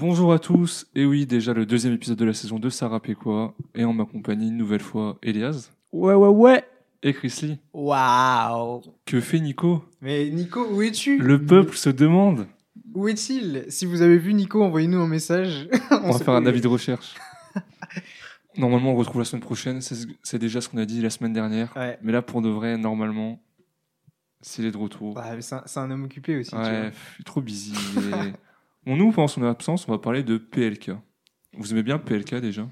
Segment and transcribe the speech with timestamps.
[0.00, 3.54] Bonjour à tous, et oui, déjà le deuxième épisode de la saison de Sarah Péquois,
[3.74, 6.64] et en ma compagnie, une nouvelle fois, Elias Ouais, ouais, ouais.
[7.02, 7.58] et Chrisley.
[7.74, 8.80] Waouh.
[9.04, 9.84] Que fait Nico?
[10.00, 11.18] Mais Nico, où es-tu?
[11.18, 12.46] Le peuple se demande.
[12.94, 13.66] Où est-il?
[13.68, 15.68] Si vous avez vu Nico, envoyez-nous un message.
[15.90, 17.16] On va faire un avis de recherche.
[18.56, 21.76] Normalement, on retrouve la semaine prochaine, c'est déjà ce qu'on a dit la semaine dernière.
[21.76, 21.98] Ouais.
[22.02, 23.38] Mais là, pour de vrai, normalement,
[24.40, 25.12] s'il est de retour.
[25.12, 26.50] Bah, c'est un, homme occupé aussi.
[26.50, 26.64] tu vois.
[26.64, 27.74] ouais, pff, trop busy.
[28.86, 30.92] Bon, nous, pendant son absence, on va parler de PLK.
[31.54, 32.66] Vous aimez bien PLK déjà?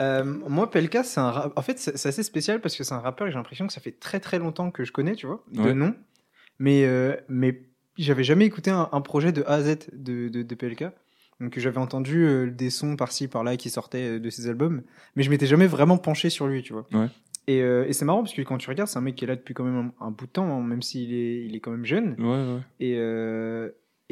[0.00, 1.30] Euh, moi, PLK, c'est un.
[1.30, 3.72] ra- En fait, c'est assez spécial parce que c'est un rappeur et j'ai l'impression que
[3.72, 5.74] ça fait très très longtemps que je connais, tu vois, de Ouais.
[5.74, 5.94] nom.
[6.58, 7.62] Mais, euh, mais
[7.98, 10.84] j'avais jamais écouté un, un projet de A à Z de, de, de PLK.
[11.40, 14.82] Donc j'avais entendu euh, des sons par-ci par-là qui sortaient de ses albums,
[15.16, 16.86] mais je m'étais jamais vraiment penché sur lui, tu vois.
[16.92, 17.08] Ouais.
[17.48, 19.34] Et, et c'est marrant parce que quand tu regardes, c'est un mec qui est là
[19.34, 21.72] depuis quand même un, un bout de temps, hein, même s'il est, il est quand
[21.72, 22.14] même jeune.
[22.20, 22.60] Ouais, ouais.
[22.78, 22.94] Et,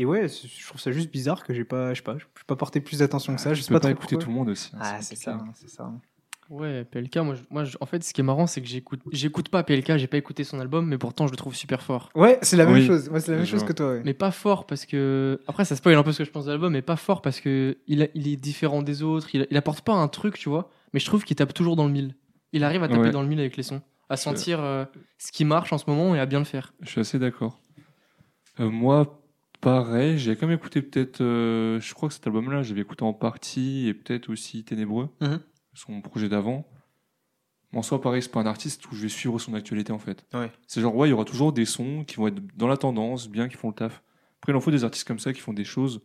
[0.00, 2.56] et ouais, je trouve ça juste bizarre que j'ai pas, je sais pas, j'ai pas
[2.56, 3.50] porté plus d'attention que ça.
[3.54, 4.70] Je Je sais pas pas trop écouter tout le monde aussi.
[4.74, 5.92] hein, Ah, c'est ça, c'est ça.
[6.48, 9.00] Ouais, PLK, moi, je- moi je- en fait, ce qui est marrant, c'est que j'écoute,
[9.12, 12.10] j'écoute pas PLK, j'ai pas écouté son album, mais pourtant je le trouve super fort.
[12.16, 13.08] Ouais, c'est la même chose.
[13.08, 13.92] Moi, c'est la même Je chose que toi.
[13.92, 14.02] ouais.
[14.04, 15.40] Mais pas fort parce que.
[15.46, 17.40] Après, ça spoil un peu ce que je pense de l'album, mais pas fort parce
[17.40, 20.48] que il, a- il est différent des autres, il, il apporte pas un truc, tu
[20.48, 22.16] vois, mais je trouve qu'il tape toujours dans le mille.
[22.52, 23.10] Il arrive à taper Ouais.
[23.12, 24.84] dans le mille avec les sons, à sentir euh,
[25.18, 26.72] ce qui marche en ce moment et à bien le faire.
[26.80, 27.60] Je suis assez d'accord.
[28.58, 29.19] Euh, moi,
[29.60, 33.12] pareil, j'ai quand même écouté peut-être, euh, je crois que cet album-là, j'avais écouté en
[33.12, 35.40] partie et peut-être aussi Ténébreux, Mhm.
[35.74, 36.66] son projet d'avant.
[37.72, 40.26] En soi, pareil, c'est pas un artiste où je vais suivre son actualité en fait.
[40.34, 40.50] Ouais.
[40.66, 43.28] C'est genre, ouais, il y aura toujours des sons qui vont être dans la tendance,
[43.28, 44.02] bien, qui font le taf.
[44.40, 46.02] Après, il en faut des artistes comme ça qui font des choses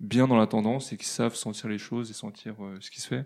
[0.00, 3.00] bien dans la tendance et qui savent sentir les choses et sentir euh, ce qui
[3.00, 3.24] se fait.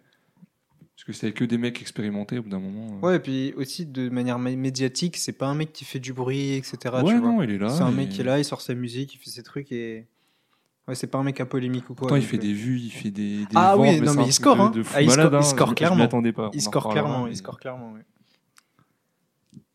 [1.05, 2.97] Parce que c'est que des mecs expérimentés au bout d'un moment.
[2.97, 3.07] euh.
[3.07, 6.13] Ouais, et puis aussi de manière mé- médiatique, c'est pas un mec qui fait du
[6.13, 6.77] bruit, etc.
[6.95, 7.29] Ouais, tu vois.
[7.29, 7.71] non, il est là.
[7.71, 9.73] C'est un et- mec qui est là, il sort sa musique, il fait ses trucs
[9.73, 10.07] et.
[10.87, 11.97] Ouais, c'est pas un mec à polémique ou quoi.
[12.09, 14.33] Pourtant, il fait euh, des vues, il fait des, des Ah oui, non, mais il
[14.33, 14.71] score, de- hein.
[14.71, 15.43] de Ah, il malade, score- il hein.
[15.43, 16.05] score Je- je clairement.
[16.05, 16.51] attendais pas.
[16.55, 18.01] Il score clairement, mais- il score clairement, ouais.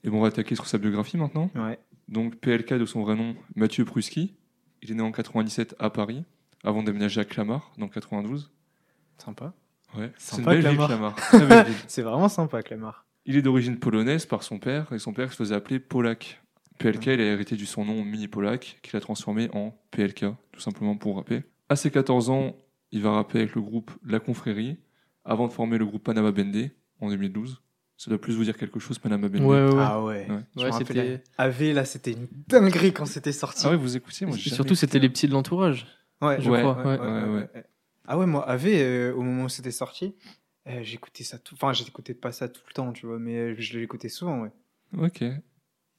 [0.04, 1.50] Et bon, on va attaquer sur sa biographie maintenant.
[1.56, 1.78] Ouais.
[2.08, 4.34] Donc, PLK de son vrai nom, Mathieu Pruski.
[4.82, 6.24] Il est né en 97 à Paris,
[6.64, 8.52] avant de déménager à Clamart, dans le 92.
[9.18, 9.54] Sympa.
[9.96, 11.16] Ouais, c'est une Sympa, belle ville, Clamart.
[11.88, 13.06] C'est vraiment sympa, Clamart.
[13.26, 16.42] Il est d'origine polonaise par son père, et son père se faisait appeler Polak.
[16.80, 20.60] PLK, il a hérité du son nom Mini Polak, qu'il a transformé en PLK, tout
[20.60, 21.44] simplement pour rapper.
[21.70, 22.56] À ses 14 ans,
[22.92, 24.78] il va rapper avec le groupe La Confrérie,
[25.26, 26.72] avant de former le groupe Panama Bendé
[27.02, 27.62] en 2012.
[27.98, 29.44] Ça doit plus vous dire quelque chose, Panama Bendé.
[29.44, 29.84] Ouais, ouais, ouais.
[29.86, 30.28] Ah ouais.
[30.56, 30.64] Ouais.
[30.66, 33.64] Ouais, c'était- AV, là, c'était une dinguerie quand c'était sorti.
[33.66, 35.00] Ah ouais, vous écoutez Moi, surtout, c'était écouté.
[35.00, 35.88] les petits de l'entourage.
[36.22, 36.78] Ouais, je Ouais, crois.
[36.78, 37.00] ouais.
[37.00, 37.24] ouais,
[37.56, 37.64] ouais.
[38.08, 40.16] Ah ouais, moi, AV, euh, au moment où c'était sorti,
[40.68, 41.56] euh, j'écoutais ça tout.
[41.56, 44.52] Enfin, j'écoutais pas ça tout le temps, tu vois, mais euh, je l'écoutais souvent, ouais.
[44.98, 45.24] Ok.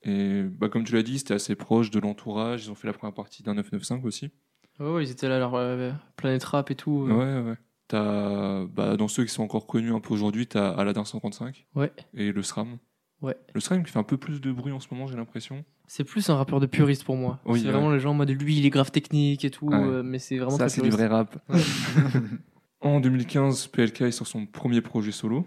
[0.05, 2.65] Et bah, comme tu l'as dit, c'était assez proche de l'entourage.
[2.67, 4.31] Ils ont fait la première partie d'un 995 aussi.
[4.79, 7.07] Ouais, ouais, ils étaient là, leur euh, planète rap et tout.
[7.09, 7.13] euh.
[7.13, 7.57] Ouais, ouais.
[7.89, 11.91] T'as, bah, dans ceux qui sont encore connus un peu aujourd'hui, t'as Aladdin 135 Ouais.
[12.15, 12.79] et le SRAM.
[13.23, 13.37] Ouais.
[13.55, 15.65] Le SRAM qui fait un peu plus de bruit en ce moment, j'ai l'impression.
[15.91, 17.41] C'est plus un rappeur de puriste pour moi.
[17.47, 17.73] Oui, c'est ouais.
[17.73, 19.75] vraiment les gens en mode lui, il est grave technique et tout, Ouais.
[19.77, 21.37] euh, mais c'est vraiment Ça, c'est du vrai rap.
[22.81, 25.45] En 2015, PLK est sur son premier projet solo,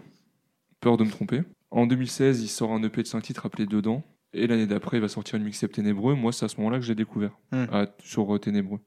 [0.80, 1.42] Peur de me tromper.
[1.70, 4.02] En 2016, il sort un EP de 5 titres appelé Dedans.
[4.34, 6.14] Et l'année d'après, il va sortir une mixtape Ténébreux.
[6.14, 7.64] Moi, c'est à ce moment-là que j'ai découvert, Hmm.
[7.72, 8.80] ah, sur euh, Ténébreux.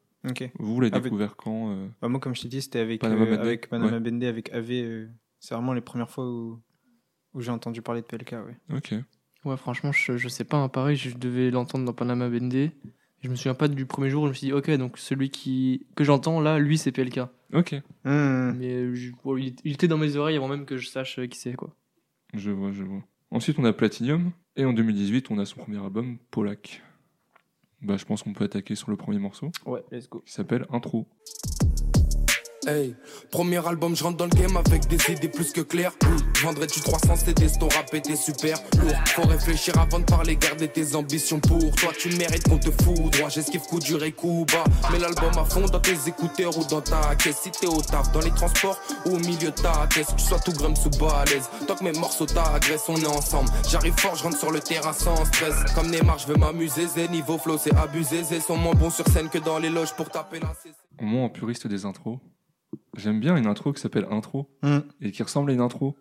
[0.60, 3.00] Vous, vous l'avez Avec- découvert quand euh, Bah, moi, comme je t'ai dit, c'était avec
[3.02, 3.42] Panama euh, Bendé.
[3.48, 4.72] avec Panama AV.
[4.72, 5.08] euh,
[5.40, 6.60] c'est vraiment les premières fois où,
[7.34, 8.76] où j'ai entendu parler de PLK, ouais.
[8.78, 8.94] Ok.
[9.46, 12.72] Ouais, franchement, je, je sais pas, hein, pareil, je devais l'entendre dans Panama Bendé.
[13.22, 15.30] Je me souviens pas du premier jour où je me suis dit, ok, donc celui
[15.30, 17.22] qui que j'entends là, lui, c'est PLK.
[17.54, 17.74] Ok.
[18.04, 18.52] Hmm.
[18.58, 21.20] Mais euh, je- bon, il, il était dans mes oreilles avant même que je sache
[21.20, 21.76] euh, qui c'est, quoi.
[22.34, 23.04] Je vois, je vois.
[23.32, 24.32] Ensuite, on a Platinum.
[24.58, 26.82] Et en 2018, on a son premier album, Polak.
[27.82, 30.22] Bah, je pense qu'on peut attaquer sur le premier morceau, Ouais, let's go.
[30.26, 31.08] qui s'appelle Intro.
[32.68, 32.96] Hey,
[33.30, 35.92] premier album, je rentre dans le game avec des idées plus que claires.
[36.02, 36.46] Mm.
[36.46, 38.96] Vendrais-tu 300 CD, ton rap était super lourd.
[39.06, 41.92] Faut réfléchir avant de parler, garder tes ambitions pour toi.
[41.96, 43.30] Tu mérites qu'on te fout droit.
[43.30, 44.64] J'esquive coup dur et coup bas.
[44.92, 47.42] Mets l'album à fond dans tes écouteurs ou dans ta caisse.
[47.44, 50.08] Si t'es au taf, dans les transports ou au milieu de ta tête.
[50.08, 51.50] Que tu sois tout grum sous balèze.
[51.68, 53.50] Tant que mes morceaux t'agressent, on est ensemble.
[53.70, 55.54] J'arrive fort, je rentre sur le terrain sans stress.
[55.76, 56.88] Comme Neymar, je veux m'amuser.
[56.88, 58.24] Zé, niveau flow, c'est abusé.
[58.24, 60.74] Zé sont moins bons sur scène que dans les loges pour taper la CC.
[61.00, 62.20] Moi, en puriste des intros,
[62.98, 64.80] j'aime bien une intro qui s'appelle Intro Hmm.
[65.02, 65.96] et qui ressemble à une intro.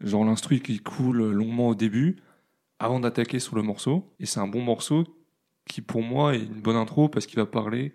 [0.00, 2.16] Genre l'instru qui coule longuement au début
[2.78, 4.10] avant d'attaquer sur le morceau.
[4.18, 5.04] Et c'est un bon morceau
[5.66, 7.92] qui, pour moi, est une bonne intro parce qu'il va parler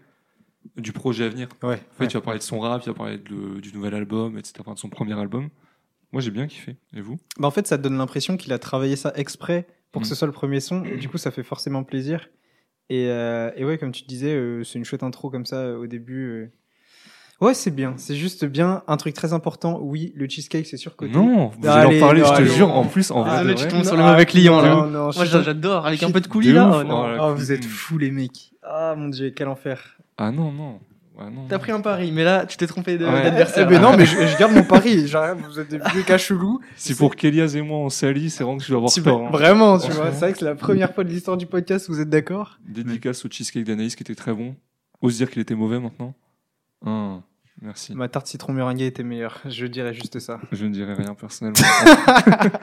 [0.77, 1.49] du projet à venir.
[1.63, 1.75] Ouais.
[1.91, 4.37] En fait, il va parler de son rap, il va parler de- du nouvel album,
[4.37, 4.53] etc.
[4.59, 5.49] Enfin, de son premier album.
[6.11, 6.77] Moi, j'ai bien kiffé.
[6.93, 7.17] Et vous?
[7.39, 10.09] Bah, en fait, ça te donne l'impression qu'il a travaillé ça exprès pour que Mm.
[10.09, 10.83] ce soit le premier son.
[10.85, 12.29] Et du coup, ça fait forcément plaisir.
[12.89, 15.77] Et, euh, et ouais, comme tu disais, euh, c'est une chouette intro comme ça euh,
[15.77, 16.51] au début.
[17.41, 17.93] Ouais, c'est bien.
[17.97, 18.83] C'est juste bien.
[18.87, 19.79] Un truc très important.
[19.81, 21.11] Oui, le cheesecake, c'est surcoté.
[21.11, 22.49] Non, vous Allez, allez en parler, non, je te allez.
[22.49, 22.73] jure.
[22.73, 24.69] En plus, en Ah, vrai, mais tu tombes sur le mauvais client, là.
[24.75, 26.69] non, non, Moi suis- j'adore, avec un peu de coulis là.
[26.69, 26.75] ouf.
[26.79, 27.05] oh, non.
[27.05, 27.17] Oh.
[27.21, 28.51] Oh, vous êtes fous, les mecs.
[28.63, 29.97] Ah, mon dieu, quel enfer.
[30.17, 30.79] Ah non, non.
[31.17, 33.23] Ah, non, T'as pris un pari, mais là tu t'es trompé de- Ouais.
[33.23, 33.65] d'adversaire.
[33.65, 35.07] Eh ben non, mais je, je garde mon pari.
[35.07, 36.59] J'arrive, vous êtes des vieux cas chelous.
[36.75, 39.21] Si pour qu'Elias et moi on s'allie, c'est vraiment que je dois avoir Si- tort.
[39.25, 39.29] hein.
[39.31, 40.11] Vraiment, tu vois.
[40.11, 42.59] C'est vrai que c'est la première fois de l'histoire du podcast, vous êtes d'accord?
[42.67, 44.55] Dédicace au cheesecake d'Anaïs qui était très bon.
[45.01, 46.13] Ose dire qu'il était mauvais maintenant.
[46.83, 47.19] Ah,
[47.61, 47.93] merci.
[47.93, 49.39] Ma tarte citron meringuée était meilleure.
[49.45, 50.39] Je dirais juste ça.
[50.51, 51.61] Je ne dirai rien personnellement.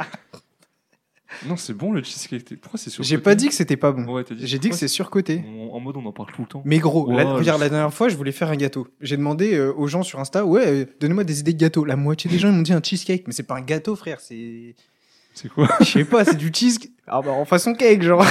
[1.47, 2.61] non, c'est bon le cheesecake.
[2.61, 4.05] Pourquoi c'est sur J'ai pas dit que c'était pas bon.
[4.13, 4.47] Ouais, t'as dit.
[4.47, 5.43] J'ai dit que c'est surcoté.
[5.47, 6.63] En en mode, on en parle tout le temps.
[6.65, 8.87] Mais gros, la, Ouais, regarde, je- la dernière fois, je voulais faire un gâteau.
[9.01, 11.85] J'ai demandé euh, aux gens sur Insta, ouais, euh, donnez-moi des idées de gâteau.
[11.85, 14.21] La moitié des gens ils m'ont dit un cheesecake, mais c'est pas un gâteau, frère.
[14.21, 14.75] C'est,
[15.35, 15.67] C'est quoi?
[15.81, 16.93] Je sais pas, c'est du cheesecake.
[17.07, 18.25] Ah bah en façon cake, genre.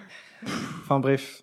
[0.82, 1.42] enfin bref,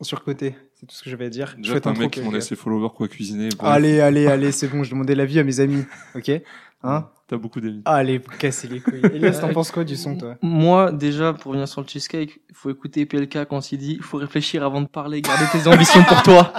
[0.00, 1.54] surcoté, c'est tout ce que j'avais à dire.
[1.56, 3.48] Déjà, un mec qui a ses followers quoi cuisiner.
[3.58, 4.82] Allez, allez, allez, c'est bon.
[4.82, 5.84] Je demandais l'avis à mes amis,
[6.14, 6.30] ok
[6.86, 7.80] Hein T'as beaucoup d'amis.
[7.86, 9.00] Allez, casser les couilles.
[9.04, 10.36] Elias, t'en penses quoi du son, toi?
[10.42, 14.02] Moi, déjà, pour revenir sur le cheesecake, il faut écouter PLK quand il dit il
[14.02, 16.52] faut réfléchir avant de parler, garder tes ambitions pour toi.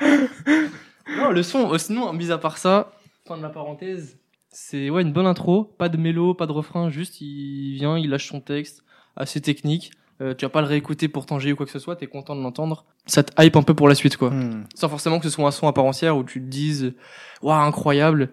[1.16, 2.90] non, le son, euh, sinon, mis à part ça,
[3.28, 4.18] fin de la parenthèse,
[4.50, 8.10] c'est ouais, une bonne intro, pas de mélo, pas de refrain, juste il vient, il
[8.10, 8.82] lâche son texte,
[9.14, 9.92] assez technique.
[10.20, 12.36] Euh, tu vas pas le réécouter pour tanger ou quoi que ce soit, t'es content
[12.36, 12.84] de l'entendre.
[13.06, 14.30] Ça te hype un peu pour la suite, quoi.
[14.30, 14.64] Hmm.
[14.74, 16.94] Sans forcément que ce soit un son à part entière où tu te dises,
[17.42, 18.30] waouh, incroyable.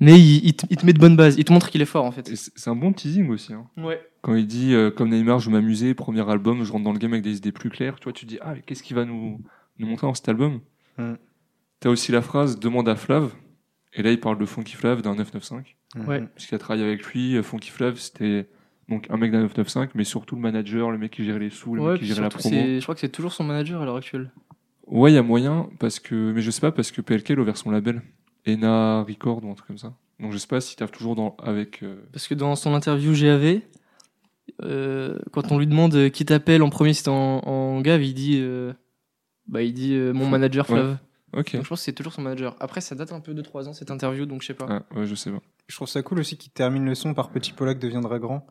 [0.00, 1.86] Mais il, il te, il te met de bonnes bases, il te montre qu'il est
[1.86, 2.30] fort, en fait.
[2.34, 3.52] C'est un bon teasing aussi.
[3.52, 3.66] Hein.
[3.76, 4.00] Ouais.
[4.22, 6.98] Quand il dit, euh, comme Neymar, je veux m'amuser, premier album, je rentre dans le
[6.98, 8.96] game avec des idées plus claires, tu vois, tu te dis, ah, mais qu'est-ce qu'il
[8.96, 9.40] va nous,
[9.78, 10.60] nous montrer dans cet album?
[10.98, 11.14] Mm.
[11.80, 13.34] T'as aussi la phrase demande à Flav,
[13.92, 15.62] et là il parle de Funky Flav d'un 995,
[16.06, 16.22] Ouais.
[16.34, 17.36] puisqu'il a travaillé avec lui.
[17.36, 18.48] euh, Funky Flav, c'était
[18.88, 21.74] donc un mec d'un 995, mais surtout le manager, le mec qui gérait les sous,
[21.74, 22.54] le Ouais, mec qui gérait la promo.
[22.54, 24.30] je crois que c'est toujours son manager à l'heure actuelle.
[24.86, 27.38] Ouais, il y a moyen, parce que, mais je sais pas, parce que PLK il
[27.38, 28.02] a ouvert son label,
[28.46, 29.92] Ena Record ou un truc comme ça.
[30.20, 31.82] Donc je sais pas s'il tape toujours dans, avec.
[31.82, 33.60] euh, Parce que dans son interview GAV,
[34.62, 38.02] euh, quand on lui demande euh, qui t'appelle en premier, si c'est en, en gave,
[38.02, 38.72] il dit, euh,
[39.48, 40.76] bah, il dit euh, mon manager Ouais.
[40.76, 40.98] Flav.
[41.34, 42.56] Donc je pense que c'est toujours son manager.
[42.60, 44.66] Après, ça date un peu de 3 ans cette interview, donc je sais pas.
[44.70, 45.40] Ah, ouais, je sais pas.
[45.66, 48.46] Je trouve ça cool aussi qu'il termine le son par Petit Polak deviendra grand.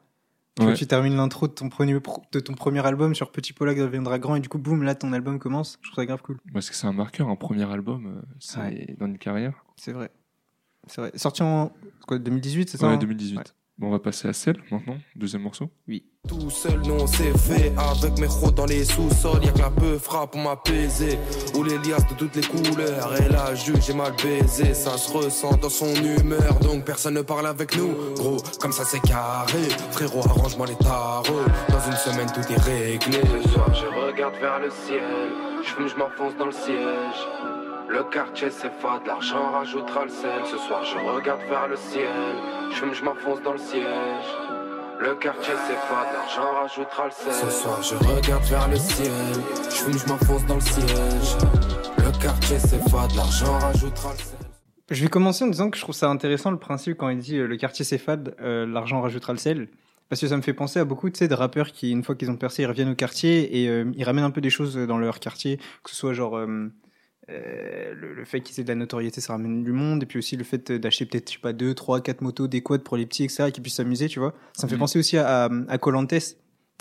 [0.60, 0.74] Ouais.
[0.74, 4.36] tu termines l'intro de ton premier de ton premier album sur Petit Polak deviendra grand
[4.36, 5.78] et du coup boum là ton album commence.
[5.82, 6.38] Je trouve ça grave cool.
[6.54, 8.96] Parce que c'est un marqueur, un premier album, euh, c'est Ouais.
[8.98, 9.66] dans une carrière.
[9.76, 10.12] C'est vrai.
[10.88, 11.12] C'est vrai.
[11.16, 11.74] Sorti en
[12.08, 12.98] quoi 2018, c'est ça Ouais, hein?
[12.98, 13.54] 2018.
[13.78, 15.70] Bon, on va passer à Cell maintenant, deuxième morceau.
[16.30, 19.44] Tout seul, nous on s'est fait avec mes crocs dans les sous-sols.
[19.44, 21.20] Y'a que la peu frappe pour m'apaiser.
[21.56, 23.22] Ou les liasses de toutes les couleurs.
[23.22, 24.74] Et là, juge, j'ai mal baisé.
[24.74, 26.58] Ça se ressent dans son humeur.
[26.62, 27.94] Donc personne ne parle avec nous.
[28.16, 29.68] Gros, comme ça c'est carré.
[29.92, 31.46] Frérot, arrange-moi les tarots.
[31.68, 33.20] Dans une semaine, tout est réglé.
[33.44, 35.04] Ce soir, je regarde vers le ciel.
[35.78, 37.55] Je m'enfonce dans le siège.
[37.88, 40.46] Le quartier c'est fade, l'argent rajoutera le sel.
[40.46, 42.10] Ce soir je regarde vers le ciel,
[42.72, 43.86] je fume, je m'enfonce dans le siège.
[45.00, 47.34] Le quartier c'est fade, l'argent rajoutera le sel.
[47.34, 49.12] Ce soir je regarde vers le ciel,
[49.70, 51.38] je fume, je m'enfonce dans le siège.
[51.98, 54.38] Le quartier c'est fade, l'argent rajoutera le sel.
[54.90, 57.38] Je vais commencer en disant que je trouve ça intéressant le principe quand il dit
[57.38, 59.68] euh, le quartier c'est fade, euh, l'argent rajoutera le sel.
[60.10, 62.16] Parce que ça me fait penser à beaucoup tu sais, de rappeurs qui, une fois
[62.16, 64.76] qu'ils ont percé, ils reviennent au quartier et euh, ils ramènent un peu des choses
[64.76, 66.70] dans leur quartier, que ce soit genre euh,
[67.30, 70.20] euh, le, le fait qu'ils aient de la notoriété, ça ramène du monde, et puis
[70.20, 72.98] aussi le fait d'acheter peut-être, je sais pas, deux, trois, quatre motos, des quads pour
[72.98, 74.34] les petits, etc., qui puissent s'amuser, tu vois.
[74.54, 74.80] Ça me fait Mhm.
[74.80, 76.20] penser aussi à, à, Colantes, tu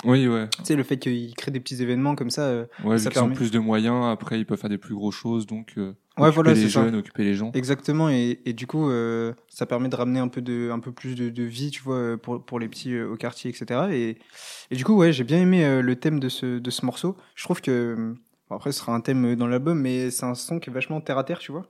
[0.05, 0.49] Oui, ouais.
[0.65, 2.43] sais, le fait qu'ils créent des petits événements comme ça.
[2.43, 3.37] euh, Ouais, Ça vu qu'ils ont permet.
[3.37, 6.35] plus de moyens, après ils peuvent faire des plus grosses choses, donc euh, Ouais, occuper
[6.35, 6.69] voilà, les ça.
[6.85, 7.51] jeunes, occuper les gens.
[7.55, 10.93] Exactement, et, et du coup, euh, ça permet de ramener un peu, de, un peu
[10.93, 13.81] plus de, de vie, tu vois, euh, pour, pour les petits au quartier, etc.
[13.93, 14.19] Et,
[14.71, 17.17] et du coup, ouais, j'ai bien aimé le thème de ce, de ce morceau.
[17.35, 18.15] Je trouve que,
[18.55, 21.01] après, ce sera un thème euh, dans l'album, mais c'est un son qui est vachement
[21.01, 21.67] terre à terre, tu vois.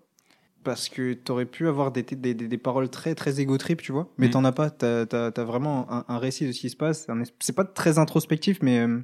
[0.62, 3.92] Parce que t'aurais pu avoir des, des, des, des paroles très, très égo trip, tu
[3.92, 4.32] vois, mais Mhm.
[4.32, 4.70] t'en as pas.
[4.70, 7.06] T'as as, vraiment un, un récit de ce qui se passe.
[7.40, 8.98] C'est pas très introspectif, mais, euh,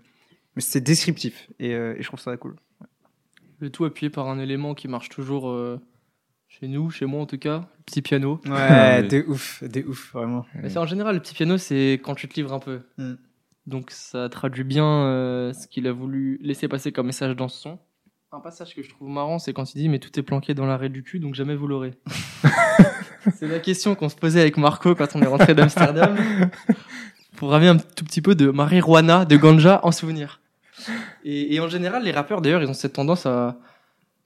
[0.57, 1.49] mais c'est descriptif.
[1.59, 2.57] Et, euh, et je trouve ça cool.
[3.59, 5.79] Le tout appuyé par un élément qui marche toujours euh,
[6.49, 8.41] chez nous, chez moi en tout cas, le petit piano.
[8.47, 9.03] Ouais, Ouais.
[9.07, 10.47] de ouf, de ouf, vraiment.
[10.67, 12.81] C'est en général, le petit piano, c'est quand tu te livres un peu.
[12.97, 13.15] Mm.
[13.67, 17.61] Donc ça traduit bien euh, ce qu'il a voulu laisser passer comme message dans ce
[17.61, 17.79] son.
[18.33, 20.67] Un passage que je trouve marrant, c'est quand il dit Mais tout est planqué dans
[20.67, 21.95] l'arrêt du cul, donc jamais vous l'aurez.
[23.35, 26.17] c'est la question qu'on se posait avec Marco quand on est rentré d'Amsterdam.
[27.37, 30.41] pour ramener un tout petit peu de marijuana, de ganja en souvenir.
[31.25, 33.59] Et, et en général, les rappeurs, d'ailleurs, ils ont cette tendance à,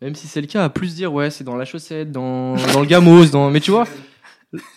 [0.00, 2.80] même si c'est le cas, à plus dire Ouais, c'est dans la chaussette, dans, dans
[2.80, 3.50] le gamos, dans.
[3.50, 3.86] Mais tu vois,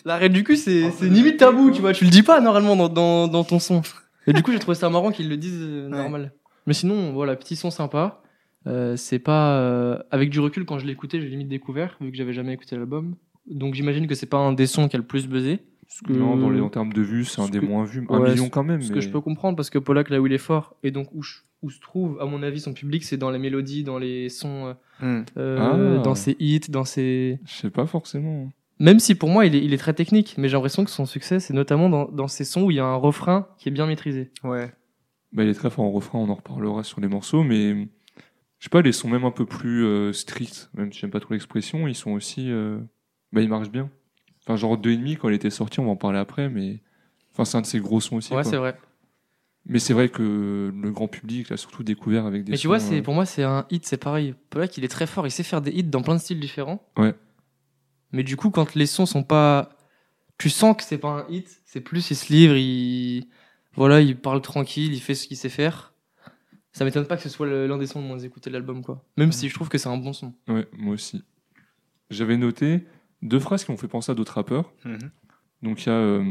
[0.04, 1.92] l'arrêt du cul, c'est c'est limite tabou, tu vois.
[1.92, 3.82] Tu le dis pas normalement dans, dans, dans ton son.
[4.28, 5.96] Et du coup, j'ai trouvé ça marrant qu'ils le disent euh, Ouais.
[5.96, 6.32] normal.
[6.66, 8.22] Mais sinon, voilà, petit son sympa.
[8.66, 9.58] Euh, c'est pas.
[9.60, 12.52] euh, avec du recul, quand je l'ai écouté, j'ai limite découvert, vu que j'avais jamais
[12.52, 13.14] écouté l'album.
[13.48, 15.60] Donc j'imagine que c'est pas un des sons qui a le plus buzzé.
[16.06, 18.04] Que- Non, dans les, en termes de vues, c'est un des que- moins vus.
[18.10, 18.82] Un Ouais, million quand même.
[18.82, 20.90] Ce mais- que je peux comprendre, parce que Polak, là où il est fort, et
[20.90, 23.84] donc où, je- où se trouve, à mon avis, son public, c'est dans les mélodies,
[23.84, 25.24] dans les sons, euh, Hmm.
[25.38, 26.02] euh, Ah.
[26.02, 27.38] dans ses hits, dans ses.
[27.46, 28.50] Je sais pas forcément.
[28.80, 31.04] Même si pour moi, il est, il est très technique, mais j'ai l'impression que son
[31.06, 33.72] succès, c'est notamment dans, dans ces sons où il y a un refrain qui est
[33.72, 34.30] bien maîtrisé.
[34.44, 34.72] Ouais.
[35.32, 38.64] Bah, il est très fort en refrain, on en reparlera sur les morceaux, mais je
[38.64, 41.34] sais pas, les sons même un peu plus euh, street, même si j'aime pas trop
[41.34, 42.50] l'expression, ils sont aussi.
[42.50, 42.78] euh,
[43.32, 43.90] Bah, ils marchent bien.
[44.44, 46.80] Enfin, genre 2,5 quand il était sorti, on va en parler après, mais.
[47.32, 48.32] Enfin, c'est un de ses gros sons aussi.
[48.34, 48.76] ouais, c'est vrai.
[49.66, 52.68] Mais c'est vrai que le grand public l'a surtout découvert avec des Mais tu sons,
[52.68, 54.34] vois, c'est euh, pour moi, c'est un hit, c'est pareil.
[54.48, 56.82] Polak, il est très fort, il sait faire des hits dans plein de styles différents.
[56.96, 57.14] Ouais.
[58.12, 59.70] Mais du coup, quand les sons sont pas.
[60.38, 63.26] Tu sens que c'est pas un hit, c'est plus il se livre, il.
[63.74, 65.92] Voilà, il parle tranquille, il fait ce qu'il sait faire.
[66.72, 69.04] Ça m'étonne pas que ce soit l'un des sons les moins écoutés de l'album, quoi.
[69.16, 70.32] Même si je trouve que c'est un bon son.
[70.46, 71.24] Ouais, moi aussi.
[72.10, 72.84] J'avais noté
[73.22, 74.72] deux phrases qui m'ont fait penser à d'autres rappeurs.
[74.84, 75.10] Mhm.
[75.62, 76.24] Donc il y a euh,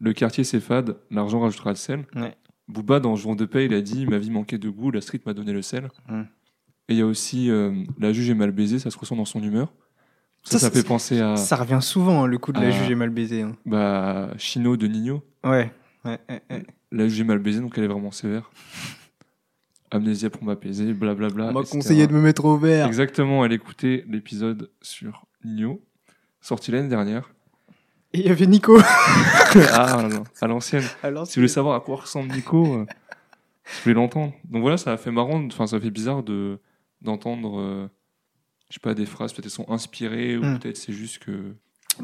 [0.00, 2.06] le quartier c'est fade, l'argent rajoutera le sel.
[2.14, 2.36] Ouais.
[2.68, 5.20] Booba dans Jour de paix, il a dit ma vie manquait de goût, la street
[5.26, 5.88] m'a donné le sel.
[6.08, 6.22] Mm.
[6.90, 9.24] Et il y a aussi euh, la juge est mal baisée, ça se ressent dans
[9.24, 9.72] son humeur.
[10.48, 12.70] Ça, Ça, ça, c'est- fait penser à Ça revient souvent, hein, le coup de la
[12.70, 13.42] juge est mal baisée.
[13.42, 13.56] hein.
[13.66, 15.22] bah, Chino de Nino.
[15.44, 15.70] Ouais.
[16.04, 16.66] Ouais, ouais, ouais.
[16.90, 18.50] La juge est mal baisée, donc elle est vraiment sévère.
[19.90, 21.46] Amnésia pour m'apaiser, blablabla.
[21.48, 22.86] On m'a conseillé de me mettre au vert.
[22.86, 25.80] Exactement, elle écoutait l'épisode sur Nino,
[26.40, 27.30] sorti l'année dernière.
[28.12, 28.78] Et il y avait Nico.
[29.72, 30.82] ah, non, non, à l'ancienne.
[30.82, 32.86] Si vous voulez savoir à quoi ressemble Nico, euh,
[33.64, 34.32] je voulais l'entendre.
[34.44, 36.58] Donc voilà, ça a fait marrant, enfin ça fait bizarre de
[37.00, 37.88] d'entendre, euh,
[38.70, 40.58] je sais pas, des phrases, peut-être elles sont inspirées ou Hmm.
[40.58, 41.54] peut-être c'est juste que.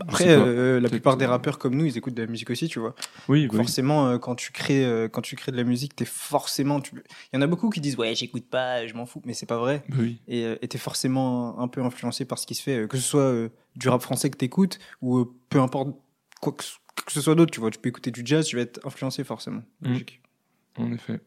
[0.01, 0.45] Après, pas.
[0.47, 2.81] euh, la plupart des euh, rappeurs comme nous, ils écoutent de la musique aussi, tu
[2.81, 2.97] vois.
[3.29, 3.57] Oui, bah oui.
[3.59, 6.81] Forcément, euh, quand tu crées, euh, quand tu crées de la musique, t'es forcément.
[6.81, 6.97] Tu...
[7.33, 9.47] Il y en a beaucoup qui disent ouais, j'écoute pas, je m'en fous, mais c'est
[9.47, 9.85] pas vrai.
[9.89, 10.19] bah oui.
[10.27, 13.05] Et euh, t'es forcément un peu influencé par ce qui se fait, euh, que ce
[13.05, 15.91] soit euh, du rap français que t'écoutes ou euh, peu importe
[16.41, 16.75] quoi que, ce-
[17.07, 17.71] que ce soit d'autre, tu vois.
[17.71, 19.63] Tu peux écouter du jazz, tu vas être influencé forcément.
[19.83, 19.89] Mm.
[19.93, 20.21] Logique.
[20.77, 21.21] En effet.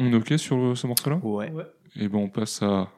[0.00, 1.18] On est ok sur euh, ce morceau-là?
[1.22, 1.52] Ouais.
[1.94, 2.88] Et ben on passe à.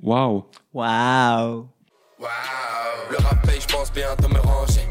[0.00, 1.66] Waouh Waouh.
[2.20, 2.28] Waouh,
[3.10, 4.86] le rap je pense bientôt me ranger.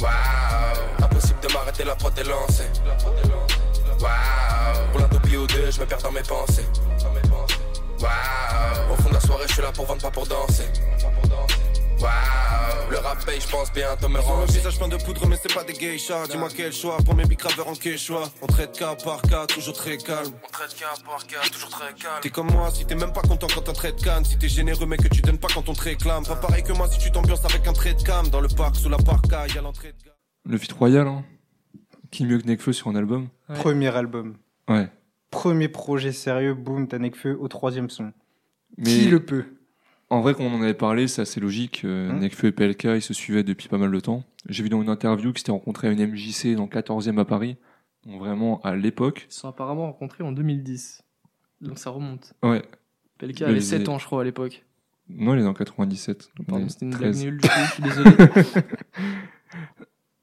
[0.00, 2.70] Waouh, impossible de m'arrêter, la prod est lancée.
[4.00, 6.66] Waouh, pour l'indopie ou deux, je me perds dans mes pensées.
[8.00, 10.66] Waouh, au fond de la soirée, je suis là pour vendre, pas pour danser.
[12.90, 14.52] Le rap paye, je pense bientôt me Ils ont le ranger.
[14.52, 16.26] visage plein de poudre, mais c'est pas des geishas.
[16.28, 18.30] Dis-moi quel choix pour mes bicraveurs en quechua.
[18.40, 20.32] On traite cas par cas, toujours très calme.
[20.46, 22.20] On traite cas par cas, toujours très calme.
[22.22, 24.24] T'es comme moi, si t'es même pas content quand on traite canne.
[24.24, 26.24] Si t'es généreux, mais que tu donnes pas quand on te réclame.
[26.24, 28.28] Pas pareil que moi si tu t'ambiances avec un trait de cam.
[28.28, 30.14] Dans le parc, sous la parka, y'a l'entrée de gamme.
[30.46, 31.24] Le feat royal, hein
[32.10, 33.56] Qui mieux que Nekfeu sur un album Ouais.
[33.56, 34.36] Premier album.
[34.68, 34.88] Ouais.
[35.30, 38.12] Premier projet sérieux, boum, t'as Nekfeu au troisième son.
[38.78, 39.44] Mais Qui le peut
[40.10, 41.82] en vrai, quand on en avait parlé, c'est assez logique.
[41.84, 42.18] Hum.
[42.20, 44.24] Nekfeu et PLK, ils se suivaient depuis pas mal de temps.
[44.48, 47.24] J'ai vu dans une interview qu'ils s'étaient rencontrés à une MJC dans le 14e à
[47.24, 47.56] Paris.
[48.06, 49.26] Donc vraiment à l'époque.
[49.28, 51.02] Ils se sont apparemment rencontrés en 2010.
[51.60, 52.32] Donc ça remonte.
[52.42, 52.62] Ouais.
[53.18, 54.64] PLK avait les- 7 ans, je crois, à l'époque.
[55.10, 56.28] Non, il est dans 97.
[56.36, 57.22] donc on Pardon, c'était une 13.
[57.22, 58.10] blague nulle, du coup, je suis désolé.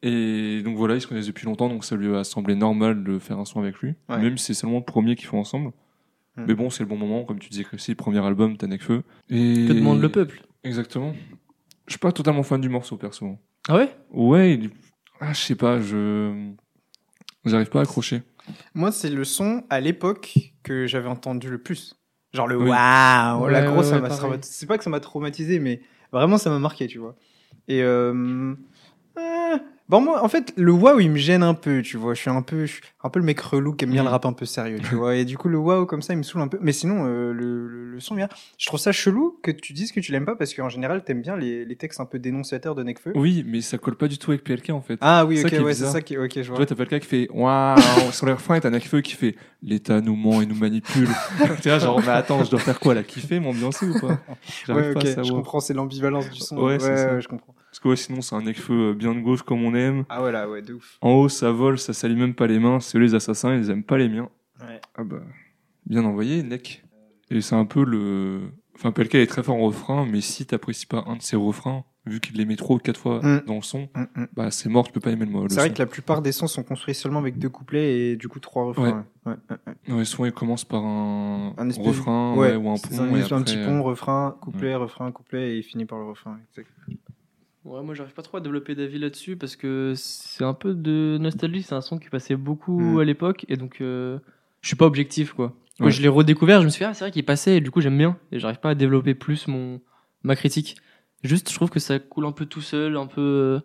[0.01, 3.17] Et donc voilà, ils se connaissent depuis longtemps, donc ça lui a semblé normal de
[3.17, 3.95] faire un son avec lui.
[4.07, 4.19] Ouais.
[4.19, 5.71] Même si c'est seulement le premier qu'ils font ensemble.
[6.37, 6.45] Hmm.
[6.47, 9.03] Mais bon, c'est le bon moment, comme tu disais, Chrissy, premier album, t'as Nekfeu.
[9.29, 9.65] Et...
[9.67, 10.41] que demande le peuple?
[10.63, 11.13] Exactement.
[11.87, 13.37] Je suis pas totalement fan du morceau, perso.
[13.69, 13.89] Ah ouais?
[14.11, 14.69] Ouais, il...
[15.21, 16.51] ah, je sais pas, je.
[17.45, 18.23] J'arrive pas à accrocher.
[18.73, 21.95] Moi, c'est le son à l'époque que j'avais entendu le plus.
[22.33, 22.69] Genre le Oui.
[22.69, 24.21] waouh, Ouais, la grosse, ça ouais, m'a- pareil.
[24.21, 27.15] ça m'a- c'est pas que ça m'a traumatisé, mais vraiment ça m'a marqué, tu vois.
[27.67, 28.53] Et euh,
[29.89, 32.13] bon, moi, en fait, le waouh, il me gêne un peu, tu vois.
[32.13, 34.09] Je suis un peu, je suis un peu le mec relou qui aime bien le
[34.09, 35.15] rap un peu sérieux, tu vois.
[35.15, 36.57] Et du coup, le waouh comme ça, il me saoule un peu.
[36.61, 38.27] Mais sinon, euh, le, le, le son bien.
[38.57, 41.21] Je trouve ça chelou que tu dises que tu l'aimes pas parce qu'en général, t'aimes
[41.21, 43.13] bien les, les textes un peu dénonciateurs de Nekfeu.
[43.15, 44.97] Oui, mais ça colle pas du tout avec PLK en fait.
[45.01, 46.57] Ah oui, ok, ouais, c'est ça qui, ok, je Tu vois.
[46.57, 47.77] vois, t'as PLK qui fait waouh
[48.11, 51.07] sur les refrains et t'as Nekfeu qui fait l'État nous ment et nous manipule.
[51.61, 54.17] tu vois, genre, mais attends, je dois faire quoi La kiffer, m'ambiancer ou pas
[54.73, 56.57] Ouais, pas ok, à je comprends, c'est l'ambivalence du son.
[56.57, 57.13] Ouais, ça.
[57.13, 57.53] ouais, je comprends.
[57.75, 60.05] Parce que ouais, sinon, c'est un Nekfeu euh, bien de gauche comme on aime.
[60.07, 60.97] Ah voilà, ouais, de ouf.
[61.01, 62.79] En haut, ça vole, ça salit même pas les mains.
[62.79, 64.29] C'est eux les assassins, ils aiment pas les miens.
[64.61, 64.79] Ouais.
[64.95, 65.19] Ah bah,
[65.85, 66.85] bien envoyé, Nek.
[67.31, 68.43] Et c'est un peu le.
[68.77, 71.83] Enfin, PLK est très fort en refrain, mais si t'apprécies pas un de ses refrains,
[72.05, 73.41] vu qu'il les met trop quatre fois Mm.
[73.45, 74.27] dans le son, Mm, mm.
[74.33, 75.45] bah c'est mort, tu peux pas aimer le mot.
[75.49, 78.29] C'est vrai que la plupart des sons sont construits seulement avec deux couplets et du
[78.29, 79.05] coup trois refrains.
[79.25, 79.33] Ouais.
[79.89, 82.89] Ouais, ouais, souvent il commence par un, Un espèce- refrain Ouais, ouais, ou un pont.
[82.89, 85.99] ça, et un après, petit euh, pont, refrain, couplet, refrain, couplet et il finit par
[85.99, 86.37] le refrain.
[86.53, 86.69] exact.
[87.65, 91.17] Ouais, moi j'arrive pas trop à développer d'avis là-dessus parce que c'est un peu de
[91.19, 91.63] nostalgie.
[91.63, 92.99] C'est un son qui passait beaucoup Mm.
[92.99, 94.19] à l'époque et donc euh,
[94.61, 95.53] je suis pas objectif quoi.
[95.79, 95.91] Quand Ouais.
[95.91, 97.81] je l'ai redécouvert, je me suis dit, ah, c'est vrai qu'il passait, et du coup,
[97.81, 98.17] j'aime bien.
[98.31, 99.81] Et j'arrive pas à développer plus mon,
[100.23, 100.77] ma critique.
[101.21, 103.59] Juste, je trouve que ça coule un peu tout seul, un peu euh,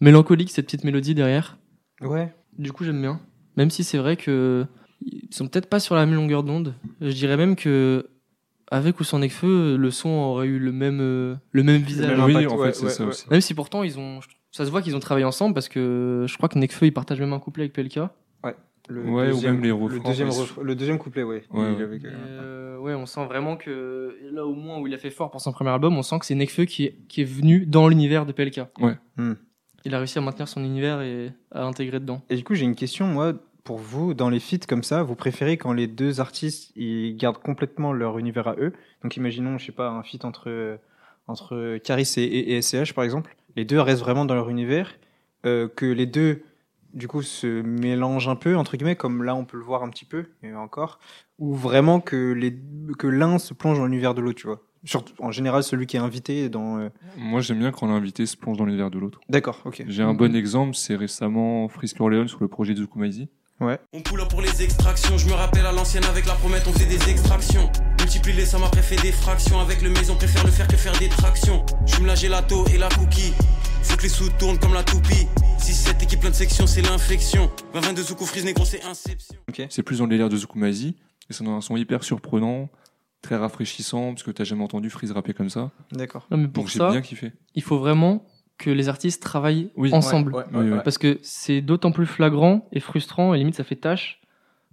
[0.00, 1.56] mélancolique, cette petite mélodie derrière.
[2.02, 2.34] Ouais.
[2.58, 3.18] Du coup, j'aime bien.
[3.56, 4.66] Même si c'est vrai que
[5.00, 6.74] ils sont peut-être pas sur la même longueur d'onde.
[7.00, 8.10] Je dirais même que
[8.70, 12.08] avec ou sans Nekfeu, le son aurait eu le même euh, le même visage.
[12.16, 13.08] même oui, impact, en fait, ouais, c'est ouais, ça ouais.
[13.10, 13.26] aussi.
[13.30, 14.20] Même si pourtant ils ont,
[14.50, 17.20] ça se voit qu'ils ont travaillé ensemble parce que je crois que Nekfeu il partage
[17.20, 18.00] même un couplet avec PLK.
[18.90, 21.42] Le Ouais, ou deuxième, même les le refrains, deuxième, ouais, refrain- le deuxième couplet, ouais.
[21.52, 25.30] Et, euh, ouais, on sent vraiment que là au moins où il a fait fort
[25.30, 27.86] pour son premier album, on sent que c'est Nekfeu qui est qui est venu dans
[27.88, 28.62] l'univers de PLK.
[28.80, 28.96] Ouais.
[29.18, 29.34] Hmm.
[29.84, 32.22] Il a réussi à maintenir son univers et à intégrer dedans.
[32.30, 33.34] Et du coup, j'ai une question, moi,
[33.68, 37.42] pour vous, dans les feats comme ça, vous préférez quand les deux artistes ils gardent
[37.50, 38.72] complètement leur univers à eux?
[39.02, 40.78] Donc, imaginons, je sais pas, un feat entre
[41.26, 43.36] entre Caris et, et, et SCH, par exemple.
[43.56, 44.94] Les deux restent vraiment dans leur univers,
[45.44, 46.40] euh, que les deux,
[46.94, 49.90] du coup, se mélangent un peu entre guillemets, comme là on peut le voir un
[49.90, 50.98] petit peu, et encore,
[51.38, 52.58] ou vraiment que les
[52.98, 54.62] que l'un se plonge dans l'univers de l'autre, tu vois?
[54.84, 56.78] Surtout, en général, celui qui est invité dans.
[56.78, 59.20] euh, Moi, j'aime bien quand l'invité se plonge dans l'univers de l'autre.
[59.28, 59.84] D'accord, ok.
[59.86, 63.28] J'ai un bon exemple, c'est récemment Frisk Orleans sur le projet de Zukumaizi.
[63.60, 66.72] On pull up pour les extractions, je me rappelle à l'ancienne avec la promette on
[66.72, 67.70] faisait des extractions.
[68.00, 69.58] Multiplie les sommes après fait des fractions.
[69.58, 71.64] Avec le maison préfère le faire que faire des tractions.
[71.86, 73.32] Je me la gelato et la cookie.
[73.82, 75.26] Faut que les sous tournent comme la toupie.
[75.58, 77.50] Si cette équipe plein de sections c'est l'infection.
[77.74, 79.36] 20 de Zuko frise négro c'est inception.
[79.70, 80.94] C'est plus dans le délire de Zukumaizi,
[81.28, 82.68] et c'est un son hyper surprenant,
[83.22, 85.72] très rafraîchissant, parce que t'as jamais entendu Freeze rapper comme ça.
[85.90, 86.26] D'accord.
[86.30, 87.32] Non, mais Donc pour j'ai ça, bien kiffé.
[87.56, 88.24] il faut vraiment
[88.58, 89.92] que les artistes travaillent Oui.
[89.94, 90.34] ensemble.
[90.34, 90.80] Ouais, ouais, ouais.
[90.84, 94.20] Parce que c'est d'autant plus flagrant et frustrant, et limite ça fait tâche,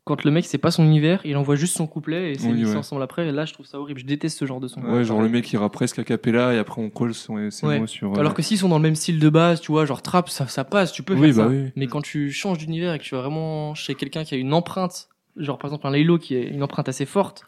[0.05, 2.63] quand le mec c'est pas son univers, il envoie juste son couplet et c'est Oui,
[2.65, 2.75] ouais.
[2.75, 4.81] ensemble après, et là je trouve ça horrible, je déteste ce genre de son.
[4.81, 7.65] Ouais, genre le mec il rappe presque a cappella, et après on colle son, ses
[7.65, 7.79] Ouais.
[7.79, 8.13] mots sur.
[8.13, 10.29] euh, Alors que s'ils sont dans le même style de base, tu vois, genre trap,
[10.29, 11.55] ça, ça passe, tu peux Oui, faire bah ça.
[11.55, 11.71] oui.
[11.75, 14.53] Mais quand tu changes d'univers et que tu vas vraiment chez quelqu'un qui a une
[14.53, 17.43] empreinte, genre par exemple un Laylo qui a une empreinte assez forte,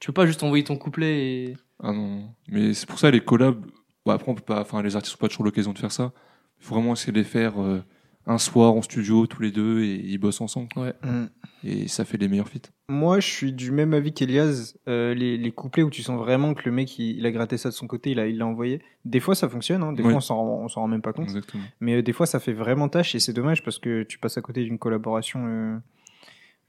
[0.00, 1.56] tu peux pas juste envoyer ton couplet et...
[1.84, 2.30] Ah non.
[2.48, 3.64] mais c'est pour ça les collabs.
[4.06, 6.12] Bah, après on peut pas, enfin les artistes ont pas toujours l'occasion de faire ça.
[6.60, 7.82] Il faut vraiment essayer de les faire euh,
[8.26, 10.68] un soir en studio tous les deux et ils bossent ensemble.
[10.76, 11.24] Mm.
[11.64, 12.70] Et ça fait les meilleurs feats.
[12.88, 14.74] Moi, je suis du même avis qu'Elias.
[14.88, 17.56] Euh, les, les couplets où tu sens vraiment que le mec, il, il a gratté
[17.56, 18.80] ça de son côté, il l'a il l'a envoyé.
[19.04, 19.82] Des fois, ça fonctionne.
[19.82, 19.92] Hein.
[19.92, 20.08] Des Oui.
[20.10, 21.24] fois, on s'en rend- on s'en rend même pas compte.
[21.26, 21.62] Exactement.
[21.80, 24.36] Mais euh, des fois, ça fait vraiment tâche et c'est dommage parce que tu passes
[24.38, 25.76] à côté d'une collaboration euh,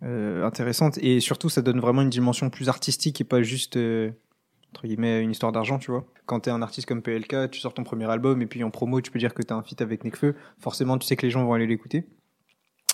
[0.03, 0.97] euh, intéressante.
[0.99, 4.11] Et surtout, ça donne vraiment une dimension plus artistique et pas juste, euh,
[4.73, 6.03] entre guillemets, une histoire d'argent, tu vois.
[6.25, 9.01] Quand t'es un artiste comme PLK, tu sors ton premier album et puis en promo,
[9.01, 10.36] tu peux dire que t'as un feat avec Nekfeu.
[10.57, 12.05] Forcément, tu sais que les gens vont aller l'écouter.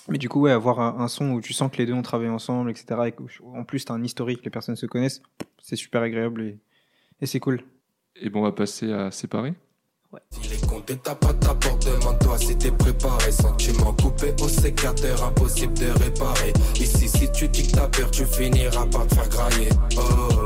[0.08, 2.02] Mais du coup, ouais, avoir un, un son où tu sens que les deux ont
[2.02, 3.00] travaillé ensemble, etc.
[3.06, 3.14] Et
[3.44, 5.22] en plus, t'as un historique, les personnes se connaissent,
[5.62, 6.58] c'est super agréable et,
[7.22, 7.62] et c'est cool.
[8.16, 9.54] Et bon, on va passer à séparer.
[10.32, 13.30] Si les comptes tapent à ta porte, demande-toi si t'es préparé.
[13.30, 16.52] Sentiment coupé au sécateur, impossible de réparer.
[16.74, 19.68] Ici, si tu dis que t'as peur, tu finiras par te faire grailler.
[19.96, 20.39] Oh,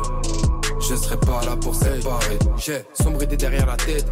[0.89, 2.39] je serai pas là pour séparer.
[2.57, 4.07] J'ai sombre idée derrière la tête.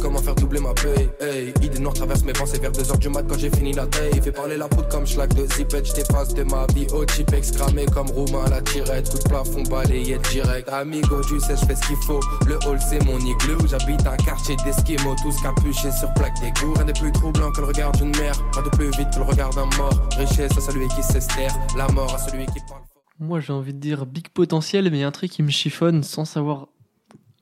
[0.00, 1.08] Comment faire doubler ma paye?
[1.20, 4.20] Hey, idée noire traverse mes pensées vers 2h du mat quand j'ai fini la taille.
[4.22, 5.86] Fais parler la poudre comme schlag de zipette.
[5.86, 9.10] J't'efface de ma vie au chipex cramé comme Roumain à la tirette.
[9.10, 10.68] Coup de plafond balayé direct.
[10.70, 12.20] Amigo, tu sais, je fais ce qu'il faut.
[12.46, 13.58] Le hall, c'est mon igloo.
[13.68, 16.74] J'habite un quartier d'esquimaux, tous capuchés sur plaque d'égout.
[16.74, 18.34] Rien de plus troublant que le regard d'une mère.
[18.54, 20.08] Rien de plus vite que le regard d'un mort.
[20.16, 21.54] Richesse à celui qui s'estère.
[21.76, 22.83] La mort à celui qui parle.
[23.18, 25.50] Moi j'ai envie de dire big potentiel, mais il y a un truc qui me
[25.50, 26.68] chiffonne sans savoir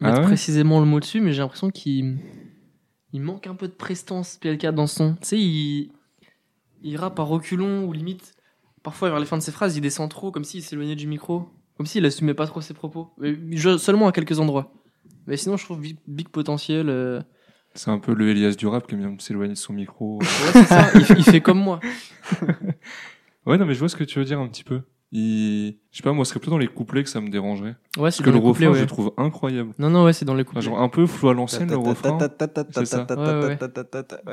[0.01, 2.19] Ah mettre ouais précisément le mot dessus, mais j'ai l'impression qu'il
[3.15, 5.15] il manque un peu de prestance PLK dans son.
[5.15, 5.93] Tu sais, il,
[6.83, 8.35] il rappe à reculons ou limite,
[8.83, 11.49] parfois vers les fins de ses phrases, il descend trop, comme s'il s'éloignait du micro,
[11.77, 13.11] comme s'il assumait pas trop ses propos.
[13.19, 14.73] Mais je- seulement à quelques endroits.
[15.27, 16.89] Mais sinon, je trouve big, big potentiel.
[16.89, 17.21] euh,
[17.75, 20.19] C'est un peu le Elias du rap qui aime bien s'éloigner de son micro.
[20.19, 21.79] Ouais, c'est ça, il fait comme moi.
[23.47, 24.81] ouais, non, mais je vois ce que tu veux dire un petit peu.
[25.13, 25.77] Il...
[25.91, 27.77] Je sais pas, moi, ce serait plutôt dans les couplets que ça me dérangerait.
[27.99, 28.81] Ouais, c'est Parce que le refrain, je ouais.
[28.81, 29.75] le trouve incroyable.
[29.79, 30.63] Non, non, ouais, c'est dans les Enfin, couplets.
[30.63, 32.19] genre un peu flou à l'ancienne, le refrain.
[32.73, 33.07] c'est ça.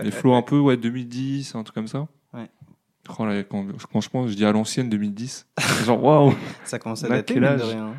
[0.01, 2.07] Les flots un peu, ouais, 2010, un truc comme ça.
[2.33, 2.49] Ouais.
[3.17, 5.47] Oh là, quand, franchement, je dis à l'ancienne 2010.
[5.85, 6.33] genre, waouh!
[6.63, 7.93] Ça commence à dater, de rien.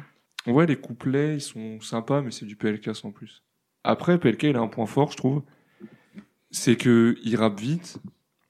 [0.46, 3.42] Ouais, les couplets, ils sont sympas, mais c'est du PLK sans plus.
[3.84, 5.42] Après, PLK, il a un point fort, je trouve.
[6.50, 7.98] C'est que il rappe vite,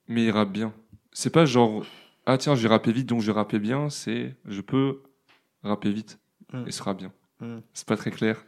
[0.07, 0.73] mais il rappe bien.
[1.13, 1.85] C'est pas genre,
[2.27, 3.91] ah tiens, je vais rapper vite, donc je rapper bien.
[3.91, 5.03] C'est, je peux
[5.63, 6.19] rapper vite
[6.53, 6.65] Mm.
[6.67, 7.13] et ce sera bien.
[7.41, 7.59] Mm.
[7.73, 8.45] C'est pas très clair,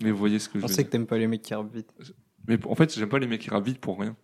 [0.00, 0.86] mais vous voyez ce que je On veux sait dire.
[0.86, 1.88] que t'aimes pas les mecs qui rappent vite.
[2.48, 4.16] Mais en fait, j'aime pas les mecs qui rappent vite pour rien.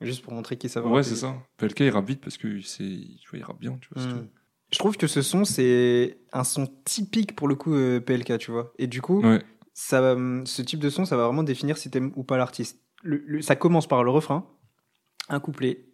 [0.00, 1.34] Juste pour montrer qu'ils savent Ouais, c'est ça.
[1.56, 4.02] PLK, il rappe vite parce que c'est, tu vois, il rappe bien, tu vois.
[4.02, 4.28] c'est Hmm.
[4.72, 8.50] Je trouve que ce son, c'est un son typique pour le coup euh, PLK, tu
[8.50, 8.72] vois.
[8.78, 9.22] Et du coup.
[9.22, 9.42] Ouais.
[9.74, 12.80] ça, va, ce type de son, ça va vraiment définir si t'aimes ou pas l'artiste.
[13.02, 14.48] Le- le- ça commence par le refrain,
[15.28, 15.86] un couplet,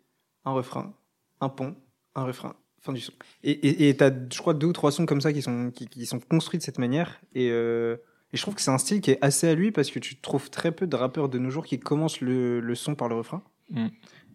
[0.44, 0.94] un refrain,
[1.40, 1.76] un pont,
[2.14, 2.54] un refrain.
[2.80, 3.12] fin du son.
[3.42, 6.06] Et et t'as, je crois, deux ou trois sons comme ça qui sont qui, qui
[6.06, 7.20] sont construits de cette manière.
[7.34, 7.96] Et euh,
[8.32, 10.16] et je trouve que c'est un style qui est assez à lui parce que tu
[10.16, 13.14] trouves très peu de rappeurs de nos jours qui commencent le, le son par le
[13.14, 13.42] refrain.
[13.70, 13.88] Mm.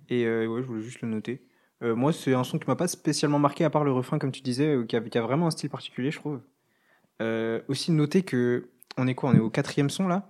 [0.09, 1.41] Et euh, ouais, je voulais juste le noter.
[1.83, 4.31] Euh, moi, c'est un son qui m'a pas spécialement marqué à part le refrain, comme
[4.31, 6.41] tu disais, euh, qui a, qui a vraiment un style particulier, je trouve.
[7.21, 10.29] Euh, aussi noter que on est quoi On est au quatrième son là.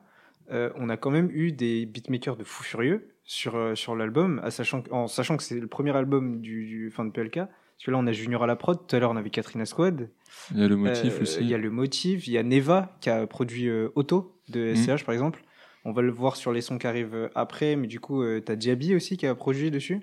[0.49, 4.81] On a quand même eu des beatmakers de fou furieux sur euh, sur l'album, sachant
[4.89, 7.35] en sachant que c'est le premier album du, du fin de PLK.
[7.35, 8.87] Parce que là, on a Junior à la prod.
[8.87, 10.09] Tout à l'heure, on avait Katrina Squad.
[10.51, 11.37] Il y a le motif Euh, aussi.
[11.41, 12.25] Il y a le motif.
[12.25, 14.75] Il y a Neva qui a produit euh, Auto de Mhm.
[14.97, 15.43] SCH par exemple.
[15.85, 18.41] On va le voir sur les sons qui arrivent euh, après, mais du coup, euh,
[18.41, 19.99] t'as Diaby aussi qui a produit dessus.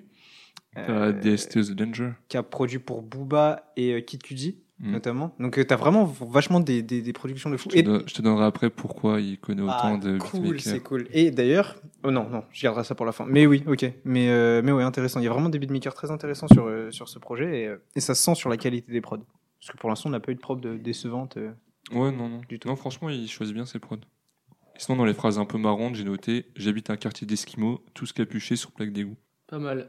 [0.77, 2.11] T'as DST The Danger.
[2.29, 4.91] qui a produit pour Booba et Kid Cudi Mm.
[4.93, 5.35] notamment.
[5.39, 7.69] Donc euh, t'as vraiment vachement des, des, des productions de fou.
[7.71, 10.81] Je te, don- je te donnerai après pourquoi il connaît autant Ah, de cool, c'est
[10.81, 11.07] cool.
[11.13, 13.25] Et d'ailleurs, oh non, non, je garderai ça pour la fin.
[13.29, 13.87] Mais oui, ok.
[14.05, 15.21] Mais euh, mais ouais, intéressant.
[15.21, 17.77] Il y a vraiment des beatmakers très intéressants sur euh, sur ce projet et, euh,
[17.95, 19.19] et ça se sent sur la qualité des prods.
[19.61, 21.37] Parce que pour l'instant, on n'a pas eu de prod de- décevante.
[21.37, 21.53] euh.
[21.93, 22.41] Ouais, non, non.
[22.49, 22.67] Du tout.
[22.69, 23.97] Non, franchement, il choisit bien ses prods.
[23.97, 28.13] Et sinon, dans les phrases un peu marrantes, j'ai noté J'habite un quartier d'Esquimaux, tous
[28.13, 29.17] capuchés sur plaque d'égout.
[29.47, 29.89] Pas mal.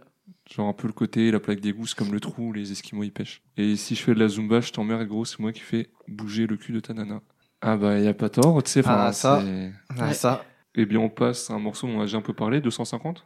[0.51, 3.03] Genre un peu le côté, la plaque d'égout, c'est comme le trou où les Esquimaux
[3.03, 3.41] y pêchent.
[3.57, 6.45] Et si je fais de la Zumba, je t'emmerde, gros, c'est moi qui fais bouger
[6.47, 7.21] le cul de ta nana.
[7.61, 8.79] Ah bah, y a pas tort, tu sais.
[8.81, 9.43] enfin, Ah, ça.
[9.97, 10.13] Ah, Ouais.
[10.13, 10.45] ça.
[10.75, 13.25] Eh bien, on passe à un morceau dont on a déjà un peu parlé, 250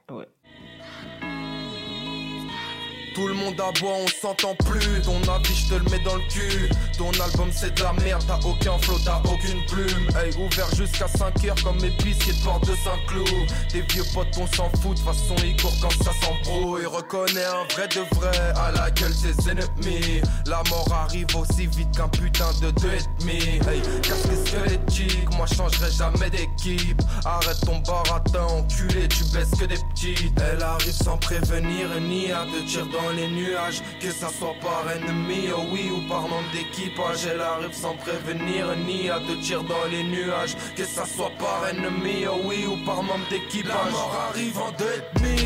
[3.13, 5.02] Tout le monde aboie, on s'entend plus.
[5.02, 6.69] Ton avis, je te le mets dans le cul.
[6.98, 8.24] Ton album, c'est de la merde.
[8.28, 10.08] T'as aucun flow, t'as aucune plume.
[10.15, 13.48] Hey, ouvert jusqu'à 5 heures comme épicier de porte de Saint-Cloud.
[13.69, 14.95] Tes vieux potes, on s'en fout.
[14.95, 16.86] De façon, ils courent quand ça s'embrouille.
[16.86, 20.22] Reconnais un vrai de vrai à la gueule ses ennemis.
[20.45, 23.39] La mort arrive aussi vite qu'un putain de deux et demi.
[23.67, 25.36] Hey, casse les squelettiques.
[25.36, 27.02] Moi, changerai jamais d'équipe.
[27.26, 29.08] Arrête ton baratin, enculé.
[29.08, 30.39] Tu baisses que des petites.
[30.52, 33.81] Elle arrive sans prévenir ni à te tirer dans les nuages.
[33.99, 37.25] Que ça soit par ennemi, oh oui, ou par membre d'équipage.
[37.25, 40.55] Elle arrive sans prévenir ni à te tirer dans les nuages.
[40.75, 43.85] Que ça soit par ennemi, oh oui, ou par membre d'équipage.
[43.85, 45.38] La mort arrive en deux demi.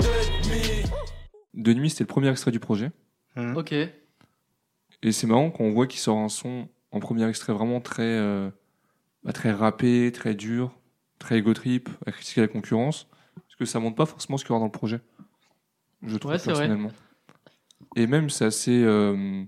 [0.00, 0.82] Deux demi.
[1.54, 2.90] De nuit, c'était le premier extrait du projet.
[3.36, 3.56] Mhm.
[3.56, 3.72] Ok.
[3.72, 8.02] Et c'est marrant quand on voit qu'il sort un son en premier extrait vraiment très,
[8.02, 8.50] euh,
[9.22, 10.74] bah, très rappé, très dur,
[11.18, 13.06] très ego trip, à critiquer la concurrence.
[13.34, 15.00] Parce que ça montre pas forcément ce qu'il y aura dans le projet?
[16.06, 16.92] Je trouve Ouais, personnellement.
[17.96, 19.42] Et même, c'est assez euh,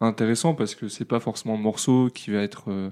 [0.00, 2.90] intéressant parce que c'est pas forcément le morceau qui va être euh,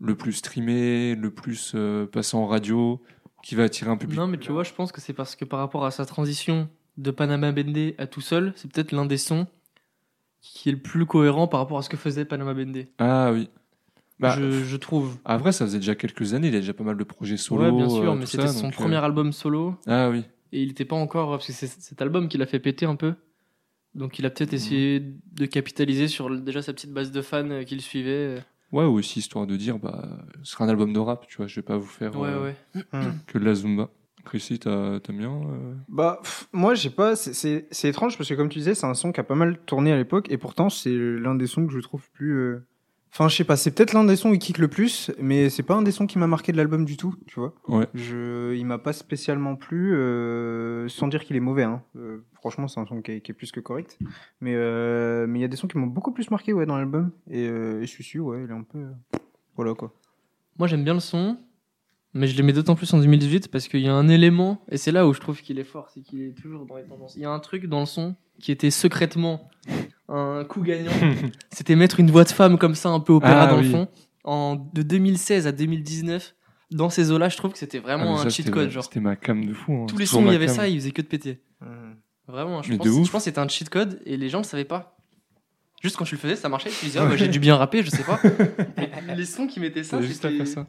[0.00, 3.02] le plus streamé, le plus euh, passé en radio,
[3.42, 4.18] qui va attirer un public.
[4.18, 6.68] Non, mais tu vois, je pense que c'est parce que par rapport à sa transition
[6.96, 9.46] de Panama Bende à tout seul, c'est peut-être l'un des sons
[10.40, 12.86] qui est le plus cohérent par rapport à ce que faisait Panama Bende.
[12.98, 13.48] Ah oui.
[14.18, 15.18] Bah, je, je trouve.
[15.24, 17.64] Après, ça faisait déjà quelques années, il y a déjà pas mal de projets solo.
[17.64, 20.24] ouais, bien sûr, euh, mais c'était son donc, premier album solo Ah oui.
[20.52, 21.30] Et il n'était pas encore.
[21.30, 23.14] Parce que c'est cet album qui l'a fait péter un peu.
[23.94, 27.62] Donc il a peut-être essayé de capitaliser sur déjà sa petite base de fans euh,
[27.64, 28.42] qui le suivaient.
[28.72, 31.46] Ouais, ou aussi histoire de dire, bah, ce sera un album de rap, tu vois,
[31.46, 33.08] je vais pas vous faire Ouais, euh, ouais.
[33.26, 33.88] que de la Zumba.
[34.24, 35.74] Chrissy, t'as- t'aimes bien euh?
[35.88, 37.14] Bah, pff, moi, j'ai pas.
[37.14, 39.36] c'est- C'est c'est étrange parce que, comme tu disais, c'est un son qui a pas
[39.36, 42.32] mal tourné à l'époque et pourtant, c'est l'un des sons que je trouve plus.
[42.36, 42.66] euh,
[43.18, 45.48] Enfin, je sais pas, c'est peut-être l'un des sons où il kick le plus, mais
[45.48, 47.54] c'est pas un des sons qui m'a marqué de l'album du tout, tu vois.
[47.66, 47.86] Ouais.
[47.94, 51.62] Je, il m'a pas spécialement plu, euh, sans dire qu'il est mauvais.
[51.62, 51.82] Hein.
[51.96, 53.98] Euh, franchement, c'est un son qui est, qui est plus que correct.
[54.42, 56.76] Mais euh, mais il y a des sons qui m'ont beaucoup plus marqué, ouais, dans
[56.76, 57.10] l'album.
[57.30, 58.80] Et, euh, et ouais, il est un peu.
[58.80, 59.18] euh,
[59.56, 59.94] Voilà quoi.
[60.58, 61.38] Moi j'aime bien le son,
[62.12, 64.92] mais je mets d'autant plus en 2018 parce qu'il y a un élément, et c'est
[64.92, 67.14] là où je trouve qu'il est fort, c'est qu'il est toujours dans les tendances.
[67.16, 69.48] Il y a un truc dans le son qui était secrètement
[70.08, 70.92] un coup gagnant.
[71.52, 73.64] C'était mettre une voix de femme comme ça, un peu opéra Ah dans oui.
[73.64, 73.88] le fond.
[74.24, 76.34] En, de 2016 à 2019,
[76.72, 78.70] dans ces eaux-là, je trouve que c'était Ah, vraiment ça, un cheat code.
[78.82, 79.72] C'était ma cam de fou.
[79.82, 79.86] hein.
[79.88, 80.54] Tous les sons, il y avait cam.
[80.56, 81.40] ça, ils faisaient que de péter.
[82.28, 84.44] Vraiment, je Mais pense, je pense que c'était un cheat code et les gens le
[84.44, 84.96] savaient pas.
[85.82, 86.70] Juste quand tu le faisais, ça marchait.
[86.70, 88.18] Tu disais, ah, bah, j'ai dû bien rapper, je sais pas.
[89.14, 90.60] Les sons qui mettaient ça, juste à faire ça.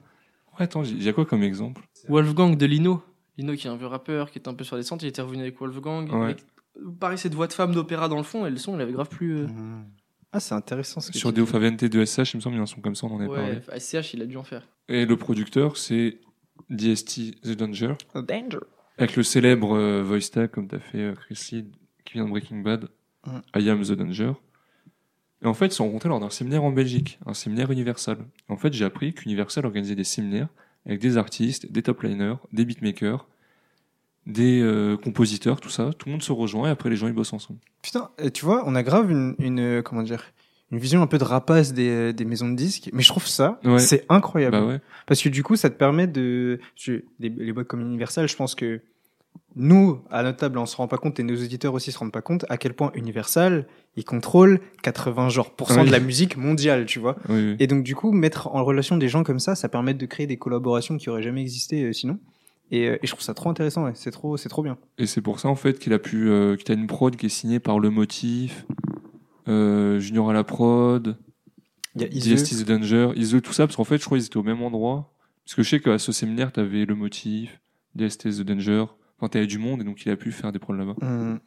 [0.60, 1.82] Ouais, attends, j'ai j'ai quoi comme exemple?
[2.10, 3.02] Wolfgang de Lino.
[3.38, 5.22] Lino qui est un vieux rappeur, qui était un peu sur la descente, il était
[5.22, 6.12] revenu avec Wolfgang.
[6.12, 6.24] Ouais.
[6.26, 6.44] Avec,
[7.00, 9.10] pareil, cette voix de femme d'opéra dans le fond, et le son, il avait grave
[9.10, 9.36] plus.
[9.38, 9.48] euh,
[10.32, 11.52] Ah, c'est intéressant ce que Sur tu Deo dis.
[11.52, 13.20] Faviente de SH, il me semble, il y a un son comme ça, on en
[13.20, 13.60] avait parlé.
[13.72, 14.68] Ouais, SCH, il a dû en faire.
[14.90, 16.20] Et le producteur, c'est
[16.70, 18.60] DST The Danger, Danger.
[18.98, 21.66] avec le célèbre euh, voice tag, comme t'as fait, euh, Chrissy,
[22.06, 22.88] qui vient de Breaking Bad,
[23.26, 23.40] Mm.
[23.60, 24.32] I Am The Danger.
[25.44, 28.20] Et en fait, ils se sont rencontrés lors d'un séminaire en Belgique, un séminaire Universal.
[28.48, 30.48] En fait, j'ai appris qu'Universal organisait des séminaires
[30.86, 33.28] avec des artistes, des top liners, des beatmakers,
[34.28, 35.90] des euh, compositeurs, tout ça.
[35.98, 37.60] Tout le monde se rejoint et après les gens ils bossent ensemble.
[37.82, 40.24] Putain, et tu vois, on a grave une, une euh, comment dire,
[40.72, 43.60] une vision un peu de rapace des, des maisons de disques, mais je trouve ça,
[43.64, 43.80] Ouais.
[43.80, 44.58] c'est incroyable.
[44.60, 44.82] Bah ouais.
[45.08, 48.36] Parce que du coup, ça te permet de, je- les, les boîtes comme Universal, je
[48.36, 48.82] pense que
[49.56, 52.12] nous, à notre table, on se rend pas compte et nos auditeurs aussi se rendent
[52.12, 55.88] pas compte à quel point Universal, il contrôle 80 genre pour cent Oui.
[55.88, 57.16] de la musique mondiale, tu vois.
[57.30, 57.56] Oui, oui.
[57.60, 60.28] Et donc du coup, mettre en relation des gens comme ça, ça permet de créer
[60.28, 62.20] des collaborations qui auraient jamais existé euh, sinon.
[62.72, 63.94] Et, euh, et je trouve ça trop intéressant, ouais.
[63.96, 64.78] c'est trop, c'est trop bien.
[64.98, 67.28] Et c'est pour ça en fait qu'il a pu, euh, qu'il a une prod qui
[67.28, 68.66] est signée par Le Motif,
[69.48, 71.18] euh, Junior à la prod,
[71.98, 75.14] The Danger, Iseu, tout ça, parce qu'en fait je crois qu'ils étaient au même endroit.
[75.46, 77.62] Parce que je sais qu'à ce séminaire t'avais Le Motif,
[77.96, 78.86] DST The Danger,
[79.18, 80.96] enfin t'avais du monde et donc il a pu faire des prods là-bas.
[81.02, 81.40] Hum,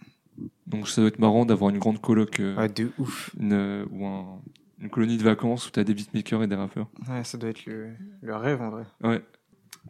[0.67, 3.31] Donc ça doit être marrant d'avoir une grande coloc euh, ouais, de ouf.
[3.39, 4.41] une, euh, ou un-
[4.81, 6.89] une colonie de vacances où t'as des beatmakers et des rappeurs.
[7.11, 7.91] Ouais, ça doit être le,
[8.23, 8.85] le rêve en vrai.
[9.05, 9.23] Ouais.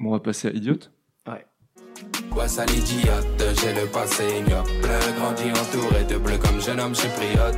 [0.00, 0.78] Bon, on va passer à Idiot.
[2.68, 3.26] L'idiote,
[3.60, 4.70] j'ai le passé ignoble.
[5.18, 7.56] Grandi entouré de bleu comme jeune homme chypriote.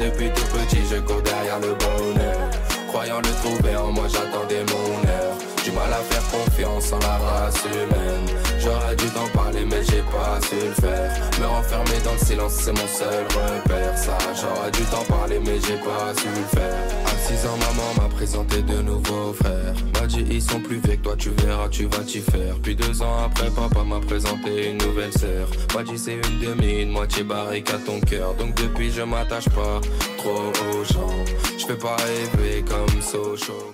[0.00, 2.50] Depuis tout petit, je cours derrière le bonheur.
[2.88, 5.23] Croyant le trouver en moi, j'attendais mon heure.
[5.64, 8.26] Du mal à faire confiance en la race humaine.
[8.60, 11.10] J'aurais dû t'en parler, mais j'ai pas su le faire.
[11.40, 13.96] Me renfermer dans le silence, c'est mon seul repère.
[13.96, 16.84] Ça, j'aurais dû t'en parler, mais j'ai pas su le faire.
[17.06, 19.74] À 6 ans, maman m'a présenté de nouveaux frères.
[19.94, 22.56] M'a dit, ils sont plus vieux que toi, tu verras, tu vas t'y faire.
[22.62, 25.48] Puis deux ans après, papa m'a présenté une nouvelle sœur.
[25.74, 28.34] M'a dit, c'est une demi, une moitié barrique à ton cœur.
[28.34, 29.80] Donc depuis, je m'attache pas
[30.18, 31.24] trop aux gens.
[31.58, 33.72] Je fais pas rêver comme Sochaux.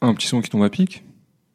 [0.00, 1.04] Un petit son qui tombe à pic,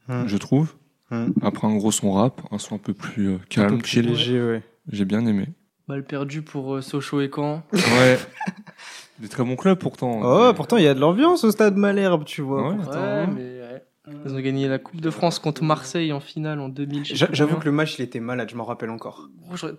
[0.09, 0.27] Hum.
[0.27, 0.73] je trouve.
[1.11, 1.33] Hum.
[1.41, 3.87] Après un gros son rap, un son un peu plus euh, Un peu calme, plus
[3.87, 4.05] chill.
[4.07, 4.63] léger, ouais.
[4.91, 5.47] J'ai bien aimé.
[5.87, 7.63] Balle perdue pour euh, Sochaux et Caen.
[7.73, 8.17] Ouais.
[9.19, 10.21] Des très bons clubs pourtant.
[10.23, 12.69] Oh, Mais- pourtant, il y a de l'ambiance au stade Malherbe, tu vois.
[12.69, 12.75] Ouais.
[12.77, 13.29] pourtant, Ouais, hein.
[13.35, 13.60] mais.
[14.07, 17.05] Ils ont gagné la Coupe de France contre Marseille en finale en 2000.
[17.05, 19.29] je sais J'a- plus J'avoue que le match, il était malade, je m'en rappelle encore.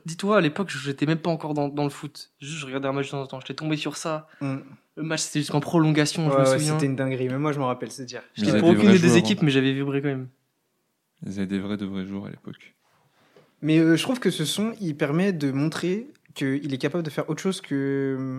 [0.06, 2.30] Dis-toi, à l'époque, j'étais même pas encore dans, dans le foot.
[2.40, 3.40] Juste, je regardais un match de temps en temps.
[3.40, 4.28] J'étais tombé sur ça.
[4.40, 4.62] Hum.
[4.94, 6.74] Le match, c'était jusqu'en prolongation, je me ouais, souviens.
[6.74, 8.22] c'était une dinguerie, mais moi, je m'en rappelle, c'est dire.
[8.34, 10.28] J'étais pour aucune des deux joueurs, équipes, mais j'avais vibré quand même.
[11.26, 12.74] Ils avaient des vrais de vrais jours à l'époque.
[13.62, 17.10] Mais euh, je trouve que ce son, il permet de montrer qu'il est capable de
[17.10, 18.38] faire autre chose que,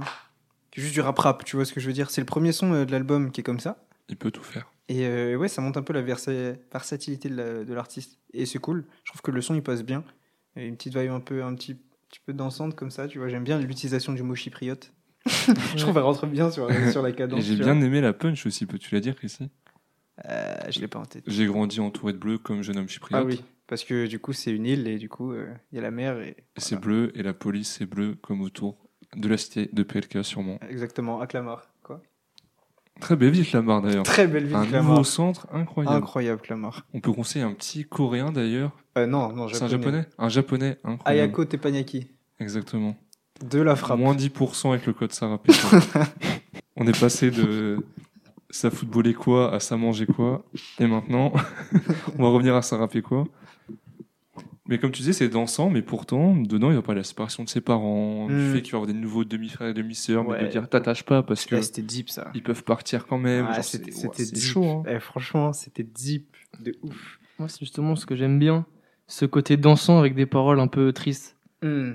[0.72, 2.10] que juste du rap-rap, tu vois ce que je veux dire?
[2.12, 3.78] C'est le premier son euh, de l'album qui est comme ça.
[4.10, 4.67] Il peut tout faire.
[4.89, 8.19] Et euh, ouais, ça monte un peu la versa- versatilité de la- de l'artiste.
[8.34, 8.86] Et c'est cool.
[9.04, 10.04] Je trouve que le son, il passe bien.
[10.56, 13.28] Et une petite vibe un peu, un petit, petit peu dansante comme ça, tu vois.
[13.30, 14.91] J'aime bien l'utilisation du mot chypriote.
[15.26, 17.43] je trouve qu'elle rentre bien sur, sur la cadence.
[17.43, 17.86] j'ai bien vois.
[17.86, 19.50] aimé la punch aussi, peux-tu la dire, Chrissy?
[20.26, 21.24] Euh, je l'ai pas en tête.
[21.26, 23.22] J'ai grandi entouré de bleu comme jeune homme chypriote.
[23.22, 25.80] Ah oui, parce que du coup, c'est une île et du coup, euh, il y
[25.80, 26.19] a la mer.
[26.19, 28.78] Et, c'est bleu et la police c'est bleu comme autour
[29.15, 30.60] de la cité de PLK sûrement.
[30.69, 31.72] Exactement, à Clamart.
[32.99, 34.03] Très belle ville Clamart d'ailleurs.
[34.03, 34.91] Très belle ville, Un Clamart.
[34.91, 35.97] nouveau centre incroyable.
[35.97, 36.86] Incroyable, Clamart.
[36.93, 38.71] On peut conseiller un petit coréen d'ailleurs.
[38.97, 41.23] Euh, non, non, C'est un japonais Un japonais incroyable.
[41.25, 42.08] Ayako Teppanyaki.
[42.39, 42.95] Exactement.
[43.43, 43.99] De la frappe.
[43.99, 45.51] Moins 10% avec le code Sarapé.
[46.75, 47.77] On est passé de
[48.49, 50.45] ça footballait quoi à ça mangeait quoi.
[50.79, 51.34] Et maintenant,
[52.17, 53.25] on va revenir à Sarapé quoi.
[54.67, 57.43] Mais comme tu disais, c'est dansant, mais pourtant, dedans, il va pas de la séparation
[57.43, 58.54] de ses parents, du Mm.
[58.54, 60.49] fait qu'il va y avoir des nouveaux demi-frères et demi-sœurs, mais de Ouais.
[60.49, 62.32] dire t'attaches pas parce que Là, c'était deep, ça.
[62.34, 63.45] ils peuvent partir quand même.
[63.49, 64.63] Ah, Genre, c'était ouais, chaud.
[64.65, 64.84] Hein.
[64.88, 66.28] Eh, franchement, c'était deep
[66.62, 67.19] de ouf.
[67.39, 68.65] Moi, c'est justement ce que j'aime bien.
[69.08, 71.36] Ce côté dansant avec des paroles un peu tristes.
[71.62, 71.93] Hmm.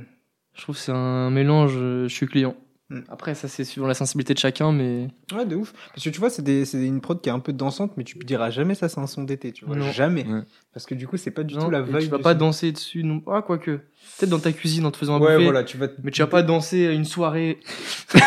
[0.52, 2.54] Je trouve que c'est un mélange, euh, je suis client.
[2.90, 3.00] Mm.
[3.10, 5.74] Après, ça, c'est suivant la sensibilité de chacun, mais Ouais, de ouf.
[5.94, 8.04] Parce que tu vois, c'est des- c'est une prod qui est un peu dansante, mais
[8.04, 9.76] tu diras jamais ça, c'est un son d'été, tu vois.
[9.76, 9.90] Non.
[9.92, 10.24] Jamais.
[10.26, 10.40] Ouais.
[10.72, 11.98] Parce que du coup, c'est pas du Non, tout la vibe.
[11.98, 12.38] tu vas pas son.
[12.38, 13.04] danser dessus.
[13.04, 13.22] Non.
[13.26, 13.72] Ah, quoique.
[13.72, 15.44] Peut-être dans ta cuisine en te faisant un Ouais, bouffer.
[15.44, 15.88] voilà, tu vas.
[15.88, 17.60] te- Mais tu vas pas danser à une soirée.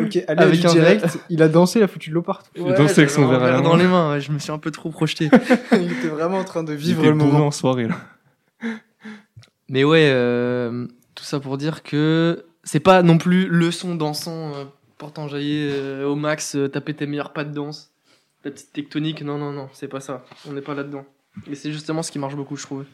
[0.00, 1.18] Ok, allez, Avec un direct.
[1.28, 2.48] Il a dansé, il a foutu de l'eau partout.
[2.54, 3.82] Il dansait avec son verre à la dans main.
[3.82, 4.12] les mains.
[4.12, 5.28] ouais, je me suis un peu trop projeté.
[5.72, 7.48] il était vraiment en train de Il vivre était le moment.
[7.48, 7.96] en soirée là.
[9.68, 14.52] Mais ouais, euh, tout ça pour dire que c'est pas non plus le son dansant
[14.54, 14.64] euh,
[14.98, 17.92] portant jaillir euh, au max, euh, taper tes meilleurs pas de danse,
[18.42, 19.22] ta petite tectonique.
[19.22, 20.26] Non, non, non, c'est pas ça.
[20.46, 21.06] On n'est pas là-dedans.
[21.50, 22.84] Et c'est justement ce qui marche beaucoup, je trouve.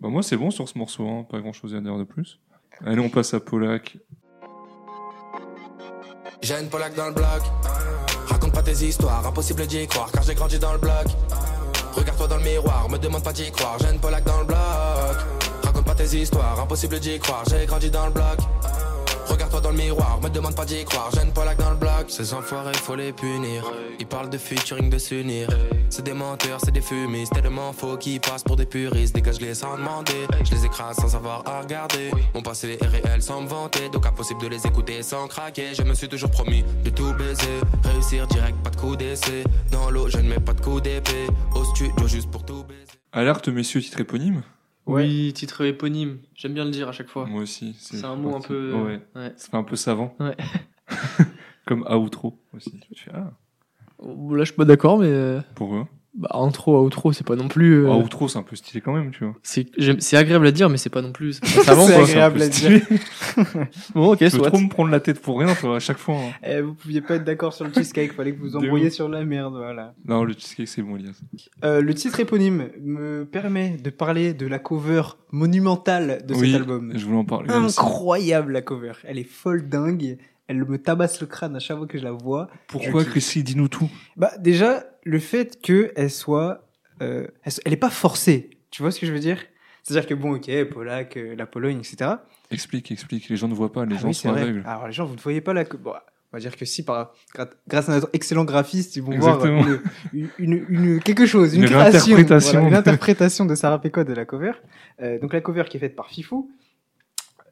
[0.00, 1.26] Bah, moi, c'est bon sur ce morceau, hein.
[1.30, 2.38] pas grand chose à dire de plus.
[2.84, 3.96] Allez, on passe à Polak.
[6.42, 7.42] J'ai une Polac dans le bloc.
[8.26, 11.06] Raconte pas tes histoires, impossible d'y croire car j'ai grandi dans le bloc.
[11.94, 13.78] Regarde-toi dans le miroir, me demande pas d'y croire.
[13.80, 14.58] J'ai une Polac dans le bloc.
[15.62, 17.42] Raconte pas tes histoires, impossible d'y croire.
[17.48, 18.38] J'ai grandi dans le bloc.
[19.28, 21.10] Regarde-toi dans le miroir, me demande pas d'y croire.
[21.14, 22.06] J'ai une Polac dans le bloc.
[22.08, 23.64] Ces enfoirés, faut les punir.
[24.00, 25.48] Ils parlent de featuring, de s'unir.
[25.90, 27.32] C'est des menteurs, c'est des fumistes.
[27.34, 29.14] Tellement faux qu'ils passent pour des puristes.
[29.14, 30.26] Dégage-les sans demander.
[30.44, 32.10] Je les écrase sans savoir à regarder.
[32.34, 33.88] Mon passé est réel sans me vanter.
[33.90, 35.74] Donc impossible de les écouter sans craquer.
[35.74, 37.60] Je me suis toujours promis de tout baiser.
[37.84, 39.44] Réussir direct, pas de coup d'essai.
[39.70, 41.26] Dans l'eau, je ne mets pas de coup d'épée.
[41.54, 42.78] Au studio juste pour tout baiser.
[43.12, 44.42] Alerte, messieurs, titre éponyme
[44.88, 45.02] Ouais.
[45.04, 46.18] Oui, titre éponyme.
[46.34, 47.26] J'aime bien le dire à chaque fois.
[47.26, 47.76] Moi aussi.
[47.78, 48.72] C'est un mot un peu.
[48.72, 49.00] Ouais.
[49.14, 49.32] ouais.
[49.36, 50.14] Ça fait un peu savant.
[50.18, 50.36] Ouais.
[51.66, 52.80] Comme outro aussi.
[52.94, 53.32] Tu fais, ah,
[54.02, 55.08] Là, je suis pas d'accord, mais.
[55.08, 55.84] euh, pour eux.
[56.14, 57.84] Bah, intro, outro, c'est pas non plus.
[57.84, 59.34] euh, Ah, outro, c'est un peu stylé quand même, tu vois.
[59.42, 61.38] c'est j'aime- c'est agréable à dire, mais c'est pas non plus.
[61.44, 62.80] C'est agréable à dire.
[63.94, 64.48] Bon, ok, soit.
[64.50, 66.16] trop me prendre la tête pour rien, toi, à chaque fois.
[66.16, 66.32] hein.
[66.42, 68.88] Eh, vous pouviez pas être d'accord sur le cheesecake, fallait que vous ouf.
[68.92, 69.94] sur la merde, voilà.
[70.06, 71.20] Non, le cheesecake, c'est bon, Elias.
[71.64, 76.60] Euh, le titre éponyme me permet de parler de la cover monumentale de oui, cet
[76.62, 76.92] album.
[76.96, 77.48] je voulais en parler.
[77.52, 77.78] aussi.
[77.78, 80.18] Incroyable la cover, elle est folle dingue.
[80.50, 82.48] Elle me tabasse le crâne à chaque fois que je la vois.
[82.68, 83.04] Pourquoi.
[83.04, 83.90] Chrissy, dis-nous tout.
[84.16, 86.68] Bah déjà le fait que elle soit,
[87.02, 88.50] euh, elle, so- elle est pas forcée.
[88.70, 89.38] Tu vois ce que je veux dire?
[89.82, 92.10] C'est-à-dire que bon, ok, Polak, euh, la Pologne, etc.
[92.50, 93.28] Explique, explique.
[93.30, 94.62] Les gens ne voient pas, les Ah gens oui, sont aveugles.
[94.66, 95.64] Alors les gens, vous ne voyez pas la.
[95.64, 95.92] Bon,
[96.30, 97.14] on va dire que si, par,
[97.66, 99.80] grâce à notre excellent graphiste, ils vont voir Exactement.
[100.12, 102.52] une, une, une- une- quelque chose, une, Une création, réinterprétation.
[102.60, 104.52] voilà, une interprétation de Sarah Pecot de la cover.
[105.00, 106.50] Euh, donc la cover qui est faite par Fifou.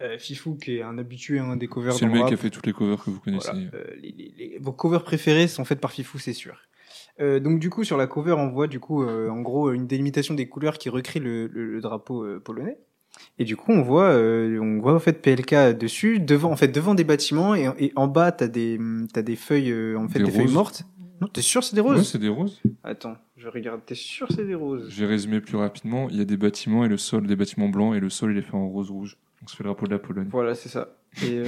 [0.03, 2.29] Euh, Fifou qui est un habitué hein, des covers C'est le mec rap.
[2.29, 3.49] qui a fait toutes les covers que vous connaissez.
[3.51, 6.59] Voilà, euh, les, les- les- vos covers préférées sont faites par Fifou, c'est sûr.
[7.21, 9.87] Euh, donc du coup sur la cover on voit du coup euh, en gros une
[9.87, 12.79] délimitation des couleurs qui recrée le, le- le drapeau euh, polonais.
[13.39, 16.95] Et du coup on voit on voit en fait PLK dessus devant en fait devant
[16.95, 18.79] des bâtiments et, et en bas t'as des
[19.15, 20.85] t'as des feuilles en fait Des des, feuilles mortes.
[21.23, 22.07] Non t'es sûr c'est des roses?
[22.07, 22.61] C'est des roses.
[22.85, 24.91] Attends je regarde t'es sûr c'est des roses?
[24.91, 26.09] Je vais résumer plus rapidement.
[26.11, 28.39] Il y a des bâtiments et le sol, des bâtiments blancs et le sol, il
[28.39, 29.17] est fait en rose rouge.
[29.41, 30.29] Donc, fait le drapeau de la Pologne.
[30.31, 30.99] Voilà c'est ça.
[31.23, 31.41] Et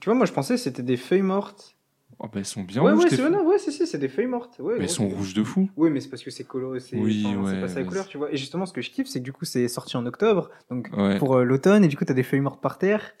[0.00, 1.77] tu vois moi je pensais que c'était des feuilles mortes.
[2.20, 4.26] Oh, bah, ils sont bien ouais rouges, ouais c'est ouais c'est si c'est des feuilles
[4.26, 4.58] mortes.
[4.58, 5.70] Ouais, Mais gros, sont rouges de fou.
[5.76, 8.32] Oui, mais c'est parce que c'est coloré, c'est Oui, enfin, pas sa couleur, tu vois.
[8.32, 10.90] Et justement, ce que je kiffe, c'est que du coup, c'est sorti en octobre, donc
[11.18, 13.14] pour euh, l'automne, et du coup, t'as des feuilles mortes par terre.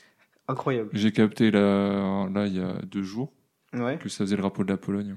[0.48, 0.88] Incroyable.
[0.94, 3.32] J'ai capté là, là, il y a deux jours,
[3.72, 5.16] que ça faisait le drapeau de la Pologne.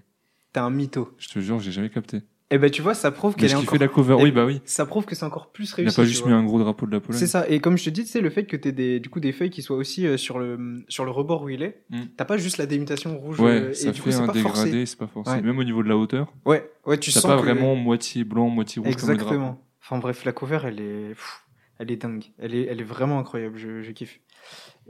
[0.54, 1.16] T'as un mytho.
[1.18, 2.22] Je te jure, j'ai jamais capté.
[2.52, 3.80] Et ben, tu vois, ça prouve qu'elle est encore.
[3.80, 4.16] la cover.
[4.16, 4.62] Oui, bah oui.
[4.66, 5.86] Ça prouve que c'est encore plus Il réussi.
[5.98, 7.18] n'a pas tu juste mis un gros drapeau de la Pologne.
[7.20, 7.48] C'est ça.
[7.50, 9.32] Et comme je te dis, tu sais, le fait que t'aies des, du coup, des
[9.32, 12.02] feuilles qui soient aussi euh, sur le, sur le rebord où il est, Mm.
[12.18, 13.40] t'as pas juste la délimitation rouge.
[13.40, 15.32] Ouais, euh, ça et du coup, fait un pas dégradé, c'est pas forcé.
[15.32, 15.42] Ouais.
[15.42, 18.24] Même au niveau de la hauteur, Ouais, ouais, tu t'as sens pas que- vraiment moitié
[18.26, 19.46] blanc, moitié rouge comme le Exactement.
[19.46, 19.62] drapeau.
[19.84, 21.44] Enfin bref, la cover, elle est, pff,
[21.80, 22.26] elle est dingue.
[22.38, 23.58] Elle est, elle est vraiment incroyable.
[23.58, 24.20] Je, je kiffe.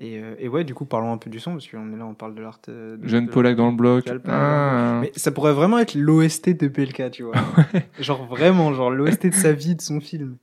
[0.02, 2.08] Et, euh, et ouais, du coup, parlons un peu du son parce qu'on est là,
[2.08, 2.60] on parle de l'art.
[2.70, 4.06] euh, Jeune Polak dans le bloc.
[4.28, 4.98] Ah.
[5.02, 7.36] Mais ça pourrait vraiment être l'OST de PLK, tu vois.
[8.00, 10.38] genre vraiment, genre l'OST de sa vie, de son film.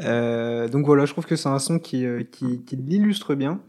[0.00, 3.60] Euh, donc voilà, je trouve que c'est un son qui, qui, qui l'illustre bien.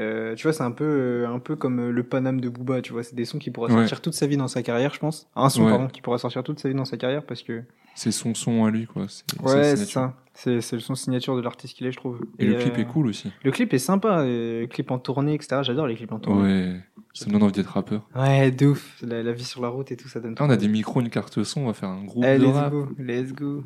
[0.00, 2.80] Euh, tu vois, c'est un peu, euh, un peu comme euh, le Paname de Booba,
[2.80, 3.02] tu vois.
[3.02, 3.68] C'est des sons qui Ouais.
[3.70, 5.28] sortir toute sa vie dans sa carrière, je pense.
[5.36, 5.70] Un son, Ouais.
[5.70, 7.62] pardon, qui pourrait sortir toute sa vie dans sa carrière parce que.
[7.94, 9.02] C'est son son à lui, quoi.
[9.42, 10.14] Ouais, c'est ça.
[10.32, 12.20] C'est le son signature de l'artiste qu'il est, je trouve.
[12.38, 13.30] Et, le clip est cool aussi.
[13.44, 15.60] Le clip est sympa, euh, clip en tournée, etc.
[15.62, 16.42] J'adore les clips en tournée.
[16.42, 16.80] Ouais.
[17.12, 18.08] Ça me donne envie d'être rappeur.
[18.14, 18.96] Ouais, de ouf.
[19.02, 20.34] La, la vie sur la route et tout, ça donne.
[20.38, 22.44] Ah, on a des micros, une carte son, on va faire un groupe Eh, de
[22.44, 22.72] let's rap.
[22.72, 23.64] go, let's go.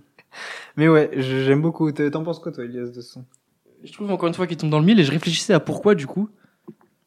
[0.77, 1.92] Mais ouais, j'aime beaucoup.
[1.92, 3.25] T'en t'en penses quoi, toi, Elias, de ce son?
[3.85, 5.94] Je trouve encore une fois qu'il tombe dans le mille et je réfléchissais à pourquoi
[5.94, 6.31] du coup,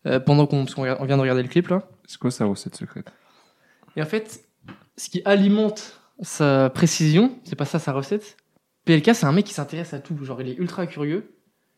[0.05, 1.83] euh, pendant qu'on vient de regarder le clip là.
[2.05, 3.11] C'est quoi sa recette secrète?
[3.95, 4.47] Et en fait,
[4.95, 8.37] ce qui alimente sa précision, c'est pas ça sa recette.
[8.85, 10.17] PLK, c'est un mec qui s'intéresse à tout.
[10.23, 11.33] Genre, il est ultra curieux.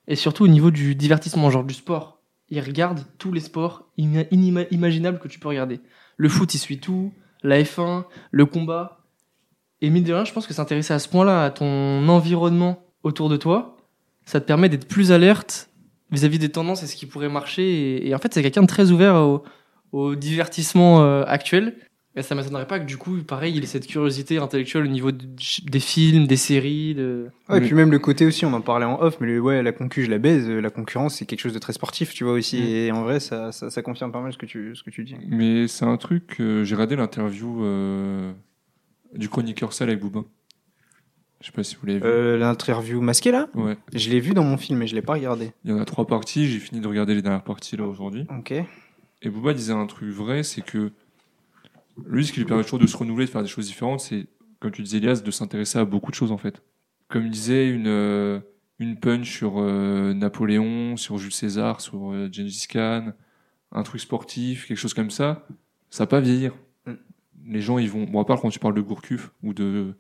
[0.08, 2.20] Et surtout au niveau du divertissement, genre du sport.
[2.50, 5.80] Il regarde tous les sports ima- inima- imaginables que tu peux regarder.
[6.18, 7.14] Le foot, il suit tout.
[7.42, 9.06] La F1, le combat.
[9.82, 13.30] Et mine de rien, je pense que s'intéresser à ce point-là, à ton environnement autour
[13.30, 13.78] de toi,
[14.30, 15.70] ça te permet d'être plus alerte
[16.12, 17.64] vis-à-vis des tendances et ce qui pourrait marcher.
[17.64, 19.44] Et, et en fait, c'est quelqu'un de très ouvert au,
[19.92, 21.76] au divertissement euh, actuel.
[22.16, 25.12] Et ça m'étonnerait pas que du coup, pareil, il ait cette curiosité intellectuelle au niveau
[25.12, 25.26] de-
[25.66, 26.96] des films, des séries.
[26.96, 27.28] De...
[27.48, 29.62] Ouais, et puis même le côté aussi, on en parlait en off, mais le, ouais,
[29.64, 30.48] la concu, je la baise.
[30.50, 32.58] euh, La concurrence, c'est quelque chose de très sportif, tu vois aussi.
[32.58, 32.66] Mm.
[32.66, 35.04] Et en vrai, ça, ça, ça confirme pas mal ce que tu, ce que tu
[35.04, 35.16] dis.
[35.28, 38.32] Mais c'est un truc, que j'ai regardé l'interview euh,
[39.16, 40.22] du chroniqueur Sal avec Booba.
[41.42, 42.06] Je sais pas si vous l'avez vu.
[42.06, 43.78] Euh, L'interview masquée là, Ouais.
[43.94, 45.52] je l'ai vu dans mon film, mais je l'ai pas regardé.
[45.64, 48.26] Il y en a trois parties, j'ai fini de regarder les dernières parties là aujourd'hui.
[48.38, 48.52] Ok.
[49.22, 50.92] Et Booba disait un truc vrai, c'est que
[52.06, 54.28] lui, ce qui lui permet toujours de se renouveler, de faire des choses différentes, c'est,
[54.60, 56.62] comme tu disais, Elias, de s'intéresser à beaucoup de choses en fait.
[57.08, 58.40] Comme il disait, une, euh,
[58.78, 63.14] une punch sur euh, Napoléon, sur Jules César, sur euh, Gengis Khan,
[63.72, 65.46] un truc sportif, quelque chose comme ça,
[65.90, 66.54] ça va pas vieillir.
[66.86, 66.94] Mm.
[67.48, 68.04] Les gens, ils vont.
[68.04, 69.96] Bon, à part quand tu parles de Gourcuff ou de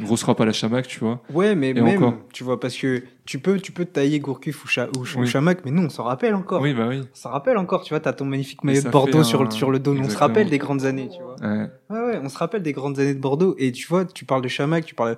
[0.00, 1.20] grosse rap à la chamac, tu vois.
[1.32, 2.14] Ouais, mais Et même, encore.
[2.32, 5.20] tu vois, parce que tu peux, tu peux tailler Gourcuff ou, Cha- ou, Ch- ou
[5.20, 5.26] Oui.
[5.26, 6.62] Chamac, mais nous, on s'en rappelle encore.
[6.62, 7.00] Oui, bah oui.
[7.02, 9.50] On s'en rappelle encore, tu vois, t'as ton magnifique maillot de Bordeaux sur, le- un-
[9.50, 9.94] sur le dos.
[9.98, 11.36] On se rappelle des grandes années, tu vois.
[11.42, 11.68] Ouais.
[11.90, 13.54] Ouais, ouais, on se rappelle des grandes années de Bordeaux.
[13.58, 15.16] Et tu vois, tu parles de Chamac, tu parles,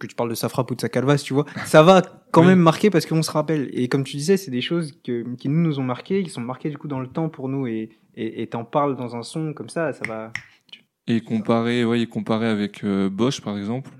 [0.00, 1.46] que tu parles de sa frappe ou de sa calvasse, tu vois.
[1.64, 2.02] Ça va
[2.32, 2.48] quand Oui.
[2.48, 3.70] même marquer parce qu'on se rappelle.
[3.72, 6.40] Et comme tu disais, c'est des choses que, qui nous, nous ont marqué, qui sont
[6.42, 7.66] marquées du coup dans le temps pour nous.
[7.66, 10.32] Et, et, et t'en parles dans un son comme ça, ça va.
[11.06, 13.90] Et comparé, ouais, et comparé avec euh, Bosch, par exemple,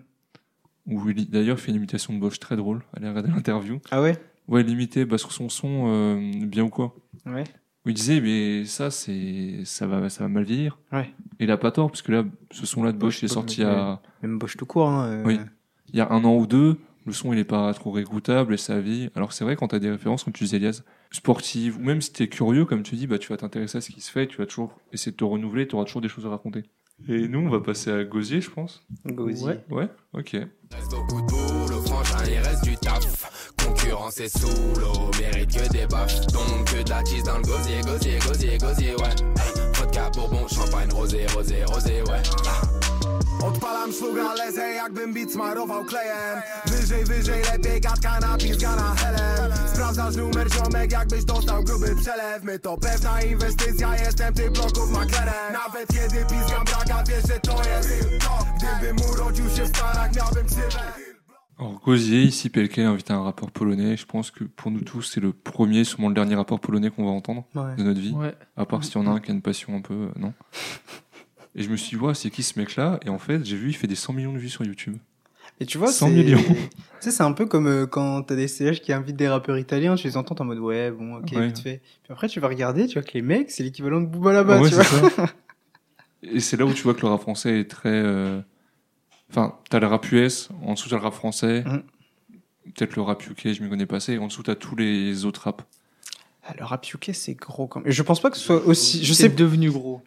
[0.86, 2.82] où il d'ailleurs fait une imitation de Bosch très drôle.
[2.94, 3.78] Allez regarder l'interview.
[3.90, 4.16] Ah ouais?
[4.48, 6.94] Ouais, limité bah, sur son son, euh, bien ou quoi.
[7.26, 7.44] Ouais.
[7.84, 10.78] où il disait, mais ça, c'est, ça va, ça va mal vieillir.
[10.92, 11.10] Ouais.
[11.40, 13.62] Et il a pas tort, parce que là, ce son-là de Bosch, il est sorti
[13.64, 14.88] à, Même Bosch tout court.
[14.88, 15.40] Hein, euh, Oui.
[15.88, 16.78] il y a un an ou deux.
[17.06, 19.10] Le son, il est pas trop réécoutable et ça vit.
[19.14, 20.82] Alors c'est vrai, quand t'as des références, comme tu disais, Elias,
[21.12, 23.92] sportives, ou même si t'es curieux, comme tu dis, bah, tu vas t'intéresser à ce
[23.92, 26.26] qui se fait, tu vas toujours essayer de te renouveler, tu auras toujours des choses
[26.26, 26.64] à raconter.
[27.08, 28.84] Et nous, on va passer à Gosier, je pense.
[29.04, 29.44] Gauzy.
[29.44, 29.64] Ouais.
[29.70, 30.30] Ouais, ok.
[30.72, 33.52] Reste au bout de bout, le frangin, il reste du taf.
[33.62, 36.26] Concurrence est sous l'eau, mérite que des baffes.
[36.28, 39.14] Donc que de la cheese dans le gosier, gosier, gosier, gosier, ouais.
[39.38, 42.22] Hey, vodka, bourbon, champagne, rosé, rosé, rosé, ouais.
[43.44, 50.16] Odpalam szluga, lecę jakbym beat smarował klejem Wyżej, wyżej, lepiej gadka napiska na helem Sprawdzasz
[50.16, 55.88] numer ziomek, jakbyś dostał gruby przelew My to pewna inwestycja, jestem tych bloków maklerem Nawet
[55.88, 58.06] kiedy piskam braga, wiesz, że to jest
[58.56, 60.80] Gdybym urodził się w Stanach, miałbym ksywę
[61.58, 63.96] Alors, Gosier, ici, Pelke a invité un rappeur polonais.
[63.96, 67.06] Je pense que pour nous tous, c'est le premier, sûrement le dernier rappeur polonais qu'on
[67.06, 67.74] va entendre Ouais.
[67.78, 68.12] de notre vie.
[68.12, 68.34] Ouais.
[68.58, 70.34] À part s'il y en a un qui a une passion un peu, euh, non?
[71.56, 73.00] Et je me suis dit, ouais, c'est qui ce mec-là?
[73.04, 74.96] Et en fait, j'ai vu, il fait des 100 millions de vues sur YouTube.
[75.58, 76.38] Et tu vois, 100 c'est- millions.
[77.00, 79.58] Tu sais, c'est un peu comme euh, quand t'as des CH qui invitent des rappeurs
[79.58, 81.46] italiens, tu les entends en mode ouais, bon, ok, Ouais.
[81.48, 81.82] vite fait.
[82.02, 84.60] Puis après, tu vas regarder, tu vois que les mecs, c'est l'équivalent de Booba là-bas,
[84.60, 84.84] Ouais, tu vois.
[84.84, 85.26] ça.
[86.22, 87.90] Et c'est là où tu vois que le rap français est très.
[87.90, 88.40] euh,
[89.30, 91.82] Enfin, t'as le rap US, en dessous t'as le rap français, Mhm.
[92.74, 95.24] peut-être le rap UK, je m'y connais pas assez, et en dessous t'as tous les
[95.24, 95.64] autres raps.
[96.44, 97.88] Ah, le rap UK, c'est gros quand même.
[97.88, 99.04] Et je pense pas que ce soit aussi.
[99.04, 99.34] Je C'est sais.
[99.34, 100.00] devenu gros.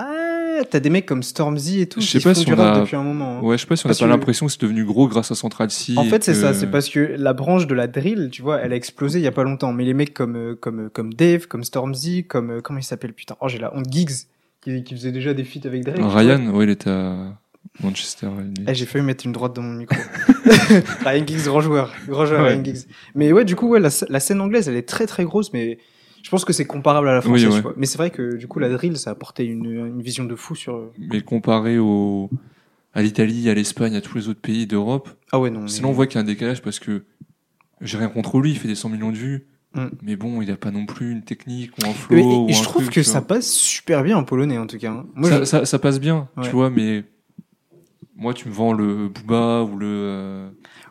[0.00, 2.54] Ah, t'as des mecs comme Stormzy et tout Je qui sais pas font si du
[2.54, 3.38] rap a- depuis un moment.
[3.38, 3.42] hein.
[3.42, 5.30] Ouais, je sais pas si on a pas que- l'impression que c'est devenu gros grâce
[5.30, 5.94] à Central C.
[5.96, 6.54] En fait, c'est que- ça.
[6.54, 9.28] C'est parce que la branche de la drill, tu vois, elle a explosé il y
[9.28, 9.72] a pas longtemps.
[9.72, 12.84] Mais les mecs comme euh, comme euh, comme Dave, comme Stormzy, comme euh, comment il
[12.84, 13.36] s'appelle putain?
[13.40, 13.86] Oh, j'ai la honte.
[13.90, 14.26] Giggs,
[14.60, 15.98] qui, qui faisait déjà des feats avec Drake.
[16.00, 17.36] Ryan, ouais, il était à
[17.82, 18.28] Manchester.
[18.68, 19.96] Eh, j'ai failli mettre une droite dans mon micro.
[21.04, 21.92] Ryan Giggs, grand joueur.
[22.08, 22.48] Grand joueur, Ouais.
[22.54, 22.86] Ryan Giggs.
[23.14, 25.78] Mais ouais, du coup, ouais, la scène anglaise, elle est très très grosse, mais
[26.28, 27.46] je pense que c'est comparable à la française.
[27.46, 27.56] Oui, ouais.
[27.56, 27.72] tu vois.
[27.78, 30.34] Mais c'est vrai que du coup, la drill, ça a apporté une, une vision de
[30.36, 30.92] fou sur.
[30.98, 32.28] Mais comparé au...
[32.92, 35.60] à l'Italie, à l'Espagne, à tous les autres pays d'Europe, Ah ouais, non.
[35.62, 37.04] mais- sinon on voit qu'il y a un décalage parce que
[37.80, 39.46] j'ai rien contre lui, il fait des 100 millions de vues.
[39.74, 39.86] Mm.
[40.02, 42.46] Mais bon, il a pas non plus une technique ou un flow.
[42.48, 43.28] Et- je trouve truc, que ça vois.
[43.28, 45.02] passe super bien en polonais, en tout cas.
[45.14, 46.44] Moi, ça, je- ça- ça passe bien, Ouais.
[46.44, 47.04] tu vois, mais
[48.16, 49.86] moi tu me vends le Booba ou le.
[49.88, 50.50] euh,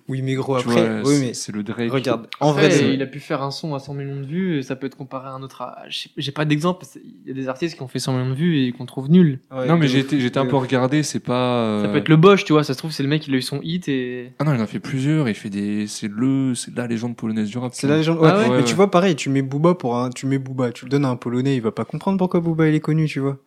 [0.09, 1.91] Oui, mais gros, tu après, vois, oui, c'est- mais c'est le Drake.
[1.91, 4.57] regarde, en Après, vrai, il a pu faire un son à 100 millions de vues
[4.59, 5.61] et ça peut être comparé à un autre.
[5.61, 6.85] à- J'ai pas d'exemple.
[7.25, 9.09] Il y a des artistes qui ont fait 100 millions de vues et qu'on trouve
[9.09, 9.39] nul.
[9.51, 11.81] Ouais, non, mais j'étais un peu regardé, c'est pas.
[11.81, 12.63] Ça euh, peut être le Bosch, tu vois.
[12.63, 14.31] Ça se trouve, c'est le mec, il a eu son hit et.
[14.39, 15.87] Ah non, il en a fait plusieurs, il fait des.
[15.87, 16.55] C'est le.
[16.55, 17.73] C'est la légende polonaise du rap.
[17.73, 18.19] C'est la légende.
[18.19, 20.37] Ouais, Ah ouais mais Ouais, tu vois, pareil, tu mets Booba pour un, tu mets
[20.39, 22.79] Booba, tu le donnes à un Polonais, il va pas comprendre pourquoi Booba il est
[22.79, 23.37] connu, tu vois.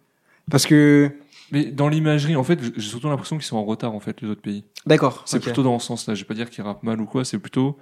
[0.50, 1.10] Parce que,
[1.52, 4.28] Mais dans l'imagerie, en fait, j'ai surtout l'impression qu'ils sont en retard, en fait, les
[4.28, 4.64] autres pays.
[4.86, 5.22] d'accord.
[5.26, 6.14] C'est plutôt dans ce sens-là.
[6.14, 7.78] Je vais pas dire qu'ils rappent mal ou quoi, c'est plutôt.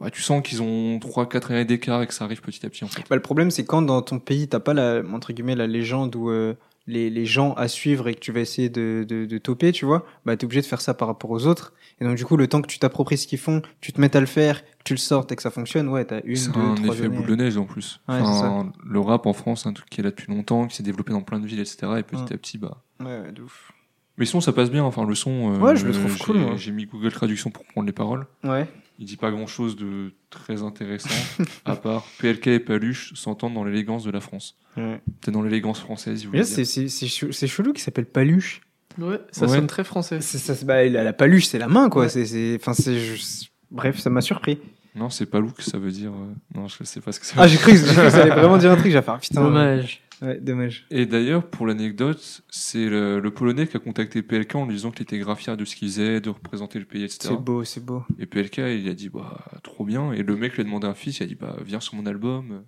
[0.00, 2.84] Ouais, tu sens qu'ils ont 3-4 années d'écart et que ça arrive petit à petit,
[2.84, 3.02] en fait.
[3.08, 6.16] Bah, le problème, c'est quand dans ton pays, t'as pas la, entre guillemets, la légende
[6.16, 6.54] euh,
[6.86, 9.84] les, les gens à suivre et que tu vas essayer de, de, de toper, tu
[9.86, 11.72] vois, bah, t'es obligé de faire ça par rapport aux autres.
[12.00, 14.16] Et donc, du coup, le temps que tu t'appropries ce qu'ils font, tu te mettes
[14.16, 16.52] à le faire, que tu le sortes et que ça fonctionne, ouais, t'as une, C'est
[16.52, 17.16] deux, un trois effet années.
[17.16, 18.00] boule de neige en plus.
[18.08, 20.76] Ouais, Enfin, le rap en France, c'est un truc qui est là depuis longtemps, qui
[20.76, 21.78] s'est développé dans plein de villes, etc.
[21.98, 22.32] Et petit Ouais.
[22.32, 22.82] à petit, bah.
[23.00, 23.72] Ouais, ouais, de ouf.
[24.18, 24.84] Mais sinon, ça passe bien.
[24.84, 25.54] Enfin, le son.
[25.54, 26.56] euh, Ouais, je le trouve cool.
[26.56, 28.26] J'ai mis Google Traduction pour prendre les paroles.
[28.44, 28.68] Ouais.
[28.98, 31.08] Il dit pas grand chose de très intéressant,
[31.64, 34.56] à part PLK et Paluche s'entendent dans l'élégance de la France.
[34.76, 35.00] ouais.
[35.20, 36.44] Peut-être dans l'élégance française, dire.
[36.46, 38.60] c'est, c'est, c'est, chelou qui s'appelle Paluche.
[38.98, 39.56] Ouais, ça Ouais.
[39.56, 40.20] sonne très français.
[40.20, 42.02] C'est, ça, c'est- bah, la, la paluche, c'est la main, quoi.
[42.02, 42.08] Ouais.
[42.08, 44.60] C'est, c'est, enfin, c'est, je- bref, ça m'a surpris.
[44.94, 46.12] Non, c'est pas look, ça veut dire.
[46.12, 48.22] euh, Non, je sais pas ce que ça Ah, j'ai cru, j'ai cru que ça
[48.22, 48.92] allait vraiment dire un truc.
[48.92, 49.42] J'ai fait, ah, putain.
[49.42, 50.00] Dommage.
[50.22, 50.86] Ouais, dommage.
[50.90, 54.90] Et d'ailleurs, pour l'anecdote, c'est le, le Polonais qui a contacté PLK en lui disant
[54.90, 57.18] qu'il était grave fier de ce qu'il faisait, de représenter le pays, etc.
[57.22, 58.04] C'est beau, c'est beau.
[58.18, 60.12] Et PLK, il a dit, bah, trop bien.
[60.12, 62.06] Et le mec lui a demandé un fils, il a dit, bah, viens sur mon
[62.06, 62.64] album.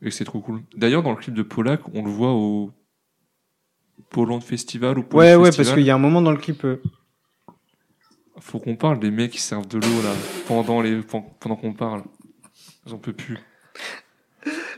[0.00, 0.62] Et c'est trop cool.
[0.76, 2.72] D'ailleurs, dans le clip de Polak, on le voit au
[4.10, 5.78] Poland Festival ou Polish Ouais, ouais, parce Festival.
[5.80, 6.64] qu'il y a un moment dans le clip.
[6.64, 6.80] euh,
[8.40, 10.14] Faut qu'on parle des mecs qui servent de l'eau, là,
[10.46, 12.04] pendant les, pen- pendant qu'on parle.
[12.86, 13.36] J'en peux plus.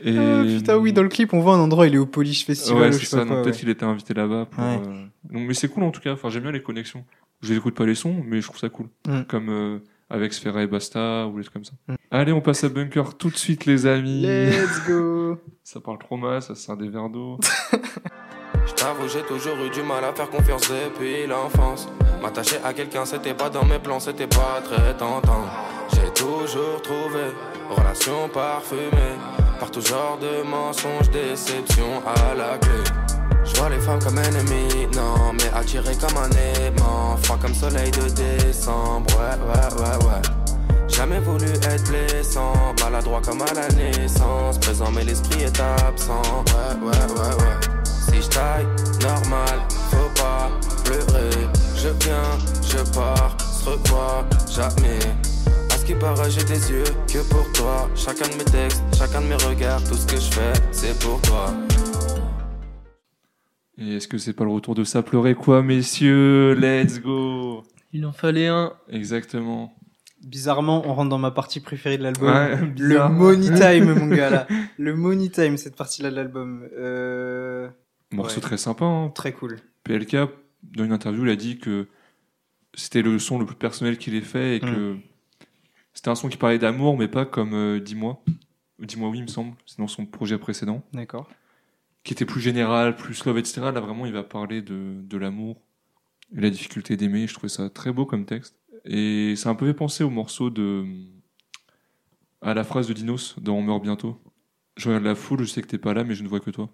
[0.03, 0.17] Et...
[0.17, 2.81] Ah, putain, oui, dans le clip, on voit un endroit, il est au Polish Festival.
[2.81, 3.17] Ouais, ou c'est je sais ça.
[3.17, 3.59] pas donc quoi, Peut-être ouais.
[3.59, 4.45] qu'il était invité là-bas.
[4.49, 4.79] Pour, Ouais.
[4.87, 6.13] euh, mais c'est cool en tout cas.
[6.13, 7.03] Enfin, j'aime bien les connexions.
[7.41, 8.87] Je n'écoute pas les sons, mais je trouve ça cool.
[9.07, 9.21] Mm.
[9.27, 9.79] Comme euh,
[10.09, 11.73] avec Sfera et Basta ou des trucs comme ça.
[11.87, 11.95] Mm.
[12.11, 14.21] Allez, on passe à Bunker tout de suite, les amis.
[14.23, 15.37] Let's go.
[15.63, 17.39] Ça parle trop mal, ça sert des verres d'eau.
[18.67, 21.87] Je t'avoue, j'ai toujours eu du mal à faire confiance depuis l'enfance.
[22.21, 25.45] M'attacher à quelqu'un, c'était pas dans mes plans, c'était pas très tentant.
[25.93, 27.23] J'ai toujours trouvé
[27.69, 29.17] relation parfumée
[29.61, 32.83] par tout genre de mensonges, déception à la clé.
[33.45, 36.29] Je vois les femmes comme ennemies, non, mais attirées comme un
[36.65, 37.15] aimant.
[37.21, 40.87] Froid comme soleil de décembre, ouais, ouais, ouais, ouais.
[40.87, 44.57] jamais voulu être blessant, maladroit comme à la naissance.
[44.57, 46.23] Présent, mais l'esprit est absent.
[46.47, 47.83] Ouais, ouais, ouais, ouais.
[47.85, 48.65] Si je taille,
[49.03, 49.59] normal,
[49.91, 50.49] faut pas
[50.83, 51.47] pleurer.
[51.75, 55.30] Je viens, je pars, se revoit jamais.
[55.81, 57.89] À ce qui paraît, j'ai des yeux que pour toi.
[57.95, 61.19] Chacun de mes textes, chacun de mes regards, tout ce que je fais, c'est pour
[61.23, 61.51] toi.
[63.79, 66.53] Et est-ce que c'est pas le retour de ça pleurer quoi, messieurs?
[66.53, 67.63] Let's go
[67.93, 68.73] Il en fallait un.
[68.89, 69.73] Exactement.
[70.23, 72.29] Bizarrement, on rentre dans ma partie préférée de l'album.
[72.29, 74.47] Ouais, le money time, mon gars, là.
[74.77, 76.69] Le money time, cette partie-là de l'album.
[76.77, 77.67] Euh...
[78.11, 78.41] Morceau Ouais.
[78.41, 78.85] très sympa.
[78.85, 79.09] Hein.
[79.15, 79.57] Très cool.
[79.83, 80.15] PLK,
[80.61, 81.87] dans une interview, il a dit que
[82.75, 84.97] c'était le son le plus personnel qu'il ait fait et que
[86.01, 88.23] c'était un son qui parlait d'amour, mais pas comme euh, Dis-moi.
[88.79, 89.53] Dis-moi oui, il me semble.
[89.67, 90.81] C'est dans son projet précédent.
[90.93, 91.29] D'accord.
[92.03, 93.61] Qui était plus général, plus love, etc.
[93.61, 95.61] Là, vraiment, il va parler de, de l'amour
[96.35, 97.27] et la difficulté d'aimer.
[97.27, 98.55] Je trouvais ça très beau comme texte.
[98.83, 100.87] Et ça a un peu fait penser au morceau de.
[102.41, 104.19] à la phrase de Dinos dans On meurt bientôt.
[104.77, 106.49] Je regarde la foule, je sais que t'es pas là, mais je ne vois que
[106.49, 106.67] toi.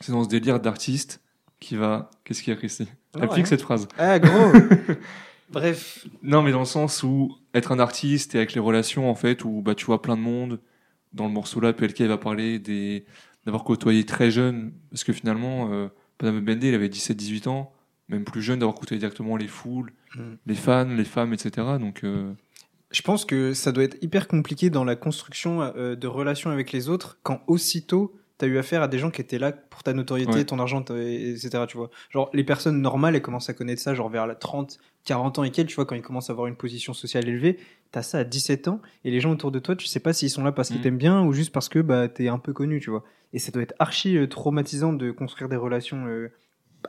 [0.00, 1.22] C'est dans ce délire d'artiste
[1.60, 2.10] qui va.
[2.24, 2.84] Qu'est-ce qu'il y a,
[3.16, 3.44] Non, Applique rien.
[3.44, 3.86] cette phrase.
[3.98, 4.50] Ah, gros
[5.50, 6.08] Bref.
[6.22, 9.44] Non, mais dans le sens où être un artiste et avec les relations, en fait,
[9.44, 10.60] où bah, tu vois plein de monde.
[11.12, 13.04] Dans le morceau là, PLK il va parler des
[13.44, 15.86] d'avoir côtoyé très jeune, parce que finalement, euh,
[16.18, 17.72] Panama Bende, il avait 17-18 ans,
[18.08, 20.34] même plus jeune, d'avoir côtoyé directement les foules, Mm.
[20.46, 21.66] les fans, les femmes, etc.
[21.78, 22.32] Donc, euh,
[22.90, 26.72] Je pense que ça doit être hyper compliqué dans la construction euh, de relations avec
[26.72, 29.92] les autres quand aussitôt t'as eu affaire à des gens qui étaient là pour ta
[29.92, 30.44] notoriété, Ouais.
[30.44, 31.64] ton argent, etc.
[31.68, 31.90] Tu vois.
[32.10, 35.44] Genre, les personnes normales, elles commencent à connaître ça, genre vers la 30, 40 ans
[35.44, 37.58] et quelques, tu vois, quand ils commencent à avoir une position sociale élevée.
[37.92, 40.28] T'as ça à 17 ans et les gens autour de toi, tu sais pas s'ils
[40.30, 40.82] sont là parce qu'ils Mm.
[40.82, 43.04] t'aiment bien ou juste parce que bah, t'es un peu connu, tu vois.
[43.32, 46.30] Et ça doit être archi euh, traumatisant de construire des relations euh,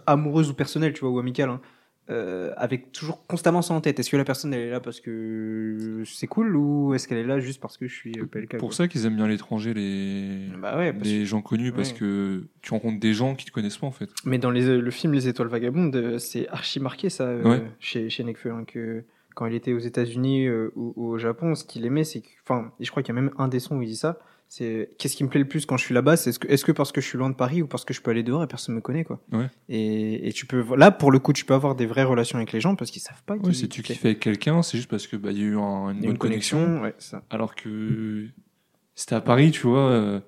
[0.06, 1.50] amoureuses ou personnelles, tu vois, ou amicales.
[1.50, 1.62] hein.
[2.10, 4.00] Euh, avec toujours constamment ça en tête.
[4.00, 7.26] Est-ce que la personne elle est là parce que c'est cool ou est-ce qu'elle est
[7.26, 8.76] là juste parce que je suis euh, PLK pour quoi.
[8.78, 10.94] ça qu'ils aiment bien l'étranger, les, Bah ouais,
[11.26, 14.10] gens connus, parce que tu rencontres des gens qui te connaissent pas, en fait.
[14.26, 18.10] Mais dans les, le film Les Étoiles Vagabondes, euh, c'est archi marqué ça euh, chez,
[18.10, 19.04] chez Nekfeu, hein, que
[19.36, 22.28] quand il était aux États-Unis euh, ou, ou au Japon, ce qu'il aimait, c'est que.
[22.44, 24.18] Enfin, et je crois qu'il y a même un des sons où il dit ça.
[24.50, 26.64] C'est qu'est-ce qui me plaît le plus quand je suis là-bas C'est est-ce que, est-ce
[26.64, 28.42] que parce que je suis loin de Paris ou parce que je peux aller dehors
[28.44, 29.48] et personne me connaît quoi Ouais.
[29.68, 32.54] et, et tu peux là pour le coup tu peux avoir des vraies relations avec
[32.54, 35.18] les gens parce qu'ils savent pas si tu kiffes avec quelqu'un, c'est juste parce que
[35.18, 36.82] bah, il y a eu un- une bonne connexion.
[36.82, 37.24] ouais, ça.
[37.30, 38.28] Alors que
[39.06, 40.20] t'es à Paris, tu vois, euh,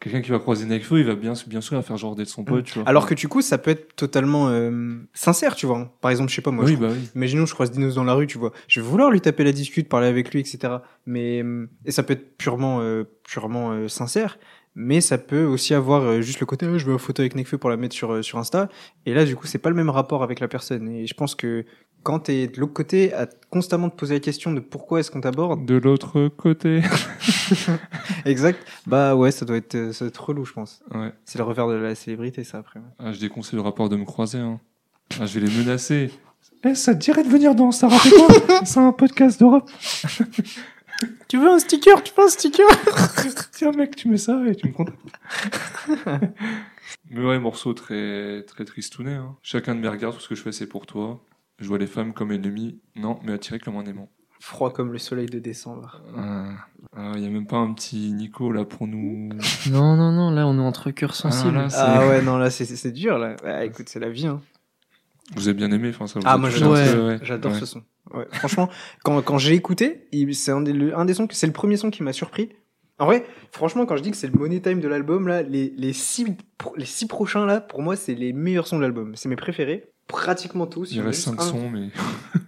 [0.00, 2.64] quelqu'un qui va croiser Nekfeu, il va bien, bien sûr faire genre d'être son pote,
[2.64, 2.88] tu vois.
[2.88, 5.94] Alors que du coup, ça peut être totalement euh, sincère, tu vois.
[6.00, 6.64] Par exemple, je sais pas moi.
[6.64, 7.08] oui, je- bah oui.
[7.14, 8.52] Imaginons, je croise Dinos dans la rue, tu vois.
[8.66, 10.58] Je vais vouloir lui taper la discute, parler avec lui, etc.
[11.06, 14.38] Mais euh, et ça peut être purement, euh, purement euh, sincère.
[14.74, 17.34] Mais ça peut aussi avoir euh, juste le côté, Ah, je veux une photo avec
[17.34, 18.68] Nekfeu pour la mettre sur euh, sur Insta.
[19.04, 20.88] Et là, du coup, c'est pas le même rapport avec la personne.
[20.88, 21.64] Et je pense que
[22.02, 25.20] quand t'es de l'autre côté, à constamment te poser la question de pourquoi est-ce qu'on
[25.20, 26.82] t'aborde, De l'autre côté.
[28.24, 28.64] exact.
[28.86, 30.82] Bah ouais, ça doit être, euh, ça doit être relou, je pense.
[30.94, 31.12] Ouais.
[31.24, 32.80] C'est le revers de la célébrité, ça après.
[32.98, 34.38] Ah, je déconseille le rapport de me croiser.
[34.38, 34.60] Hein.
[35.20, 36.10] Ah, je vais les menacer.
[36.64, 37.88] Eh, ça te dirait de venir dans Ça
[38.64, 39.70] C'est un podcast d'Europe.
[41.28, 42.02] Tu veux un sticker?
[42.02, 42.66] Tu veux un sticker?
[43.52, 44.98] Tiens, mec, tu mets ça et tu me contactes.
[47.10, 49.14] Mais ouais, morceau très, très tristounet.
[49.14, 49.36] Hein.
[49.42, 51.22] Chacun de mes regards, tout ce que je fais, c'est pour toi.
[51.58, 52.80] Je vois les femmes comme ennemies.
[52.96, 54.08] Non, mais attirées comme un aimant.
[54.42, 56.00] Froid comme le soleil de décembre.
[56.16, 56.46] Ah,
[56.96, 59.28] ah, il y a même pas un petit Nico là pour nous.
[59.70, 61.54] Non, non, non, là on est entre cœurs sensibles.
[61.54, 63.36] là, c'est- Ah ouais, non, là, c'est- dur, là.
[63.44, 64.40] Ouais, écoute, c'est la vie, hein.
[65.36, 66.18] Vous avez bien aimé, enfin ça.
[66.18, 67.18] vous Ah, moi, ouais.
[67.22, 67.58] J'adore Ouais.
[67.60, 67.82] ce son.
[68.14, 68.68] Ouais, franchement,
[69.04, 72.12] quand, quand j'ai écouté, c'est un un des sons, c'est le premier son qui m'a
[72.12, 72.50] surpris.
[72.98, 75.72] En vrai, franchement, quand je dis que c'est le money time de l'album, là, les,
[75.76, 76.26] les, six,
[76.76, 79.16] les six prochains, là, pour moi, c'est les meilleurs sons de l'album.
[79.16, 79.84] C'est mes préférés.
[80.06, 80.92] Pratiquement tous.
[80.92, 81.88] Il reste juste 5 un- sons, mais.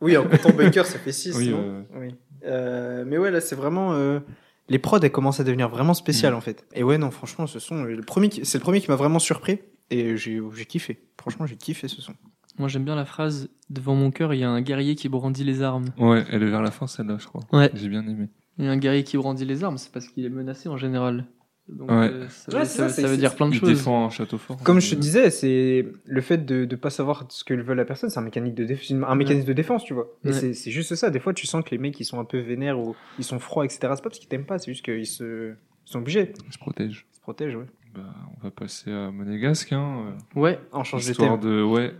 [0.00, 1.34] Oui, en comptant Bunker, ça fait 6.
[1.36, 2.14] Oui, euh, oui.
[2.44, 3.94] Euh, mais ouais, là, c'est vraiment.
[3.94, 4.20] euh,
[4.68, 6.36] les prods, elles commencent à devenir vraiment spéciales, Mm.
[6.36, 6.66] en fait.
[6.74, 9.18] Et ouais, non, franchement, ce son, le premier qui- c'est le premier qui m'a vraiment
[9.18, 9.60] surpris.
[9.90, 11.04] Et j'ai j'ai kiffé.
[11.18, 12.14] Franchement, j'ai kiffé ce son.
[12.58, 15.42] Moi j'aime bien la phrase Devant mon cœur, il y a un guerrier qui brandit
[15.42, 15.86] les armes.
[15.98, 17.42] Ouais, elle est vers la fin celle-là, je crois.
[17.52, 17.70] Ouais.
[17.74, 18.28] J'ai bien aimé.
[18.58, 21.24] Et un guerrier qui brandit les armes, c'est parce qu'il est menacé en général.
[21.66, 22.10] Donc Ouais.
[22.12, 23.70] euh, ça, Ouais, veut- ça, ça, ça dire plein de Il choses.
[23.70, 24.58] défend un château fort.
[24.62, 27.86] Comme je te disais, c'est le fait de ne pas savoir ce que veut la
[27.86, 30.08] personne, c'est un, mécanique de déf- un mécanisme de défense, tu vois.
[30.24, 31.08] Et c'est- juste ça.
[31.08, 33.38] Des fois, tu sens que les mecs, ils sont un peu vénères ou ils sont
[33.38, 33.78] froids, etc.
[33.80, 35.52] C'est pas parce qu'ils t'aiment pas, c'est juste qu'ils se...
[35.86, 36.34] ils sont obligés.
[36.46, 37.06] Il se protège.
[37.10, 37.66] Ils se protègent, ouais.
[37.94, 38.02] Bah,
[38.36, 39.72] on va passer à Monégasque.
[39.72, 40.16] Hein.
[40.36, 41.40] Ouais, On change de thème.
[41.40, 41.62] de.
[41.62, 41.94] Ouais.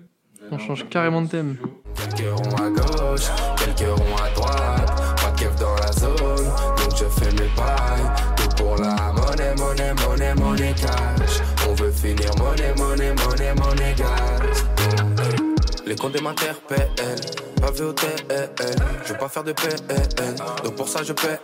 [0.51, 1.57] On change carrément de thème.
[1.95, 5.17] Quelques ronds à gauche, quelques ronds à droite.
[5.17, 8.11] Pas de dans la zone, donc je fais mes pailles.
[8.37, 11.41] Tout pour la monnaie, monnaie, monnaie, monnaie cash.
[11.69, 13.95] On veut finir monnaie, monnaie, monnaie, monnaie.
[15.19, 15.37] Hey.
[15.87, 16.91] Les comptes m'interpellent,
[17.61, 18.51] pas vu au TL.
[19.05, 21.39] Je veux pas faire de PN, donc pour ça je paie.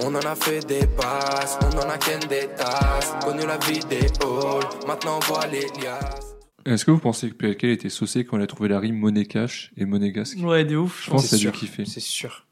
[0.00, 3.14] On en a fait des passes, on en a ken des tasses.
[3.24, 6.27] Connu la vie des halls, maintenant on voit les liasses.
[6.68, 9.24] Est-ce que vous pensez que PLK était saucé quand il a trouvé la rime monnaie
[9.26, 11.04] cash et monégasque Ouais, de ouf.
[11.04, 11.84] Je pense c'est qu'il a dû kiffer.
[11.84, 12.46] C'est sûr.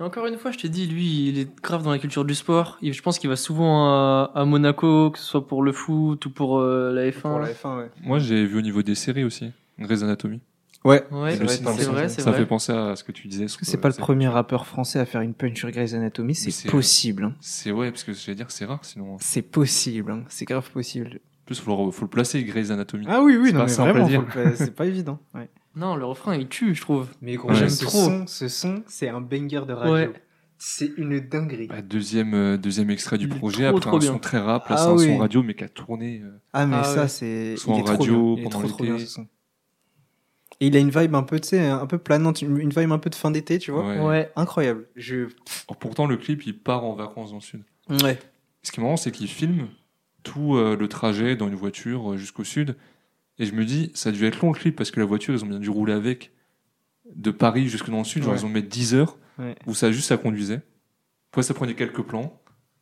[0.00, 2.34] Et Encore une fois, je t'ai dit, lui, il est grave dans la culture du
[2.34, 2.78] sport.
[2.82, 6.24] Et je pense qu'il va souvent à, à Monaco, que ce soit pour le foot
[6.26, 7.20] ou pour euh, la F1.
[7.20, 7.90] Pour la F1, ouais.
[8.02, 9.50] Moi, j'ai vu au niveau des séries aussi.
[9.78, 10.40] Grey's Anatomy.
[10.84, 11.04] Ouais.
[11.10, 12.08] Ouais, c'est vrai, c'est vrai.
[12.08, 13.44] Ça fait penser à ce que tu disais.
[13.46, 16.36] Est-ce que c'est pas le premier rappeur français à faire une punch sur Grey's Anatomy?
[16.36, 17.24] C'est c'est- possible.
[17.24, 17.34] hein.
[17.40, 19.16] C'est ouais, parce que j'allais dire c'est rare sinon.
[19.18, 20.12] C'est possible.
[20.12, 20.22] hein.
[20.28, 21.18] C'est grave possible.
[21.48, 23.06] Plus, faut le, faut le placer Grey's Anatomy.
[23.08, 24.24] Ah oui, oui, C'est non, pas mais simple à vraiment, dire.
[24.28, 25.18] faut le- c'est pas évident.
[25.34, 25.48] Ouais.
[25.76, 27.06] Non, le refrain, il tue, je trouve.
[27.22, 27.54] Mais gros, Ouais.
[27.54, 27.98] j'aime J'aime trop.
[27.98, 29.92] Ce son, ce son, c'est un banger de radio.
[29.94, 30.10] Ouais.
[30.56, 31.68] C'est une dinguerie.
[31.68, 34.12] Bah, deuxième, euh, deuxième extrait du projet, trop, après trop un bien.
[34.12, 35.06] son très rap, là Ah c'est un oui.
[35.06, 36.20] son radio mais qui a tourné.
[36.24, 37.08] euh, Ah, mais Ah ça, ouais.
[37.08, 37.56] c'est.
[37.56, 38.34] Soit il en est trop radio, bien.
[38.34, 38.96] Il est pendant trop, trop l'été.
[38.96, 39.26] bien, ce son.
[40.60, 42.98] Et il a une vibe un peu, tu sais, un peu planante, une vibe un
[42.98, 43.86] peu de fin d'été, tu vois.
[43.86, 44.00] ouais.
[44.00, 44.32] Ouais.
[44.34, 44.86] Incroyable.
[44.96, 45.28] Je.
[45.68, 47.62] Oh, Pourtant, le clip il part en vacances dans le sud.
[48.02, 48.18] Ouais.
[48.64, 49.68] Ce qui est marrant, c'est qu'il filme
[50.28, 52.76] tout euh, le trajet dans une voiture euh, jusqu'au sud.
[53.38, 55.32] Et je me dis, ça a dû être long le clip parce que la voiture,
[55.34, 56.32] ils ont bien dû rouler avec
[57.14, 58.22] de Paris jusque dans le sud.
[58.22, 58.38] Genre, Ouais.
[58.40, 59.54] ils ont mis 10 heures Ouais.
[59.66, 60.60] où ça juste ça conduisait.
[61.30, 62.40] Après, ça prenait quelques plans.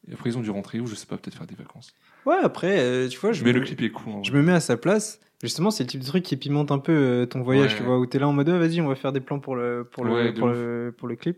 [0.08, 1.92] Et après, ils ont dû rentrer ou je sais pas, peut-être faire des vacances.
[2.24, 4.14] Ouais, après, euh, tu vois, je Mais me- le clip est cool.
[4.24, 5.20] Je me mets à sa place.
[5.42, 7.76] Justement, c'est le type de truc qui pimente un peu euh, ton voyage, Ouais.
[7.78, 9.54] tu vois, où t'es là en mode, Ah, vas-y, on va faire des plans pour
[9.56, 11.36] le, pour le, pour le, pour le clip.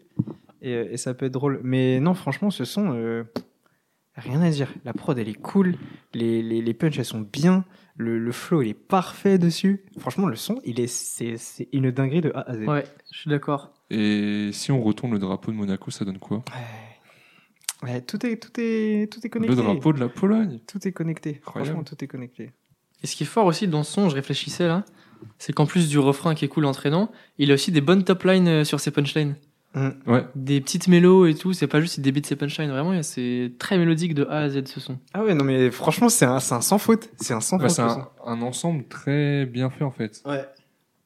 [0.62, 1.60] Et, et ça peut être drôle.
[1.64, 3.24] Mais non, franchement, ce son, euh,
[4.18, 4.72] rien à dire.
[4.84, 5.76] La prod, elle est cool.
[6.14, 7.64] Les, les, les punchs, elles sont bien.
[7.96, 9.84] Le, le flow, il est parfait dessus.
[9.98, 12.60] Franchement, le son, il est, c'est, c'est une dinguerie de A à Z.
[12.68, 13.72] Ouais, je suis d'accord.
[13.90, 16.44] Et si on retourne le drapeau de Monaco, ça donne quoi?
[17.82, 17.88] Ouais.
[17.88, 19.54] Ouais, tout est, tout est, tout est connecté.
[19.54, 20.60] Le drapeau de la Pologne.
[20.66, 21.40] Tout est connecté.
[21.40, 21.72] Incroyable.
[21.72, 22.52] Franchement, tout est connecté.
[23.02, 24.84] Et ce qui est fort aussi dans ce son, je réfléchissais là,
[25.38, 28.24] c'est qu'en plus du refrain qui est cool entraînant, il a aussi des bonnes top
[28.24, 29.36] lines euh, sur ses punchlines.
[30.06, 30.24] Ouais.
[30.34, 33.78] Des petites mélos et tout, c'est pas juste il débite ses punchlines, vraiment, c'est très
[33.78, 34.98] mélodique de A à Z ce son.
[35.14, 37.10] Ah ouais, non, mais franchement, c'est un, c'est un sans faute.
[37.20, 37.76] C'est un sans Bah, faute.
[37.76, 40.22] c'est un, un ensemble très bien fait en fait.
[40.26, 40.44] Ouais.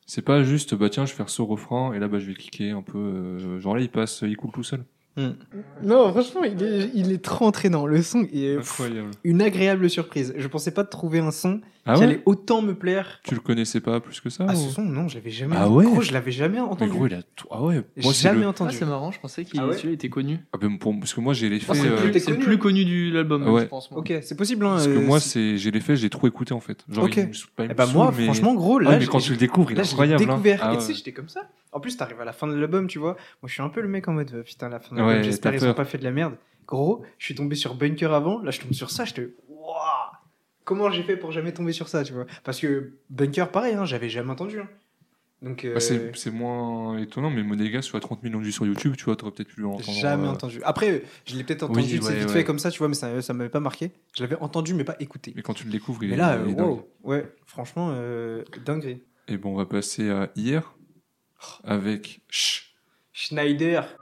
[0.07, 2.35] C'est pas juste, bah tiens, je vais faire ce refrain et là, bah, je vais
[2.35, 2.99] cliquer un peu.
[2.99, 4.85] euh, genre là, il passe, il coule tout seul.
[5.83, 7.87] Non, franchement, il est, il est trop entraînant.
[7.87, 9.11] Le son est Incroyable.
[9.25, 10.33] une agréable surprise.
[10.37, 13.21] Je pensais pas de trouver un son Ah qui ouais allait autant me plaire.
[13.25, 15.57] Tu le connaissais pas plus que ça Ah, ou- ce son, non, je l'avais jamais.
[15.59, 16.91] Ah ouais Gros, je l'avais jamais Mais entendu.
[16.93, 17.49] gros, il a tout.
[17.51, 17.83] Ah ouais.
[17.97, 18.47] Moi, jamais le...
[18.47, 18.77] Ah, entendu.
[18.77, 20.39] c'est marrant, je pensais qu'il Ah ouais était connu.
[20.53, 21.67] Ah, ben, pour- Parce que moi, j'ai l'effet.
[21.71, 23.63] Ah, c'est euh, le plus, t'es c'est le connu, plus connu de l'album, Ouais.
[23.63, 23.91] je pense.
[23.91, 23.99] moi.
[24.01, 24.65] Ok, c'est possible.
[24.65, 26.85] Hein, Parce que euh, moi, c'est- j'ai l'effet, j'ai trop écouté en fait.
[26.89, 27.17] Genre, Ok.
[27.17, 28.25] il me- pas, Eh bah, moi, mais...
[28.27, 30.23] franchement, gros, Ah, là, mais quand tu le découvres, il est incroyable.
[30.23, 30.27] hein.
[30.27, 30.61] découvert.
[30.63, 30.79] Ah et ouais.
[30.79, 31.49] tu sais, j'étais comme ça.
[31.73, 33.13] En plus, t'arrives à la fin de l'album, tu vois.
[33.43, 35.25] Moi, je suis un peu le mec en mode, euh, putain, la fin de l'album,
[35.25, 36.35] j'espère ont pas fait de la merde.
[36.65, 38.39] Gros, je suis tombé sur Bunker avant.
[38.41, 39.21] Là, je tombe sur ça, je te.
[39.49, 39.75] Waouh
[40.73, 43.85] Comment j'ai fait pour jamais tomber sur ça, tu vois Parce que Bunker, pareil, hein,
[43.85, 44.59] j'avais jamais entendu.
[44.61, 44.69] hein.
[45.43, 48.53] Donc, euh, Bah, c'est, c'est moins étonnant, mais Monégas, tu as 30 millions de vues
[48.53, 49.99] sur YouTube, tu vois, t'aurais peut-être pu l'entendre.
[49.99, 50.61] jamais euh, entendu.
[50.65, 52.33] Après, je l'ai peut-être Oui, entendu, c'est ouais, vite ouais.
[52.33, 53.91] fait comme ça, tu vois, mais ça, ça m'avait pas marqué.
[54.17, 55.33] Je l'avais entendu, mais pas écouté.
[55.37, 56.67] Mais quand tu le découvres, il Mais est, là, il est euh, dingue.
[56.69, 56.89] wow.
[57.03, 59.03] ouais, franchement, euh, dinguerie.
[59.29, 60.75] Et bon, on va passer à hier
[61.65, 62.75] avec Ch.
[63.13, 63.97] Schneider.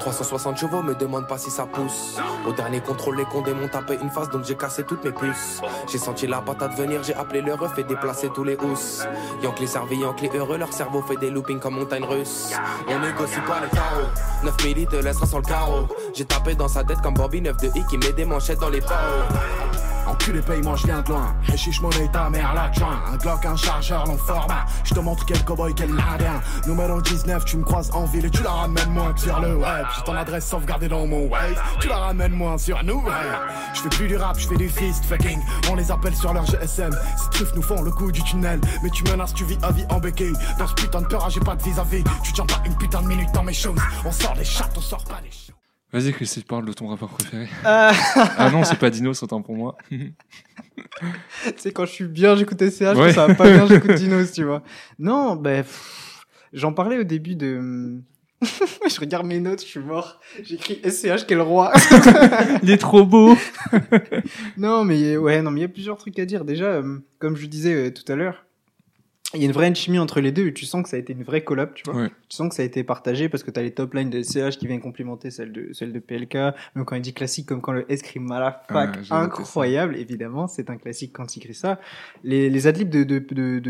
[0.00, 2.18] 360 chevaux, me demande pas si ça pousse.
[2.46, 5.60] Au dernier contrôle, les condés m'ont tapé une face, donc j'ai cassé toutes mes puces.
[5.90, 9.06] J'ai senti la patate venir, j'ai appelé le ref et déplacé tous les housses.
[9.42, 12.52] Yank les servis, yank les heureux, leur cerveau fait des loopings comme montagne russe.
[12.88, 14.08] On négocie pas les carreaux.
[14.42, 15.86] 9 milli te laissera sur le carreau.
[16.14, 18.70] J'ai tapé dans sa tête comme Bobby 9 de I qui met des manchettes dans
[18.70, 19.89] les barreaux.
[20.10, 21.36] Enculé paye-moi, je viens de loin.
[21.44, 23.00] Réchiche monnaie, ta mère la joint.
[23.12, 24.66] Un Glock, un chargeur, long format.
[24.82, 26.40] Je te montre quel cowboy, quel ladin.
[26.66, 29.54] Numéro 19, tu me croises en ville et tu la ramènes moins que sur le
[29.54, 29.86] web.
[29.96, 31.54] J'ai ton adresse sauvegardée dans mon Waze.
[31.80, 33.12] Tu la ramènes moins sur nous, ouais.
[33.72, 35.38] Je fais plus du rap, je fais du fist fucking.
[35.70, 36.90] On les appelle sur leur GSM.
[37.16, 38.60] Ces trucs nous font le coup du tunnel.
[38.82, 40.36] Mais tu menaces, tu vis à vie en béquille.
[40.58, 42.02] Dans ce putain de peur, j'ai pas de vis-à-vis.
[42.24, 43.78] Tu tiens pas une putain de minute dans mes choses.
[44.04, 45.49] On sort les chattes, on sort pas les.
[45.92, 47.48] Vas-y, Chris, parle de ton rappeur préféré.
[47.64, 47.92] Ah,
[48.38, 49.76] ah non, c'est pas Dino, c'est autant pour moi.
[49.90, 50.12] tu
[51.56, 53.08] sais, quand je suis bien, j'écoute SCH, Ouais.
[53.08, 54.62] quand ça va pas bien, j'écoute Dinos, tu vois.
[55.00, 58.00] Non, ben, pff, j'en parlais au début de.
[58.42, 60.20] je regarde mes notes, je suis mort.
[60.42, 61.72] J'écris SCH, quel roi.
[62.62, 63.36] Il est trop beau.
[64.56, 66.44] non, mais ouais, non, mais il y a plusieurs trucs à dire.
[66.44, 68.46] Déjà, euh, comme je disais euh, tout à l'heure,
[69.34, 70.48] il y a une vraie alchimie entre les deux.
[70.48, 72.02] et Tu sens que ça a été une vraie collab, tu vois.
[72.02, 72.08] Ouais.
[72.28, 74.58] Tu sens que ça a été partagé parce que t'as les top lines de SCH
[74.58, 76.34] qui viennent complimenter celle de, celle de PLK.
[76.74, 78.70] Même quand il dit classique, comme quand le S crie Malafac.
[78.96, 80.46] Ouais, incroyable, évidemment.
[80.48, 81.80] C'est un classique quand il crie ça.
[82.24, 83.60] Les, les adlibs de, de, de,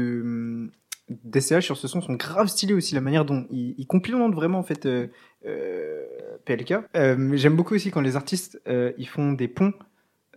[1.24, 2.94] de, sur ce son sont grave stylés aussi.
[2.94, 5.08] La manière dont ils, ils complimentent vraiment, en fait, euh,
[5.46, 6.04] euh,
[6.44, 6.74] PLK.
[6.96, 9.72] Euh, J'aime beaucoup aussi quand les artistes, euh, ils font des ponts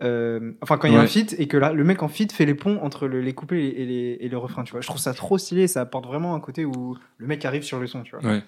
[0.02, 2.32] euh, enfin quand il y a un feat et que là le mec en feat
[2.32, 4.80] fait les ponts entre le- les couplets et, les, et le refrain tu vois.
[4.80, 7.78] Je trouve ça trop stylé ça apporte vraiment un côté où le mec arrive sur
[7.78, 8.24] le son tu vois.
[8.28, 8.42] Ouais.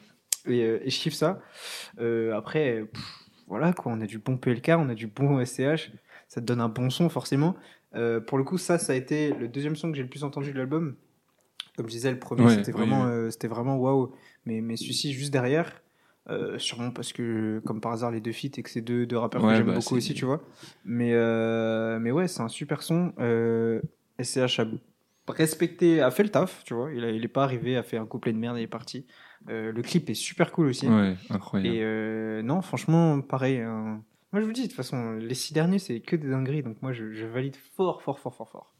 [0.48, 1.40] et, euh, et je kiffe ça.
[2.00, 3.02] Euh, après pff,
[3.46, 5.92] voilà quoi on a du bon PLK on a du bon SCH
[6.28, 7.54] ça te donne un bon son forcément.
[7.94, 10.24] Euh, pour le coup ça ça a été le deuxième son que j'ai le plus
[10.24, 10.96] entendu de l'album.
[11.76, 14.12] Comme je disais le premier Ouais, c'était vraiment c'était vraiment waouh.
[14.46, 15.80] Mais mais celui-ci juste derrière
[16.28, 19.16] euh, sûrement parce que comme par hasard les deux feats et que c'est deux, deux
[19.16, 20.42] rappeurs Ouais, que j'aime bah, beaucoup aussi tu vois.
[20.84, 23.80] Mais euh, mais ouais c'est un super son euh,
[24.20, 24.66] SCH a
[25.28, 26.92] respecté a fait le taf tu vois.
[26.92, 28.68] Il, a, il est pas arrivé a fait un couplet de merde et il est
[28.68, 29.06] parti.
[29.48, 30.88] Euh, le clip est super cool aussi.
[30.88, 31.74] Ouais, incroyable.
[31.76, 34.02] et non franchement pareil hein.
[34.32, 36.62] moi je vous dis de toute façon les six derniers c'est que des dingueries.
[36.62, 38.72] Donc moi je, je valide fort fort fort fort fort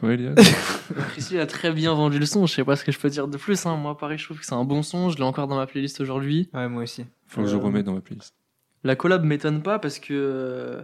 [0.00, 0.34] Toi, Elias
[1.12, 3.28] Chrissy a très bien vendu le son, je sais pas ce que je peux dire
[3.28, 3.66] de plus.
[3.66, 3.76] Hein.
[3.76, 6.00] Moi, pareil, je trouve que c'est un bon son, je l'ai encore dans ma playlist
[6.00, 6.48] aujourd'hui.
[6.54, 8.34] ouais moi aussi Faut que je Euh, remette dans ma playlist.
[8.82, 10.82] La collab m'étonne pas parce que euh,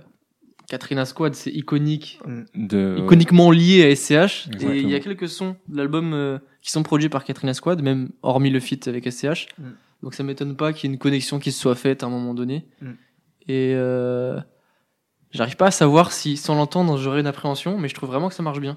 [0.69, 2.21] Katrina Squad, c'est iconique,
[2.55, 2.97] De...
[2.99, 4.49] iconiquement lié à SCH.
[4.61, 7.81] Et il y a quelques sons de l'album euh, qui sont produits par Katrina Squad,
[7.83, 9.49] même hormis le feat avec SCH.
[9.59, 9.65] Mm.
[10.03, 12.11] Donc ça m'étonne pas qu'il y ait une connexion qui se soit faite à un
[12.11, 12.67] moment donné.
[12.83, 12.91] Mm.
[13.49, 14.39] Et euh,
[15.31, 18.35] j'arrive pas à savoir si, sans l'entendre, j'aurais une appréhension, mais je trouve vraiment que
[18.35, 18.77] ça marche bien.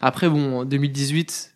[0.00, 1.54] Après, bon, en 2018,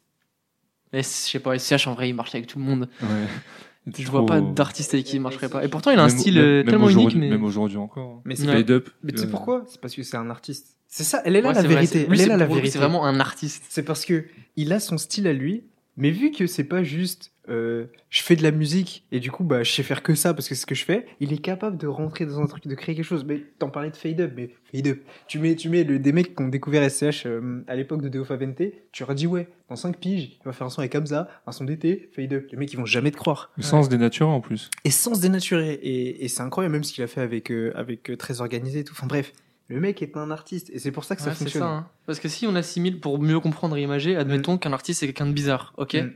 [0.93, 2.89] S- je sais pas, SCH en vrai, il marche avec tout le monde.
[3.03, 3.09] Ouais.
[3.99, 5.63] Je vois pas d'artiste avec qui il marcherait pas.
[5.63, 7.29] Et pourtant, il a un Même- style même- euh, même tellement unique, aujourd'hui- mais.
[7.29, 8.23] Même aujourd'hui encore.
[8.25, 8.71] mais c'est Ouais.
[8.71, 8.89] Up.
[9.03, 9.65] mais tu sais euh, pourquoi?
[9.69, 12.01] C'est parce que c'est un artiste c'est ça elle est là Ouais, la vrai, vérité
[12.05, 13.65] c'est- lui, elle est là la vérité C'est vraiment un artiste.
[13.69, 14.25] C'est parce que
[14.57, 15.65] il a son style à lui,
[15.99, 19.45] mais vu que c'est pas juste euh, je fais de la musique et du coup
[19.45, 21.39] bah je sais faire que ça parce que c'est ce que je fais, il est
[21.39, 23.25] capable de rentrer dans un truc, de créer quelque chose.
[23.25, 26.13] Mais t'en parlais de Fade Up, mais Fade Up, tu mets, tu mets le, des
[26.13, 29.49] mecs qui ont découvert SCH euh, à l'époque de Deo Favente, tu leur dis ouais,
[29.69, 32.47] dans 5 piges, il va faire un son avec Hamza, un son d'été, Fade Up.
[32.51, 33.51] Les mecs ils vont jamais te croire.
[33.57, 34.71] Le sens des natures en plus.
[34.85, 35.75] Et sans se dénaturer.
[35.83, 38.81] Et, et c'est incroyable même ce qu'il a fait avec, euh, avec euh, Très Organisé
[38.81, 38.95] et tout.
[38.97, 39.33] Enfin bref,
[39.69, 41.63] le mec est un artiste et c'est pour ça que ça Ouais, c'est fonctionne.
[41.63, 41.69] ça.
[41.69, 41.89] hein.
[42.07, 45.27] Parce que si on assimile pour mieux comprendre et imager, admettons qu'un artiste c'est quelqu'un
[45.27, 46.11] de bizarre, ok Mm.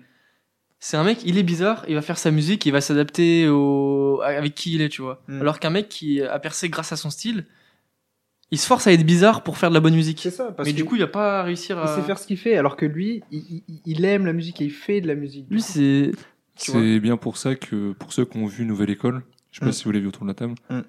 [0.80, 4.20] C'est un mec, il est bizarre, il va faire sa musique, il va s'adapter au...
[4.22, 5.22] avec qui il est, tu vois.
[5.28, 5.40] Mm.
[5.40, 7.46] Alors qu'un mec qui a percé grâce à son style,
[8.50, 10.20] il se force à être bizarre pour faire de la bonne musique.
[10.22, 10.52] C'est ça.
[10.52, 11.94] Parce Mais que du coup, il va pas réussir il à.
[11.96, 14.64] sait faire ce qu'il fait, alors que lui, il, il- il aime la musique et
[14.66, 15.46] il fait de la musique.
[15.50, 16.12] Lui, c'est.
[16.54, 19.22] C'est bien pour ça que, pour ceux qui ont vu Nouvelle École,
[19.52, 19.72] je sais pas Mm.
[19.72, 20.80] si vous l'avez vu autour de la table, Mm.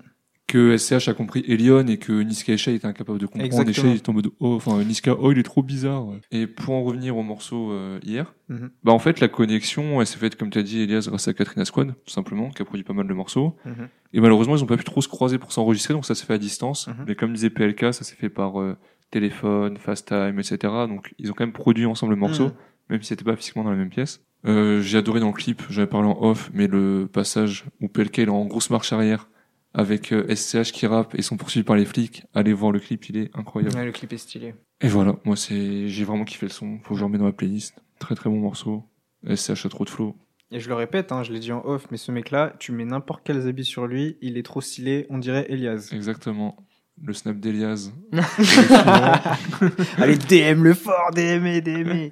[0.50, 3.45] Que SCH a compris Elion et que Niska Esha était incapable de comprendre.
[3.45, 3.72] Exactement.
[3.86, 6.06] Esha, il est en mode, oh, enfin, Niska, oh, il est trop bizarre.
[6.32, 8.72] Et pour en revenir au morceau euh, hier, Mhm.
[8.84, 11.34] bah, en fait, la connexion, elle s'est faite, comme tu as dit, Elias, grâce à
[11.34, 13.56] Katrina Squad, tout simplement, qui a produit pas mal de morceaux.
[13.66, 13.88] Mhm.
[14.14, 16.34] Et malheureusement, ils ont pas pu trop se croiser pour s'enregistrer, donc ça s'est fait
[16.34, 16.88] à distance.
[16.88, 17.06] Mhm.
[17.08, 18.76] Mais comme disait PLK, ça s'est fait par euh,
[19.12, 20.58] téléphone, FaceTime, etc.
[20.88, 22.52] Donc, ils ont quand même produit ensemble le morceau
[22.89, 24.24] même si c'était pas physiquement dans la même pièce.
[24.47, 28.18] Euh, j'ai adoré dans le clip, j'avais parlé en off, mais le passage où PLK
[28.18, 29.30] il est en grosse marche arrière
[29.74, 33.07] avec euh, SCH qui rappe et sont poursuivis par les flics, allez voir le clip,
[33.09, 33.76] il est incroyable.
[33.76, 34.55] Ouais, le clip est stylé.
[34.82, 37.32] Et voilà, moi c'est, j'ai vraiment kiffé le son, faut que je le dans ma
[37.32, 37.76] playlist.
[37.99, 38.84] Très très bon morceau.
[39.28, 40.15] SCH a trop de flow.
[40.51, 42.86] Et je le répète, hein, je l'ai dit en off, mais ce mec-là, tu mets
[42.86, 45.89] n'importe quel habits sur lui, il est trop stylé, on dirait Elias.
[45.91, 46.65] Exactement.
[47.01, 47.91] Le snap d'Elias.
[49.97, 52.09] Allez, DM le fort, DM, DM.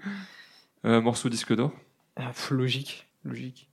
[0.86, 1.74] Euh, morceau disque d'or.
[2.16, 3.70] Ah, logique, logique.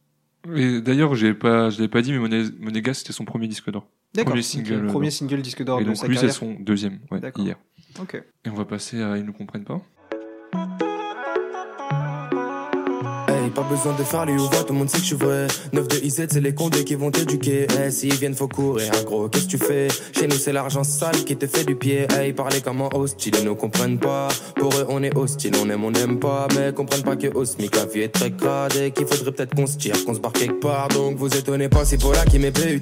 [0.46, 3.86] D'ailleurs, j'ai pas, je l'avais pas dit, mais Moné- Monégas c'était son premier disque d'or.
[4.14, 4.30] D'accord.
[4.32, 7.00] Premier single, Premier euh, single disque d'or Et de donc sa lui c'est son deuxième,
[7.10, 7.56] ouais, hier.
[8.00, 8.14] Ok.
[8.44, 9.82] Et on va passer à Ils ne comprennent pas.
[13.54, 15.46] Pas besoin de faire les ouvres, tout le monde sait que je suis vrai.
[15.72, 17.68] 9 de IZ, c'est les condés qui vont t'éduquer.
[17.78, 19.86] Hey, s'ils viennent, faut courir, gros, qu'est-ce que tu fais?
[20.12, 22.08] Chez nous, c'est l'argent sale qui te fait du pied.
[22.18, 24.26] Hey, parler comme un hostile, ils nous comprennent pas.
[24.56, 26.48] Pour eux, on est hostile, on aime, on n'aime pas.
[26.56, 29.68] Mais comprennent pas que Osmic, la vie est très crade et qu'il faudrait peut-être qu'on
[29.68, 30.88] se tire, qu'on se barre quelque part.
[30.88, 32.80] Donc vous étonnez pas, c'est Paula qui m'est PUT.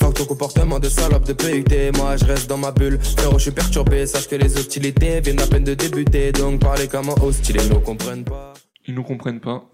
[0.00, 1.64] Fuck ton comportement de salope de PUT.
[1.96, 2.98] Moi, je reste dans ma bulle.
[3.16, 4.04] Frérot, je suis perturbé.
[4.06, 6.32] Sache que les hostilités viennent à peine de débuter.
[6.32, 8.54] Donc parler comme un hostile, ils nous comprennent pas.
[8.84, 9.64] Ils nous comprennent pas.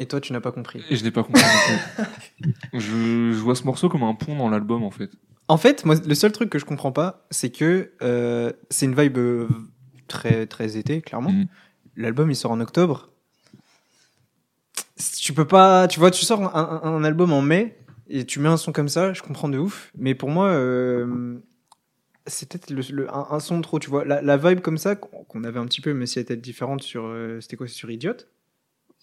[0.00, 0.82] Et toi, tu n'as pas compris.
[0.88, 1.42] Et je n'ai pas compris.
[2.72, 5.10] je, je vois ce morceau comme un pont dans l'album en fait.
[5.46, 8.94] En fait, moi, le seul truc que je comprends pas, c'est que euh, c'est une
[8.94, 9.48] vibe euh,
[10.08, 11.32] très très été, clairement.
[11.32, 11.46] Mhm.
[11.96, 13.10] L'album il sort en octobre.
[15.18, 17.78] Tu peux pas, tu vois, tu sors un, album en mai
[18.08, 19.90] et tu mets un son comme ça, je comprends de ouf.
[19.98, 21.38] Mais pour moi, euh,
[22.26, 24.04] c'est peut-être le, le- un, un son de trop, tu vois.
[24.06, 26.82] La, la vibe comme ça qu'on avait un petit peu, mais si elle était différente
[26.82, 28.14] sur, euh, c'était quoi, sur Idiot.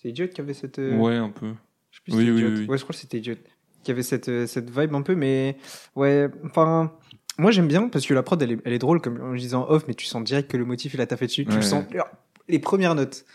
[0.01, 0.79] C'est Idiot qui avait cette.
[0.79, 1.53] euh, Ouais, un peu.
[1.91, 2.47] je sais plus si Oui, oui, Idiot.
[2.49, 2.67] oui, oui.
[2.67, 3.35] Ouais, je crois que c'était Idiot.
[3.83, 5.55] Qui avait cette, euh, cette vibe un peu, mais
[5.95, 6.91] ouais, enfin,
[7.37, 9.55] moi j'aime bien parce que la prod elle est, elle est drôle, comme je disais
[9.55, 11.45] en off, mais tu sens direct que le motif il a taffé dessus.
[11.45, 11.85] Tu le sens,
[12.49, 13.25] les premières notes.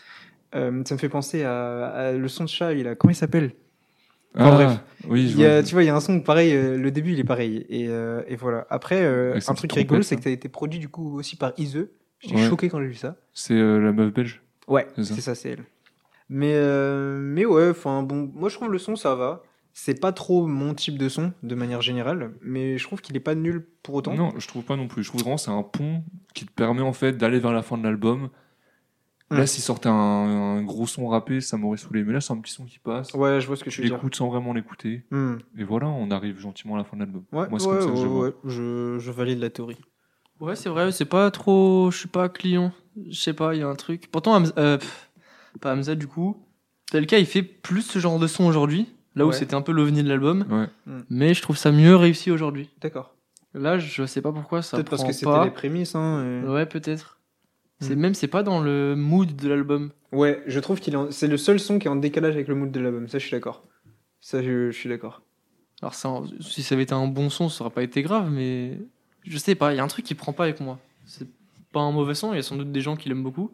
[0.55, 3.15] Euh, ça me fait penser à, à le son de chat, il a, comment il
[3.15, 3.53] s'appelle?
[4.35, 4.79] Enfin, Ah, bref.
[5.09, 5.63] Oui, je Il y a, vois.
[5.63, 7.65] tu vois, il y a un son pareil, euh, le début il est pareil.
[7.69, 8.67] Et, euh, et voilà.
[8.69, 11.87] Après, un truc rigolo, c'est que ça a été produit du coup aussi par Ise.
[12.19, 12.47] J'étais Ouais.
[12.47, 13.17] choqué quand j'ai vu ça.
[13.33, 14.41] C'est la meuf belge?
[14.67, 15.63] Ouais, c'est ça, c'est elle.
[16.29, 19.43] Mais, euh, mais ouais, enfin bon, moi je trouve le son ça va.
[19.75, 23.19] C'est pas trop mon type de son de manière générale, mais je trouve qu'il est
[23.19, 24.13] pas nul pour autant.
[24.13, 25.03] Non, je trouve pas non plus.
[25.03, 26.03] Je trouve vraiment c'est un pont
[26.35, 28.29] qui te permet en fait d'aller vers la fin de l'album.
[29.31, 32.03] Là, s'il sortait un, un gros son rappé, ça m'aurait saoulé.
[32.03, 33.11] Mais là, c'est un petit son qui passe.
[33.15, 33.95] Ouais, je vois ce que je Tu veux dire.
[33.97, 35.07] l'écoutes sans vraiment l'écouter.
[35.09, 35.37] Hmm.
[35.57, 37.23] Et voilà, on arrive gentiment à la fin de l'album.
[37.31, 38.31] Ouais, Moi, c'est ouais, comme ça que je ouais, vois.
[38.45, 39.79] je, je valide la théorie.
[40.39, 41.89] Ouais, c'est vrai, c'est pas trop.
[41.89, 42.73] Je suis pas client.
[43.09, 44.11] Je sais pas, il y a un truc.
[44.11, 45.09] Pourtant, euh, pff,
[45.59, 46.37] pas Hamza du coup.
[46.91, 48.87] Tel cas, il fait plus ce genre de son aujourd'hui.
[49.15, 49.35] Là où Ouais.
[49.35, 50.45] c'était un peu l'ovni de l'album.
[50.49, 50.93] Ouais.
[51.09, 52.69] Mais je trouve ça mieux réussi aujourd'hui.
[52.81, 53.15] D'accord.
[53.53, 55.45] Là, je sais pas pourquoi ça Peut-être parce que c'était pas.
[55.45, 55.93] les prémices.
[55.95, 57.19] Hein, et- Ouais, peut-être.
[57.79, 57.99] C'est Hmm.
[57.99, 59.91] même c'est pas dans le mood de l'album.
[60.11, 62.47] Ouais, je trouve qu'il est en- c'est le seul son qui est en décalage avec
[62.47, 63.07] le mood de l'album.
[63.07, 63.63] Ça, je suis d'accord.
[64.21, 65.21] Ça, je, je suis d'accord.
[65.81, 68.79] Alors ça, si ça avait été un bon son, ça aurait pas été grave, mais
[69.25, 70.79] je sais pas, il y a un truc qui prend pas avec moi.
[71.05, 71.27] C'est
[71.73, 73.51] pas un mauvais son, il y a sans doute des gens qui l'aiment beaucoup,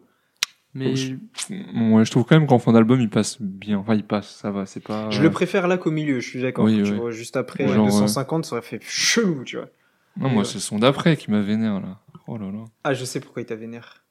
[0.74, 1.14] mais je-
[1.50, 3.78] Ouais, je trouve quand même qu'en fin d'album, il passe bien.
[3.78, 4.66] Enfin, il passe, ça va.
[4.66, 5.10] C'est pas.
[5.10, 6.64] Je le préfère là qu'au milieu, je suis d'accord.
[6.64, 6.98] Oui, tu oui.
[6.98, 9.66] vois, juste après Genre, 250, ça aurait fait chelou, tu vois.
[10.18, 10.44] Non, moi, Ouais.
[10.44, 11.98] c'est le son d'après qui m'a vénère là.
[12.26, 12.64] Oh là là.
[12.84, 14.04] Ah, je sais pourquoi il t'a vénère.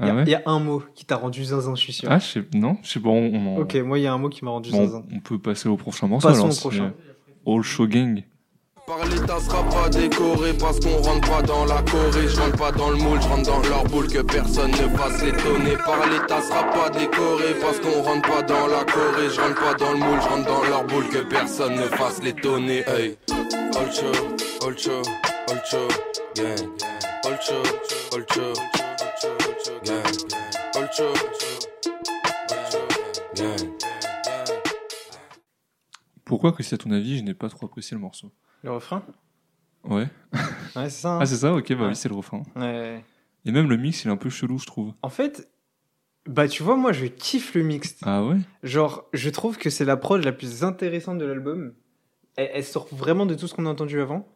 [0.00, 1.80] Il y, Ah a- ouais il y a un mot qui t'a rendu zinzin, je
[1.80, 2.10] suis sûr.
[2.10, 2.44] Ah, je sais.
[2.54, 3.10] Non, je sais pas.
[3.10, 5.04] On, on Ok, moi, il y a un mot qui m'a rendu Bon, zinzin.
[5.12, 6.26] on peut passer au prochain morceau.
[6.28, 6.92] Passons alors, au prochain.
[7.46, 8.24] All Show Gang.
[8.86, 12.70] Par l'état sera pas décoré parce qu'on rentre pas dans la Corée, je rentre pas
[12.70, 15.76] dans le moule, je rentre dans leur boule que personne ne fasse l'étonner.
[15.78, 19.74] Par l'état sera pas décoré parce qu'on rentre pas dans la Corée, je rentre pas
[19.74, 22.84] dans le moule, je rentre dans leur boule que personne ne fasse l'étonner.
[22.86, 23.16] Hey,
[23.90, 24.12] show,
[24.66, 25.02] all show,
[26.36, 26.68] gang.
[33.34, 33.70] Gang.
[36.24, 38.30] Pourquoi, à ton avis, je n'ai pas trop apprécié le morceau?
[38.64, 39.02] Le refrain?
[39.84, 40.08] Ouais.
[40.74, 41.12] Ouais, c'est ça.
[41.14, 41.18] hein.
[41.20, 41.88] Ah, c'est ça Ok, bah Ouais.
[41.90, 42.42] oui, c'est le refrain.
[42.56, 43.04] Ouais.
[43.44, 44.92] Et même le mix, il est un peu chelou, je trouve.
[45.02, 45.48] En fait,
[46.26, 48.00] bah, tu vois, moi, je kiffe le mixte.
[48.02, 48.36] Ah ouais?
[48.62, 51.74] Genre, je trouve que c'est la prod la plus intéressante de l'album.
[52.36, 54.26] Elle, elle sort vraiment de tout ce qu'on a entendu avant.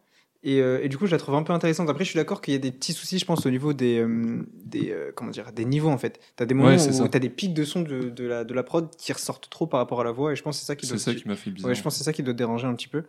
[0.44, 1.88] Et, euh, et du coup, je la trouve un peu intéressante.
[1.90, 3.98] Après, je suis d'accord qu'il y a des petits soucis, je pense, au niveau des,
[3.98, 6.20] euh, des euh, comment dire, des niveaux en fait.
[6.36, 7.02] T'as des moments Ouais, c'est ça.
[7.02, 9.66] où t'as des pics de son de, de la, de la prod qui ressortent trop
[9.66, 10.30] par rapport à la voix.
[10.32, 11.00] Et je pense que c'est ça qui C'est doit.
[11.00, 11.70] ça qui m'a fait bizarre.
[11.70, 13.02] Ouais, je pense que c'est ça qui doit te déranger un petit peu.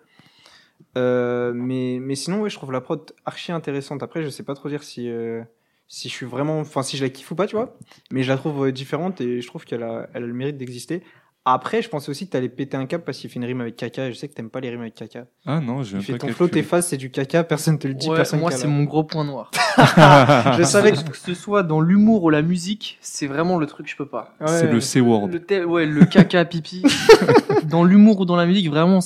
[0.97, 4.03] Euh, mais, mais sinon, ouais, je trouve la prod archi intéressante.
[4.03, 5.41] Après, je sais pas trop dire si, euh,
[5.87, 7.77] si je suis vraiment, enfin, si je la kiffe ou pas, tu vois.
[8.11, 10.57] Mais je la trouve euh, différente et je trouve qu'elle a, elle a le mérite
[10.57, 11.03] d'exister.
[11.45, 13.75] Après, je pensais aussi que t'allais péter un cap parce qu'il fait une rime avec
[13.75, 14.07] caca.
[14.07, 15.25] Et je sais que t'aimes pas les rimes avec caca.
[15.47, 17.43] Ah non, j'ai Tu fais pas ton flow, tes phases, c'est du caca.
[17.43, 19.49] Personne te le dit, Ouais, personne moi c'est mon gros point noir.
[20.57, 21.09] Je savais que.
[21.09, 24.05] que ce soit dans l'humour ou la musique, c'est vraiment le truc que je peux
[24.07, 24.35] pas.
[24.45, 24.71] C'est Ouais.
[24.73, 25.27] le C-word.
[25.29, 26.83] Le tel- ouais, le caca pipi.
[27.63, 28.99] dans l'humour ou dans la musique, vraiment,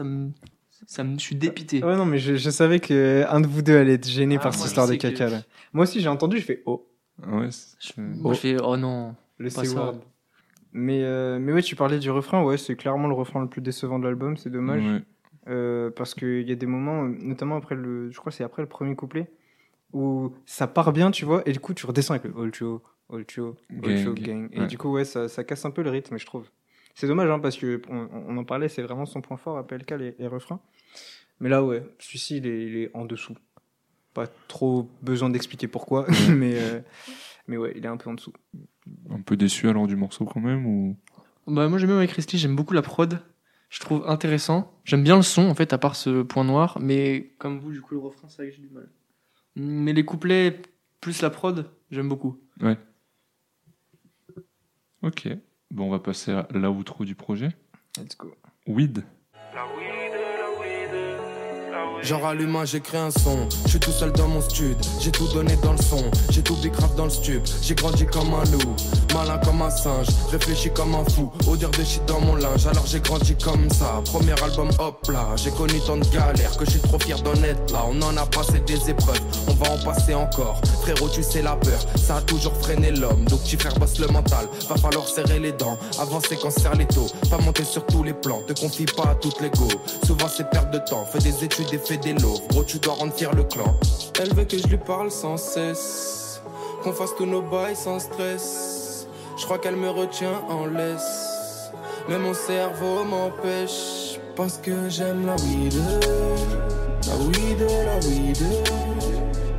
[0.00, 0.30] ça me,
[0.86, 1.84] ça me, je suis dépité.
[1.84, 4.44] Ouais, non, mais je, je savais que un de vous deux allait être gêné Ah,
[4.44, 5.42] par cette histoire de que- caca, là.
[5.74, 6.86] Moi aussi, j'ai entendu, je fais oh,
[7.26, 7.48] Ouais,
[7.78, 9.14] je fais, oh non.
[9.38, 9.64] le Pas ça.
[9.64, 10.00] C-word.
[10.72, 13.60] Mais, euh, mais ouais, tu parlais du refrain, ouais, c'est clairement le refrain le plus
[13.60, 14.82] décevant de l'album, c'est dommage.
[14.82, 15.02] Ouais.
[15.48, 18.62] Euh, parce qu'il y a des moments, euh, notamment après le, je crois c'est après
[18.62, 19.30] le premier couplet,
[19.92, 22.78] où ça part bien, tu vois, et du coup tu redescends avec le all all
[23.12, 23.24] all
[23.80, 24.14] Gang.
[24.20, 24.48] gang.
[24.52, 24.66] Et Ouais.
[24.66, 26.48] du coup, ouais, ça, ça casse un peu le rythme, je trouve.
[26.94, 29.66] C'est dommage, hein, parce que on, on en parlait, c'est vraiment son point fort à
[29.66, 30.60] PLK, les, les refrains.
[31.40, 33.34] Mais là, ouais, celui-ci, il est, il est en dessous.
[34.12, 36.80] Pas trop besoin d'expliquer pourquoi, mais, euh,
[37.46, 38.32] mais ouais, il est un peu en dessous.
[39.08, 40.96] Un peu déçu alors du morceau quand même ou?
[41.46, 43.20] Bah, moi, j'aime bien avec Christy, j'aime beaucoup la prod.
[43.70, 44.74] Je trouve intéressant.
[44.84, 46.78] J'aime bien le son, en fait, à part ce point noir.
[46.80, 48.88] Mais comme vous, du coup, le refrain, c'est vrai que j'ai du mal.
[49.54, 50.60] Mais les couplets,
[51.00, 52.40] plus la prod, j'aime beaucoup.
[55.02, 55.28] Ok.
[55.70, 57.50] Bon, on va passer à l'outro du projet.
[57.96, 58.34] Let's go.
[58.66, 59.04] Weed.
[62.02, 63.46] Genre allumant, j'écris un son.
[63.64, 64.76] Je suis tout seul dans mon stud.
[65.00, 66.02] J'ai tout donné dans le son.
[66.30, 67.42] J'ai tout bicrave dans le stup.
[67.62, 68.74] J'ai grandi comme un loup.
[69.14, 70.06] Malin comme un singe.
[70.30, 71.30] Réfléchi comme un fou.
[71.46, 72.66] Odeur de shit dans mon linge.
[72.66, 74.02] Alors j'ai grandi comme ça.
[74.06, 75.28] Premier album, hop là.
[75.36, 77.84] J'ai connu tant de galères que je trop fier d'en être là.
[77.86, 79.20] On en a passé des épreuves.
[79.48, 80.60] On va en passer encore.
[80.82, 81.80] Frérot, tu sais la peur.
[81.96, 83.24] Ça a toujours freiné l'homme.
[83.26, 84.48] Donc petit frère bosse le mental.
[84.68, 85.76] Va falloir serrer les dents.
[86.00, 87.08] Avancer quand serre les taux.
[87.28, 88.40] Pas monter sur tous les plans.
[88.46, 89.68] Te confie pas à toutes les go.
[90.06, 91.04] Souvent c'est perte de temps.
[91.12, 92.38] Fais des études et fais des lots.
[92.50, 93.74] Gros, tu dois rendre fier le clan.
[94.20, 96.40] Elle veut que je lui parle sans cesse.
[96.82, 99.08] Qu'on fasse tous nos bails sans stress.
[99.36, 101.70] Je crois qu'elle me retient en laisse.
[102.08, 104.18] Mais mon cerveau m'empêche.
[104.36, 105.74] Parce que j'aime la weed.
[107.08, 108.38] La weed, la weed.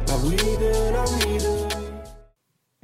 [0.08, 0.62] La weed,
[0.94, 1.44] la weed.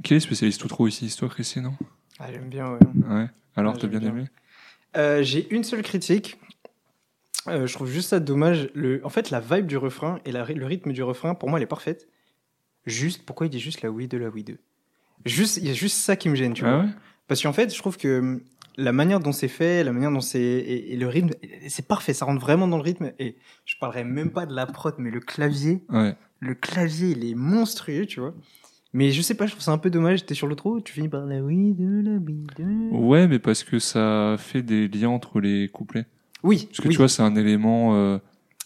[0.03, 1.73] Quel est spécialiste outro ici, histoire Christy, non?
[2.19, 2.79] Ah, j'aime bien, ouais.
[3.09, 3.27] Ouais.
[3.55, 4.27] Alors, Ouais, t'as bien j'aime aimé?
[4.97, 6.37] Euh, J'ai une seule critique.
[7.47, 8.69] Euh, je trouve juste ça dommage.
[8.73, 11.59] Le, en fait, la vibe du refrain et la, le rythme du refrain, pour moi,
[11.59, 12.07] elle est parfaite.
[12.85, 14.57] Juste, pourquoi il dit juste la oui de la oui 2
[15.25, 16.83] Juste, il y a juste ça qui me gêne, tu Ah vois.
[16.85, 16.89] ouais?
[17.27, 18.41] Parce qu'en fait, je trouve que hum,
[18.77, 21.31] la manière dont c'est fait, la manière dont c'est et, et le rythme,
[21.67, 22.13] c'est parfait.
[22.13, 23.11] Ça rentre vraiment dans le rythme.
[23.19, 23.35] Et
[23.65, 26.15] je parlerai même pas de la prod, mais le clavier, Ouais.
[26.39, 28.33] le clavier, il est monstrueux, tu vois.
[28.93, 30.25] Mais je sais pas, je trouve ça un peu dommage.
[30.25, 32.95] T'es sur le trou, tu finis par la oui de la oui de.
[32.95, 36.05] Ouais, mais parce que ça fait des liens entre les couplets.
[36.47, 36.93] Oui, Parce que oui.
[36.93, 37.95] tu vois, c'est un élément.
[37.95, 38.17] euh,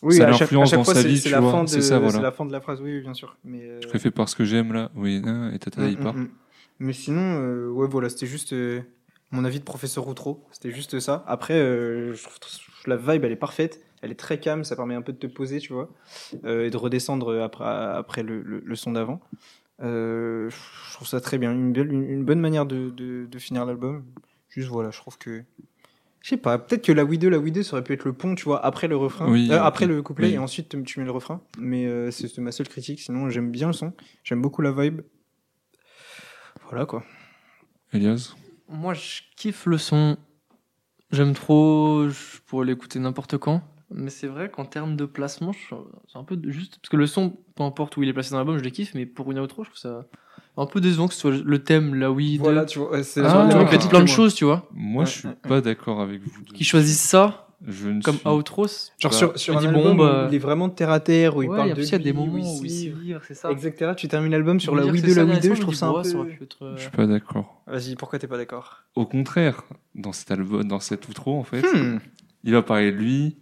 [0.04, 1.52] Oui, ça l'influence dans fois, sa c'est vie, tu la, vois.
[1.52, 2.14] fin de- C'est ça, voilà.
[2.18, 3.36] c'est la fin de la phrase, oui, bien sûr.
[3.44, 4.90] Mais, euh, Je l'ai fait parce que j'aime là.
[4.96, 5.22] Oui,
[5.54, 6.14] et tata, il mm, part.
[6.16, 6.30] mm, mm.
[6.80, 8.82] Mais sinon, euh, ouais, voilà, c'était juste euh,
[9.32, 10.46] mon avis de professeur Outreau.
[10.52, 11.24] C'était juste ça.
[11.28, 12.38] Après, je trouve
[12.88, 13.84] la vibe, elle est parfaite.
[14.04, 15.88] Elle est très calme, ça permet un peu de te poser, tu vois,
[16.44, 19.22] et de redescendre après, après le, le, le son d'avant.
[19.84, 21.52] Euh, je trouve ça très bien.
[21.52, 24.04] Une, belle, une, une bonne manière de, de, de finir l'album.
[24.50, 25.44] Juste voilà, je trouve que.
[26.22, 28.06] Je sais pas, peut-être que la Wii 2, la Wii 2, ça aurait pu être
[28.06, 30.34] le pont, tu vois, après le refrain, Oui, Euh, après le couplet, Oui.
[30.34, 31.42] et ensuite tu mets le refrain.
[31.58, 33.00] Mais euh, c'est ma seule critique.
[33.02, 33.94] Sinon, j'aime bien le son,
[34.24, 35.02] j'aime beaucoup la vibe.
[36.70, 37.04] Voilà quoi.
[37.94, 38.36] Elias?
[38.70, 40.18] Moi, je kiffe le son.
[41.12, 42.08] J'aime trop.
[42.08, 43.62] Je pourrais l'écouter n'importe quand.
[43.90, 46.78] Mais c'est vrai qu'en termes de placement, c'est un peu juste.
[46.80, 48.94] Parce que le son, peu importe où il est placé dans l'album, je le kiffe.
[48.94, 50.06] Mais pour une outro, je trouve ça
[50.58, 52.44] un peu décevant que ce soit le thème, la oui, de.
[52.44, 54.68] Voilà, tu vois, c'est Ah, être critique plein de choses, tu vois.
[54.74, 56.32] Moi, Ouais, je suis pas d'accord avec vous.
[56.54, 58.68] Qui choisissent ça Je ne comme suis- outro.
[58.68, 61.00] c'est- Genre Bah, sur, sur un album bon, bah- où il est vraiment terre à
[61.00, 63.34] terre, où il Ouais, parle de il y a des moments où il livre, c'est
[63.36, 63.52] ça.
[63.52, 63.92] Etc.
[63.96, 65.76] Tu termines l'album sur la Wii que 2, c'est la Wii 2, Nelson, je trouve
[65.76, 66.10] ça un peu.
[66.76, 67.62] Je suis pas d'accord.
[67.68, 68.84] Vas-y, pourquoi t'es pas d'accord?
[68.96, 69.62] Au contraire,
[69.96, 72.00] dans cet album, dans cet outro, en fait, Hmm.
[72.44, 73.38] il va parler de lui,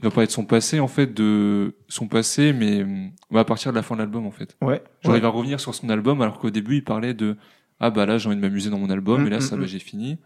[0.00, 3.72] il va parler de son passé, en fait, de son passé, mais hum, à partir
[3.72, 4.56] de la fin de l'album, en fait.
[4.62, 4.82] Ouais.
[5.02, 5.18] Genre, Ouais.
[5.18, 7.36] il va revenir sur son album, alors qu'au début, il parlait de
[7.80, 9.66] ah bah là, j'ai envie de m'amuser dans mon album, Mm, et là, ça, bah,
[9.66, 10.18] j'ai fini.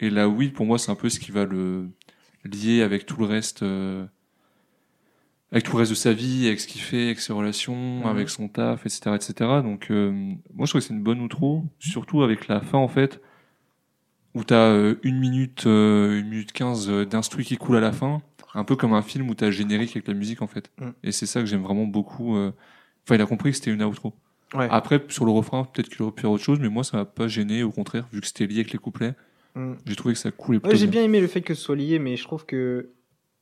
[0.00, 1.88] Et là, oui, pour moi, c'est un peu ce qui va le
[2.44, 4.04] lier avec tout le reste, euh,
[5.50, 8.28] avec tout le reste de sa vie, avec ce qu'il fait, avec ses relations, avec
[8.28, 9.32] son taf, etc., etc.
[9.62, 10.10] Donc, euh,
[10.54, 13.20] moi, je trouve que c'est une bonne outro, surtout avec la fin, en fait,
[14.34, 17.92] où t'as euh, une minute, euh, une minute quinze euh, d'instru qui coule à la
[17.92, 18.20] fin,
[18.54, 20.70] un peu comme un film où t'as générique avec la musique, en fait.
[20.80, 20.88] Mm.
[21.04, 22.36] Et c'est ça que j'aime vraiment beaucoup.
[22.36, 22.52] euh.
[23.04, 24.12] Enfin, il a compris que c'était une outro.
[24.54, 24.66] Ouais.
[24.70, 27.04] Après, sur le refrain, peut-être qu'il aurait pu faire autre chose, mais moi, ça m'a
[27.04, 27.62] pas gêné.
[27.62, 29.14] Au contraire, vu que c'était lié avec les couplets,
[29.54, 29.72] Mm.
[29.86, 31.02] j'ai trouvé que ça coulait Ouais, j'ai bien.
[31.02, 32.90] aimé le fait que ce soit lié, mais je trouve que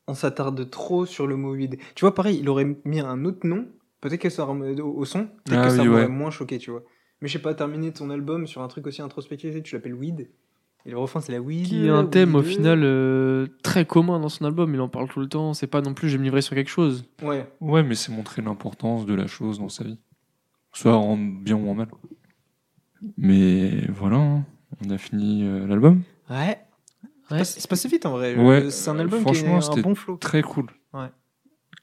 [0.06, 1.78] on s'attarde trop sur le mot vide.
[1.96, 3.66] Tu vois, pareil, il aurait mis un autre nom,
[4.00, 6.08] peut-être que ça au son, peut-être Ah que ça oui, m'aurait ouais.
[6.08, 6.84] moins choqué, tu vois.
[7.20, 10.30] Mais je sais pas, terminer ton album sur un truc aussi introspectif, tu l'appelles Weed,
[10.86, 11.66] et le refrain c'est la Weed.
[11.66, 14.72] qui est un thème au final euh, très commun dans son album.
[14.72, 15.52] Il en parle tout le temps.
[15.52, 17.04] C'est pas non plus je vais me livrer sur quelque chose.
[17.22, 17.46] Ouais.
[17.60, 19.98] Ouais, mais c'est montrer l'importance de la chose dans sa vie.
[20.72, 21.88] Soit en bien ou en mal.
[23.18, 24.44] Mais voilà, hein.
[24.84, 26.02] on a fini euh, l'album.
[26.30, 26.58] Ouais.
[27.30, 27.44] Ouais.
[27.44, 28.36] C'est passé vite en vrai.
[28.36, 30.16] Ouais, Euh, c'est un album qui est franchement, un bon flow.
[30.16, 30.66] Très cool.
[30.94, 31.08] Ouais.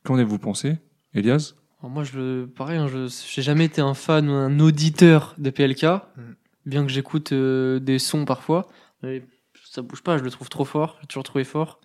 [0.04, 0.78] Qu'en avez-vous pensé,
[1.14, 1.54] Elias?
[1.82, 5.36] Alors moi, je le, pareil, hein, je j'ai jamais été un fan ou un auditeur
[5.38, 6.22] de PLK, Mm.
[6.66, 8.68] bien que j'écoute euh, des sons parfois.
[9.04, 9.24] Mais
[9.70, 10.97] ça bouge pas, je le trouve trop fort.
[11.01, 11.80] J'ai toujours trouvé fort.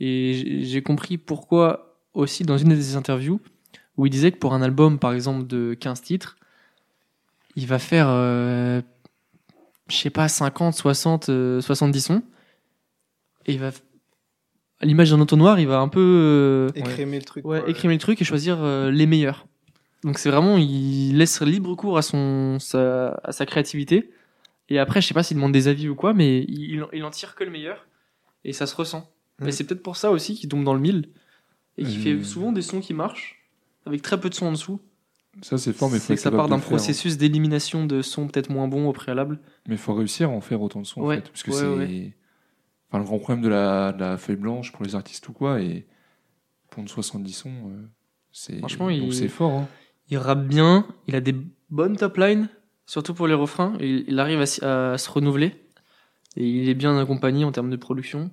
[0.00, 0.32] Et
[0.64, 3.40] j'ai- compris pourquoi aussi dans une de ses interviews
[3.96, 6.36] où il disait que pour un album, par exemple, de 15 titres,
[7.56, 8.80] il va faire, euh,
[9.88, 12.22] je sais pas, 50, 60, euh, 70 sons.
[13.46, 13.70] Et il va,
[14.80, 17.44] à l'image d'un entonnoir, il va un peu euh, Écrémer le truc.
[17.44, 17.68] Ouais, quoi.
[17.94, 19.46] le truc et choisir euh, les meilleurs.
[20.04, 24.10] Donc c'est vraiment, il laisse libre cours à son, sa, à sa créativité.
[24.68, 27.10] Et après, je sais pas s'il demande des avis ou quoi, mais il, il en
[27.10, 27.86] tire que le meilleur.
[28.44, 29.10] Et ça se ressent.
[29.40, 31.08] Mais c'est peut-être pour ça aussi qu'il tombe dans le mille.
[31.78, 32.18] Et qu'il Euh.
[32.18, 33.42] fait souvent des sons qui marchent,
[33.86, 34.80] avec très peu de sons en dessous.
[35.40, 38.68] Ça, c'est fort, mais faut que ça part d'un processus d'élimination de sons peut-être moins
[38.68, 39.40] bons au préalable.
[39.66, 41.28] Mais faut réussir à en faire autant de sons, Ouais, en fait.
[41.30, 41.66] Parce que ouais, c'est.
[41.66, 42.12] ouais.
[42.90, 45.60] Enfin, le grand problème de la, de la feuille blanche pour les artistes ou quoi,
[45.62, 45.86] et
[46.70, 47.82] pour 70 sons, euh,
[48.30, 48.58] c'est.
[48.58, 49.68] Franchement, donc il- c'est fort, hein.
[50.10, 51.34] Il rappe bien, il a des
[51.70, 52.48] bonnes top lines,
[52.86, 53.76] surtout pour les refrains.
[53.80, 55.54] il arrive à, se renouveler.
[56.36, 58.30] Et il est bien accompagné en termes de production.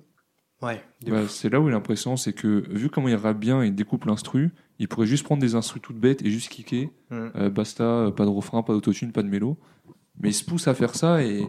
[0.62, 0.82] Ouais.
[1.06, 3.70] Bah, c'est là où il a l'impression, c'est que vu comment il rappe bien et
[3.70, 6.90] découpe l'instru, il pourrait juste prendre des instrus toutes bêtes et juste kicker.
[7.10, 7.28] Mm.
[7.36, 9.58] Euh, basta, euh, pas de refrain, pas d'autotune, pas de mélo.
[10.20, 11.46] Mais il se pousse à faire ça et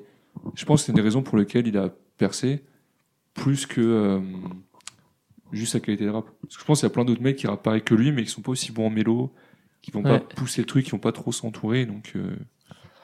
[0.56, 2.64] je pense que c'est une des raisons pour lesquelles il a percé
[3.34, 4.20] plus que euh,
[5.52, 6.26] juste sa qualité de rap.
[6.42, 8.12] Parce que je pense qu'il y a plein d'autres mecs qui rappent pareil que lui,
[8.12, 9.34] mais qui sont pas aussi bons en mélo,
[9.82, 10.20] qui vont Ouais.
[10.20, 12.36] pas pousser le truc, qui vont pas trop s'entourer, donc euh,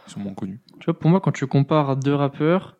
[0.07, 0.59] ils sont moins connus.
[0.79, 2.77] Tu vois, pour moi, quand tu compares deux rappeurs,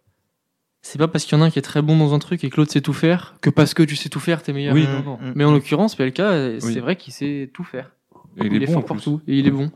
[0.82, 2.44] c'est pas parce qu'il y en a un qui est très bon dans un truc
[2.44, 4.74] et que l'autre sait tout faire que parce que tu sais tout faire, t'es meilleur.
[4.74, 5.18] Oui, Mm, non, non.
[5.18, 5.34] mm.
[5.36, 6.80] Mais en l'occurrence, PLK, euh, c'est Oui.
[6.80, 7.92] vrai qu'il sait tout faire.
[8.38, 9.22] Et il, Il, est, est bon fort partout.
[9.28, 9.72] Et il est bon.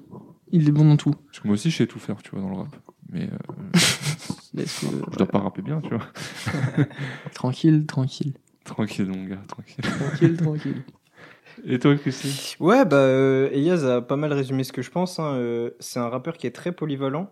[0.51, 1.11] Il est bon dans tout.
[1.27, 2.67] Parce que moi aussi, je sais tout faire, tu vois, dans le rap.
[3.09, 3.71] Mais euh,
[4.55, 6.05] Je dois pas rapper bien, tu vois.
[7.33, 8.33] Tranquille, tranquille.
[8.65, 9.83] Tranquille, mon gars, tranquille.
[9.83, 10.83] Tranquille, tranquille.
[11.65, 12.55] Et toi, Christy?
[12.59, 15.19] Ouais, bah, euh, Elias a pas mal résumé ce que je pense.
[15.19, 15.33] hein.
[15.35, 17.29] Euh, c'est un rappeur qui est très polyvalent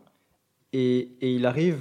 [0.73, 1.79] et, il arrive,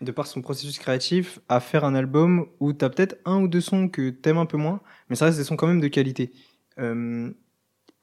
[0.00, 3.60] de par son processus créatif, à faire un album où t'as peut-être un ou deux
[3.60, 6.32] sons que t'aimes un peu moins, mais ça reste des sons quand même de qualité.
[6.78, 7.32] Euh,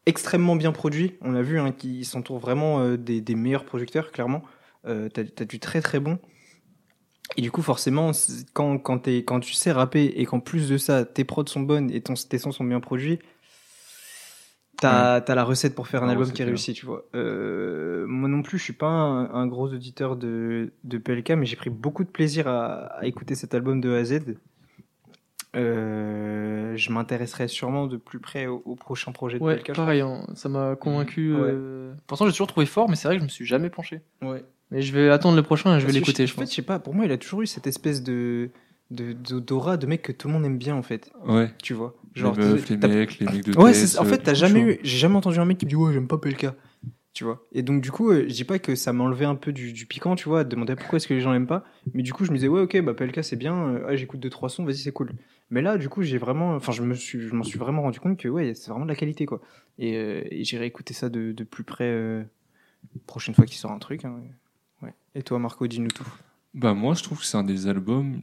[0.05, 4.43] extrêmement bien produit, on l'a vu, hein, qui s'entoure vraiment euh, des, meilleurs producteurs, clairement.
[4.85, 6.19] Euh, t'as, t'as du très très bon.
[7.37, 8.11] Et du coup, forcément,
[8.53, 12.01] quand, quand tu sais rapper et qu'en plus de ça, tes prods sont bonnes et
[12.01, 13.19] ton, tes sons sont bien produits,
[14.89, 16.47] t'as t'as la recette pour faire un Ah, album qui est clair.
[16.47, 17.05] réussi, tu vois.
[17.15, 21.45] Euh, moi non plus, je suis pas un, un gros auditeur de, de PLK, mais
[21.45, 24.19] j'ai pris beaucoup de plaisir à, à écouter cet album de A à Z.
[25.55, 29.75] Euh, je m'intéresserai sûrement de plus près au, au prochain projet de Ouais, PLK.
[29.75, 31.33] pareil, hein, ça m'a convaincu.
[31.35, 31.41] Ouais.
[31.43, 34.01] euh, Pourtant, j'ai toujours trouvé fort, mais c'est vrai que je me suis jamais penché.
[34.19, 34.31] pense.
[34.31, 34.43] Ouais.
[34.71, 36.49] Mais je vais attendre le prochain et je vais Parce l'écouter, je En fait, pense.
[36.49, 38.49] je sais pas, pour moi, il a toujours eu cette espèce de
[38.93, 41.11] de- de- d'aura de, mec que tout le monde aime bien, en fait.
[41.25, 41.51] Ouais.
[41.61, 41.95] Tu vois.
[42.15, 44.79] les meufs, les mecs, les mecs de Ouais, c'est- en euh, fait, t'as jamais eu,
[44.83, 46.47] j'ai jamais entendu un mec qui me dit ouais, j'aime pas PLK.
[47.13, 47.45] Tu vois.
[47.51, 49.71] Et donc, du coup, euh, je dis pas que ça m'a enlevé un peu du,
[49.71, 51.63] du piquant, tu vois, de demander pourquoi est-ce que les gens l'aiment pas.
[51.93, 54.19] Mais du coup, je me disais, ouais, ok, bah PLK c'est bien, euh, ah, j'écoute
[54.19, 55.11] deux, trois sons, vas-y, c'est cool.
[55.51, 57.99] Mais là, du coup, j'ai vraiment, enfin, je me suis, je m'en suis vraiment rendu
[57.99, 59.41] compte que, ouais, c'est vraiment de la qualité, quoi.
[59.77, 62.25] Et, euh, et j'irai écouter ça de, de plus près,
[63.05, 64.05] prochaine fois qu'il sort un truc.
[64.05, 64.15] hein.
[64.81, 64.93] Ouais.
[65.13, 66.07] Et toi, Marco, dis-nous tout.
[66.55, 68.21] Bah, moi, je trouve que c'est un des albums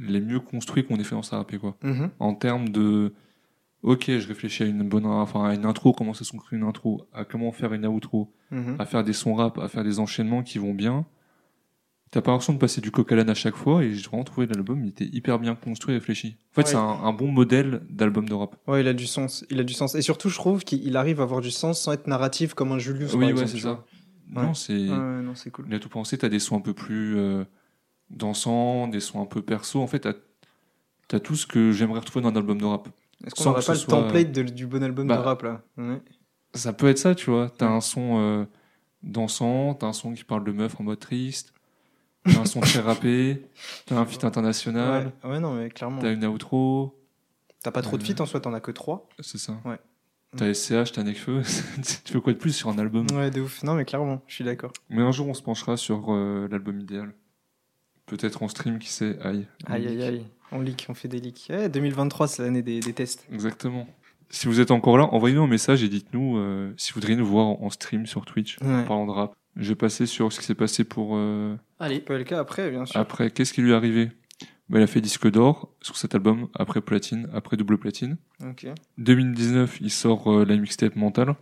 [0.00, 1.76] les mieux construits qu'on ait fait dans sa rapé, quoi.
[1.82, 2.10] Mhm.
[2.18, 3.12] En termes de.
[3.82, 6.64] Ok, je réfléchis à une bonne, enfin, à une intro, comment ça se construit une
[6.66, 8.76] intro, à comment faire une outro, Mhm.
[8.78, 11.06] à faire des sons rap, à faire des enchaînements qui vont bien.
[12.10, 14.24] T'as pas l'impression de passer du coq à l'âne à chaque fois, et j'ai vraiment
[14.24, 16.36] trouvé l'album, il était hyper bien construit et réfléchi.
[16.50, 16.66] En fait, Ouais.
[16.70, 18.56] c'est un, un bon modèle d'album de rap.
[18.66, 19.46] Ouais, il a du sens.
[19.48, 19.94] Il a du sens.
[19.94, 22.78] Et surtout, je trouve qu'il arrive à avoir du sens sans être narratif comme un
[22.80, 23.14] Julius.
[23.14, 23.84] oui, par ouais, c'est ça.
[24.34, 24.42] Ouais.
[24.42, 24.86] Non, c'est.
[24.86, 24.98] vois.
[24.98, 25.66] Ouais, non, c'est cool.
[25.68, 27.44] Il a tout pensé, t'as des sons un peu plus euh,
[28.10, 29.80] dansants, des sons un peu perso.
[29.80, 30.12] En fait, t'as
[31.16, 32.88] as tout ce que j'aimerais retrouver dans un album de rap.
[33.26, 35.62] Est-ce qu'on n'aurait pas le soit- template de- du bon album Bah, de rap là?
[35.76, 36.00] Ouais.
[36.54, 37.50] Ça peut être ça, tu vois.
[37.50, 38.44] T'as un son euh,
[39.02, 41.52] dansant, t'as un son qui parle de meuf en mode triste,
[42.24, 43.42] t'as un son très rappé,
[43.86, 46.00] t'as un feat international, Ouais, ouais, non, mais clairement.
[46.00, 46.96] t'as une outro,
[47.62, 49.06] T'as pas trop de Euh, feats en soi, t'en as que 3.
[49.20, 49.60] c'est ça.
[49.66, 49.78] Ouais.
[50.36, 51.42] T'as SCH, t'as Nekfeu,
[52.04, 53.06] tu veux quoi de plus sur un album?
[53.12, 53.62] Ouais, de ouf.
[53.64, 54.72] Non, mais clairement, je suis d'accord.
[54.88, 57.12] Mais un jour, on se penchera sur euh, l'album idéal.
[58.10, 59.46] Peut-être en stream, qui sait, aïe.
[59.66, 60.26] Aïe, aïe, aïe.
[60.52, 61.48] On leak, on fait des leaks.
[61.50, 63.24] Eh, 2023, c'est l'année des, des tests.
[63.32, 63.86] Exactement.
[64.30, 67.24] Si vous êtes encore là, envoyez-nous un message et dites-nous euh, si vous voudriez nous
[67.26, 68.66] voir en en stream sur Twitch Ouais.
[68.74, 69.34] en parlant de rap.
[69.56, 72.00] Je vais passer sur ce qui s'est passé pour euh, Allez.
[72.00, 72.98] PLK après, bien sûr.
[73.00, 73.30] après.
[73.30, 74.10] Qu'est-ce qui lui est arrivé?
[74.68, 78.16] Bah, Il a fait disque d'or sur cet album, après platine, après double platine.
[78.44, 78.66] Ok,
[78.98, 81.34] 2019, il sort euh, la mixtape Mental,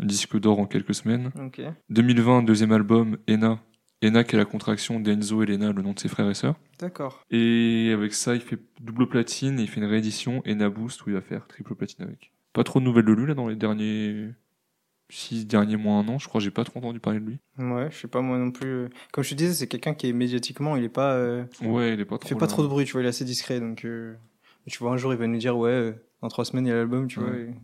[0.00, 1.30] disque d'or en quelques semaines.
[1.44, 1.62] ok.
[1.90, 3.60] 2020, deuxième album, Ena.
[4.02, 6.56] Ena qui est la contraction d'Enzo et Lena, le nom de ses frères et sœurs.
[6.78, 7.24] D'accord.
[7.30, 11.10] Et avec ça, il fait double platine et il fait une réédition Ena Boost où
[11.10, 12.32] il va faire triple platine avec.
[12.52, 14.28] Pas trop de nouvelles de lui là dans les derniers
[15.08, 16.18] six derniers mois, un an.
[16.18, 17.38] Je crois j'ai pas trop entendu parler de lui.
[17.58, 18.68] Ouais, je sais pas, moi non plus.
[18.68, 21.14] euh, Comme je te disais, c'est quelqu'un qui est médiatiquement, il est pas.
[21.14, 22.28] euh, Ouais, il est pas il trop.
[22.28, 23.60] fait pas trop de bruit, tu vois, il est assez discret.
[23.60, 24.14] Donc, euh,
[24.66, 25.92] tu vois, un jour, il va nous dire, ouais, euh,
[26.22, 27.24] dans trois semaines, il y a l'album, tu Ouais.
[27.26, 27.36] vois.
[27.38, 27.54] Et...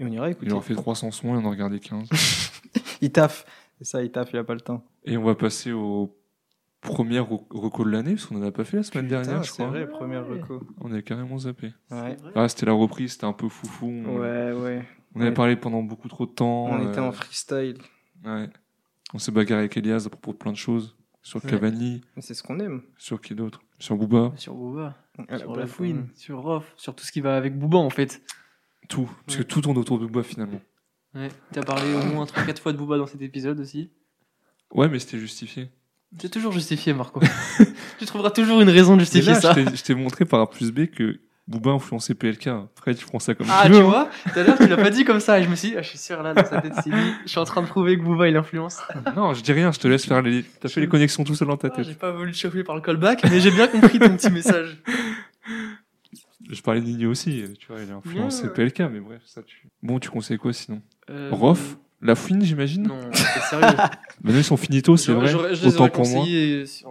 [0.00, 0.46] et on ira écouter.
[0.46, 2.08] Il en fait 300 sons, il en a regardé 15.
[3.00, 3.46] Il taffe.
[3.78, 4.84] C'est ça, il taffe, il a pas le temps.
[5.04, 6.14] et on va passer au
[6.80, 9.48] premier re- reco de l'année parce qu'on en a pas fait la semaine dernière, je
[9.50, 9.66] c'est crois.
[9.68, 10.62] vrai, première reco.
[10.80, 11.72] On a carrément zappé.
[11.90, 12.16] Ouais.
[12.34, 13.86] Ah, c'était la reprise, c'était un peu foufou.
[13.86, 14.84] On, Ouais, ouais.
[15.14, 15.34] on avait Ouais.
[15.34, 16.66] parlé pendant beaucoup trop de temps.
[16.66, 17.78] On était euh, en freestyle.
[18.24, 18.48] Ouais.
[19.14, 20.96] On s'est bagarré avec Elias à propos de plein de choses.
[21.22, 21.50] Sur Ouais.
[21.50, 22.82] Cavani, C'est ce qu'on aime.
[22.96, 23.60] sur qui d'autre?
[23.78, 24.96] Sur Booba, Sur Booba,
[25.36, 28.22] sur La Fouine, sur Rof, sur tout ce qui va avec Booba en fait.
[28.88, 29.10] tout.
[29.26, 30.60] Parce que tout tourne autour de Booba finalement.
[31.14, 31.28] Ouais.
[31.52, 33.90] T'as parlé au moins 3-4 fois de Booba dans cet épisode aussi.
[34.72, 35.70] Ouais, mais c'était justifié.
[36.20, 37.20] C'est toujours justifié, Marco.
[37.98, 39.54] tu trouveras toujours une raison de justifier là, ça.
[39.54, 42.46] je t'ai- montré par A plus B que Booba influençait PLK.
[42.48, 43.88] Après, tu prends ça comme Ah, tu tu veux, hein.
[43.88, 45.74] vois, tout à l'heure, tu l'as pas dit comme ça, et je me suis dit,
[45.78, 47.66] ah, je suis sûr, là, dans sa tête, c'est dit, je suis en train de
[47.66, 48.78] prouver que Booba, il influence.
[49.16, 50.44] Non, je dis rien, je te laisse faire les.
[50.60, 51.86] T'as fait les connexions tout seul dans ta Ah, tête.
[51.86, 54.76] j'ai pas voulu te chauffer par le callback, mais j'ai bien compris ton petit message.
[56.48, 58.54] Je parlais d'Igno aussi, tu vois, il a influencé Ouais, ouais.
[58.70, 59.68] PLK, mais bref, ça tu.
[59.82, 60.80] Bon, tu conseilles quoi sinon
[61.10, 63.66] Euh, Rof La fouine, j'imagine Non, c'est sérieux.
[64.22, 65.26] Maintenant, ils sont finito, c'est vrai.
[65.28, 66.24] j'aurais- je les Autant pour moi.
[66.66, 66.88] sur-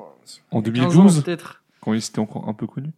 [0.51, 1.63] En 15 ans, 2012, peut-être.
[1.81, 2.91] quand ils étaient encore un peu connus.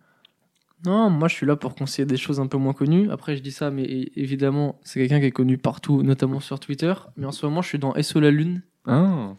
[0.86, 3.12] Non, moi je suis là pour conseiller des choses un peu moins connues.
[3.12, 3.84] Après, je dis ça, mais
[4.16, 6.94] évidemment, c'est quelqu'un qui est connu partout, notamment sur Twitter.
[7.18, 8.62] Mais en ce moment, je suis dans SO la Lune.
[8.86, 9.34] Ah,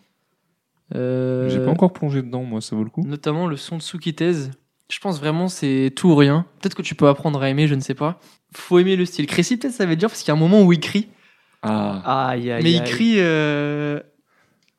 [0.95, 3.03] Euh, j'ai pas encore plongé dedans, moi, ça vaut le coup.
[3.07, 4.33] Notamment le son de Tsukitez.
[4.91, 6.47] Je pense vraiment c'est tout ou rien.
[6.61, 8.21] Peut-être que tu peux apprendre à aimer, je ne sais pas.
[8.55, 9.27] Faut aimer le style.
[9.27, 11.09] Crécy, peut-être ça va être dur parce qu'il y a un moment où il crie.
[11.63, 12.91] Ah, Aïe, aïe, mais il aïe.
[12.91, 13.15] crie.
[13.19, 14.01] euh,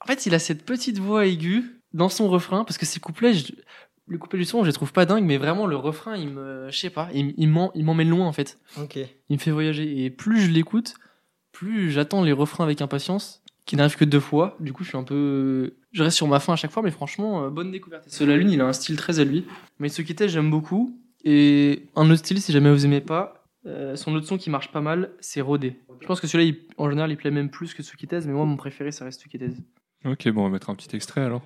[0.01, 3.33] En fait, il a cette petite voix aiguë dans son refrain, parce que ses couplets,
[3.35, 3.53] je-
[4.07, 6.67] le couplet du son, je les trouve pas dingues, mais vraiment le refrain, il me,
[6.71, 8.59] je sais pas, il, il m'en- il m'emmène loin en fait.
[8.77, 8.95] Ok.
[8.97, 10.03] Il me fait voyager.
[10.03, 10.95] Et plus je l'écoute,
[11.53, 13.40] plus j'attends les refrains avec impatience,
[13.71, 14.57] qui n'arrivent que deux fois.
[14.59, 15.75] Du coup, je suis un peu.
[15.93, 18.05] Je reste sur ma fin à chaque fois, mais franchement, euh, bonne découverte.
[18.05, 19.45] Et ce La Lune, il a un style très à lui.
[19.79, 20.99] Mais ce qui était, j'aime beaucoup.
[21.23, 24.73] Et un autre style, si jamais vous aimez pas, euh, son autre son qui marche
[24.73, 25.77] pas mal, c'est Rodé.
[26.01, 28.43] Je pense que celui-là, il- en général, il plaît même plus que Tsukitez, mais moi,
[28.43, 29.51] mon préféré, ça reste Tsukitez.
[30.03, 31.43] Ok, bon, on va mettre un petit extrait alors.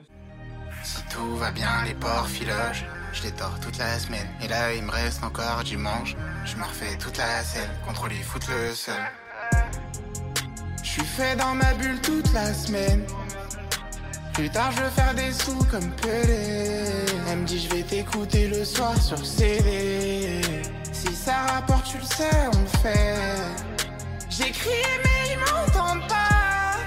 [0.82, 2.86] Si tout va bien, les porcs filochent.
[3.14, 4.26] Je les tords toute la semaine.
[4.44, 6.16] Et là, il me reste encore dimanche.
[6.46, 7.70] Je me refais toute la scène.
[7.86, 8.96] Contrôle et fout le seul.
[10.96, 13.04] Suis fait dans ma bulle toute la semaine.
[14.34, 16.86] Plus tard, je veux faire des sous comme Pelé.
[17.30, 20.42] Elle me dit, je vais t'écouter le soir sur CD.
[20.94, 23.16] Si ça rapporte, tu le sais, on le fait.
[24.30, 26.78] J'ai crié, mais ils m'entendent pas.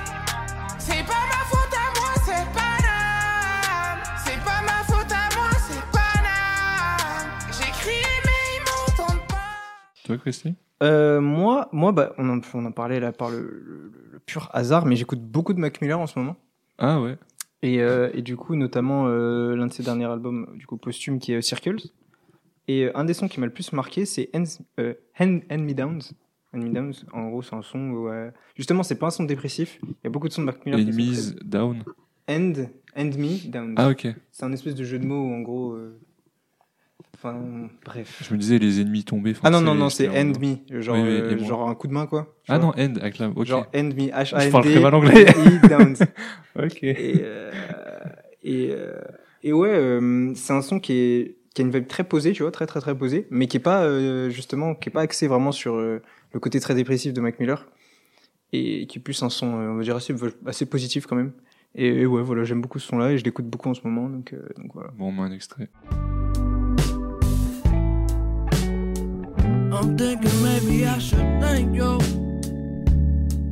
[0.78, 4.00] C'est pas ma faute à moi, c'est Paname.
[4.24, 7.30] C'est pas ma faute à moi, c'est Paname.
[7.58, 9.58] J'ai crié, mais ils m'entendent pas.
[10.04, 13.92] Toi, Christy Euh, moi, moi bah, on, en, on en parlait là par le, le-
[14.12, 16.36] le pur hasard, mais j'écoute beaucoup de Mac Miller en ce moment.
[16.78, 17.16] Ah ouais.
[17.62, 21.18] Et, euh, et du coup, notamment euh, l'un de ses derniers albums, du coup posthume,
[21.18, 21.80] qui est Circles.
[22.68, 24.46] Et un des sons qui m'a le plus marqué, c'est Hand,
[25.18, 26.02] Hand Me Downs.
[26.54, 28.08] Hand Me Downs, en gros, c'est un son où,
[28.54, 29.80] justement, c'est pas un son dépressif.
[29.82, 30.78] Il y a beaucoup de sons de Mac Miller.
[30.80, 31.82] sont Enemies Down.
[32.30, 33.74] Hand, Hand Me Downs.
[33.76, 34.06] Ah ok.
[34.30, 35.76] C'est un espèce de jeu de mots où, en gros.
[37.20, 37.36] Enfin,
[37.84, 38.22] bref.
[38.28, 39.34] Je me disais les ennemis tombés.
[39.42, 40.80] Ah non, non, non, c'est j'étais en- Hand Me.
[40.80, 41.48] Genre, Oui, oui, euh, moi.
[41.48, 42.32] genre un coup de main, quoi.
[42.46, 42.66] Ah vois.
[42.76, 43.28] non, End avec la.
[43.30, 43.44] Ok.
[43.44, 45.24] Genre Hand Me, h a Je n parle d très mal anglais.
[45.36, 45.96] E Downs.
[46.56, 46.82] ok.
[46.84, 47.50] Et, euh,
[48.44, 49.00] et, euh,
[49.42, 49.98] et ouais,
[50.36, 52.78] c'est un son qui, est, qui a une vibe très posée, tu vois, très très
[52.80, 56.00] très posée, mais qui est pas justement, qui est pas axé vraiment sur le
[56.40, 57.66] côté très dépressif de Mac Miller,
[58.52, 60.14] et qui est plus un son, on va dire assez,
[60.46, 61.32] assez positif quand même.
[61.74, 64.08] Et, et ouais, voilà, j'aime beaucoup ce son-là et je l'écoute beaucoup en ce moment,
[64.08, 64.90] donc, donc voilà.
[64.96, 65.68] Bon, on met un extrait.
[69.78, 72.00] I'm thinking maybe I should thank you.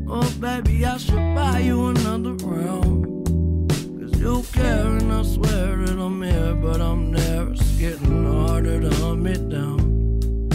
[0.08, 3.28] Oh, baby, I should buy you another round.
[3.70, 7.52] Cause you care, and I swear that I'm here, but I'm there.
[7.52, 10.48] It's getting harder to hunt me down.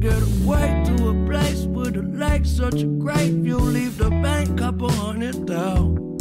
[0.00, 3.58] Get away to a place with a lake, such a great view.
[3.58, 6.16] Leave the bank, couple hundred down.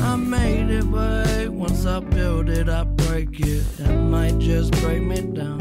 [0.00, 3.76] I made it, but once I build it, I break it.
[3.76, 5.60] That might just break me down.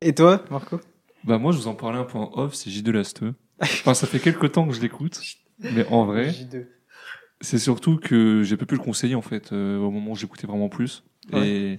[0.00, 0.80] Et toi, Marco
[1.24, 3.34] Bah moi, je vous en parlais un peu en off, c'est J2 Lasteux.
[3.60, 5.20] Enfin, ça fait quelques temps que je l'écoute,
[5.60, 6.66] mais en vrai, J2.
[7.40, 10.46] c'est surtout que j'ai peu pu le conseiller en fait euh, au moment où j'écoutais
[10.48, 11.04] vraiment plus.
[11.32, 11.78] Et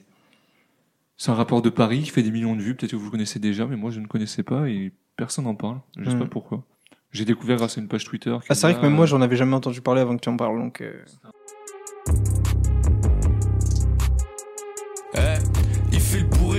[1.17, 2.75] c'est un rapport de Paris qui fait des millions de vues.
[2.75, 5.55] Peut-être que vous le connaissez déjà, mais moi je ne connaissais pas et personne n'en
[5.55, 5.79] parle.
[5.97, 6.19] Je sais Mm.
[6.19, 6.63] pas pourquoi.
[7.11, 8.35] J'ai découvert grâce à une page Twitter.
[8.49, 10.37] Ah, c'est vrai que même moi, j'en avais jamais entendu parler avant que tu en
[10.37, 10.81] parles, donc.
[10.81, 11.03] euh,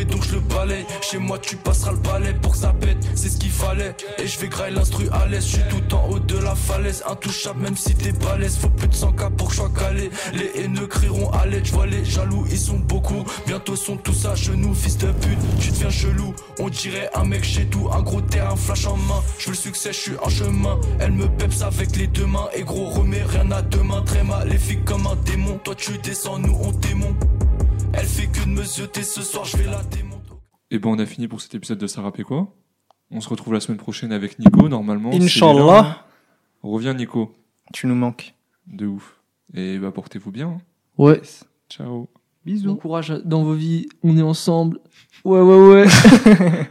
[0.05, 0.85] donc je le balaye.
[1.01, 3.95] Chez moi tu passeras le balai pour que ça pète, c'est ce qu'il fallait.
[4.19, 7.03] Et je vais grailler l'instru à l'aise, je suis tout en haut de la falaise.
[7.09, 10.11] Intouchable même si t'es balèze, faut plus de 100 k pour que calé.
[10.33, 13.25] Les haineux crieront à l'aide, je vois les jaloux, ils sont beaucoup.
[13.47, 16.35] Bientôt sont tous à genoux, fils de pute, tu deviens chelou.
[16.59, 19.23] On dirait un mec chez tout, un gros terrain, flash en main.
[19.39, 20.79] Je veux le succès, je suis en chemin.
[21.01, 22.49] Elle me peps avec les deux mains.
[22.55, 25.59] Et gros, remets rien à deux mains, très maléfique comme un démon.
[25.63, 27.15] Toi tu descends, nous on démon.
[27.97, 30.31] Elle fait que de me zioter ce soir, je vais la démonter.
[30.71, 32.53] Et ben on a fini pour cet épisode de rappait quoi
[33.11, 35.11] On se retrouve la semaine prochaine avec Nico normalement.
[35.13, 36.07] Inch'Allah.
[36.63, 37.33] Reviens Nico.
[37.73, 38.35] Tu nous manques.
[38.67, 39.21] De ouf.
[39.55, 40.49] Et bah portez-vous bien.
[40.49, 40.61] hein.
[40.99, 41.21] Ouais.
[41.69, 42.09] Ciao.
[42.47, 44.81] Bon courage dans vos vies, on est ensemble.
[45.25, 45.87] Ouais, ouais, ouais.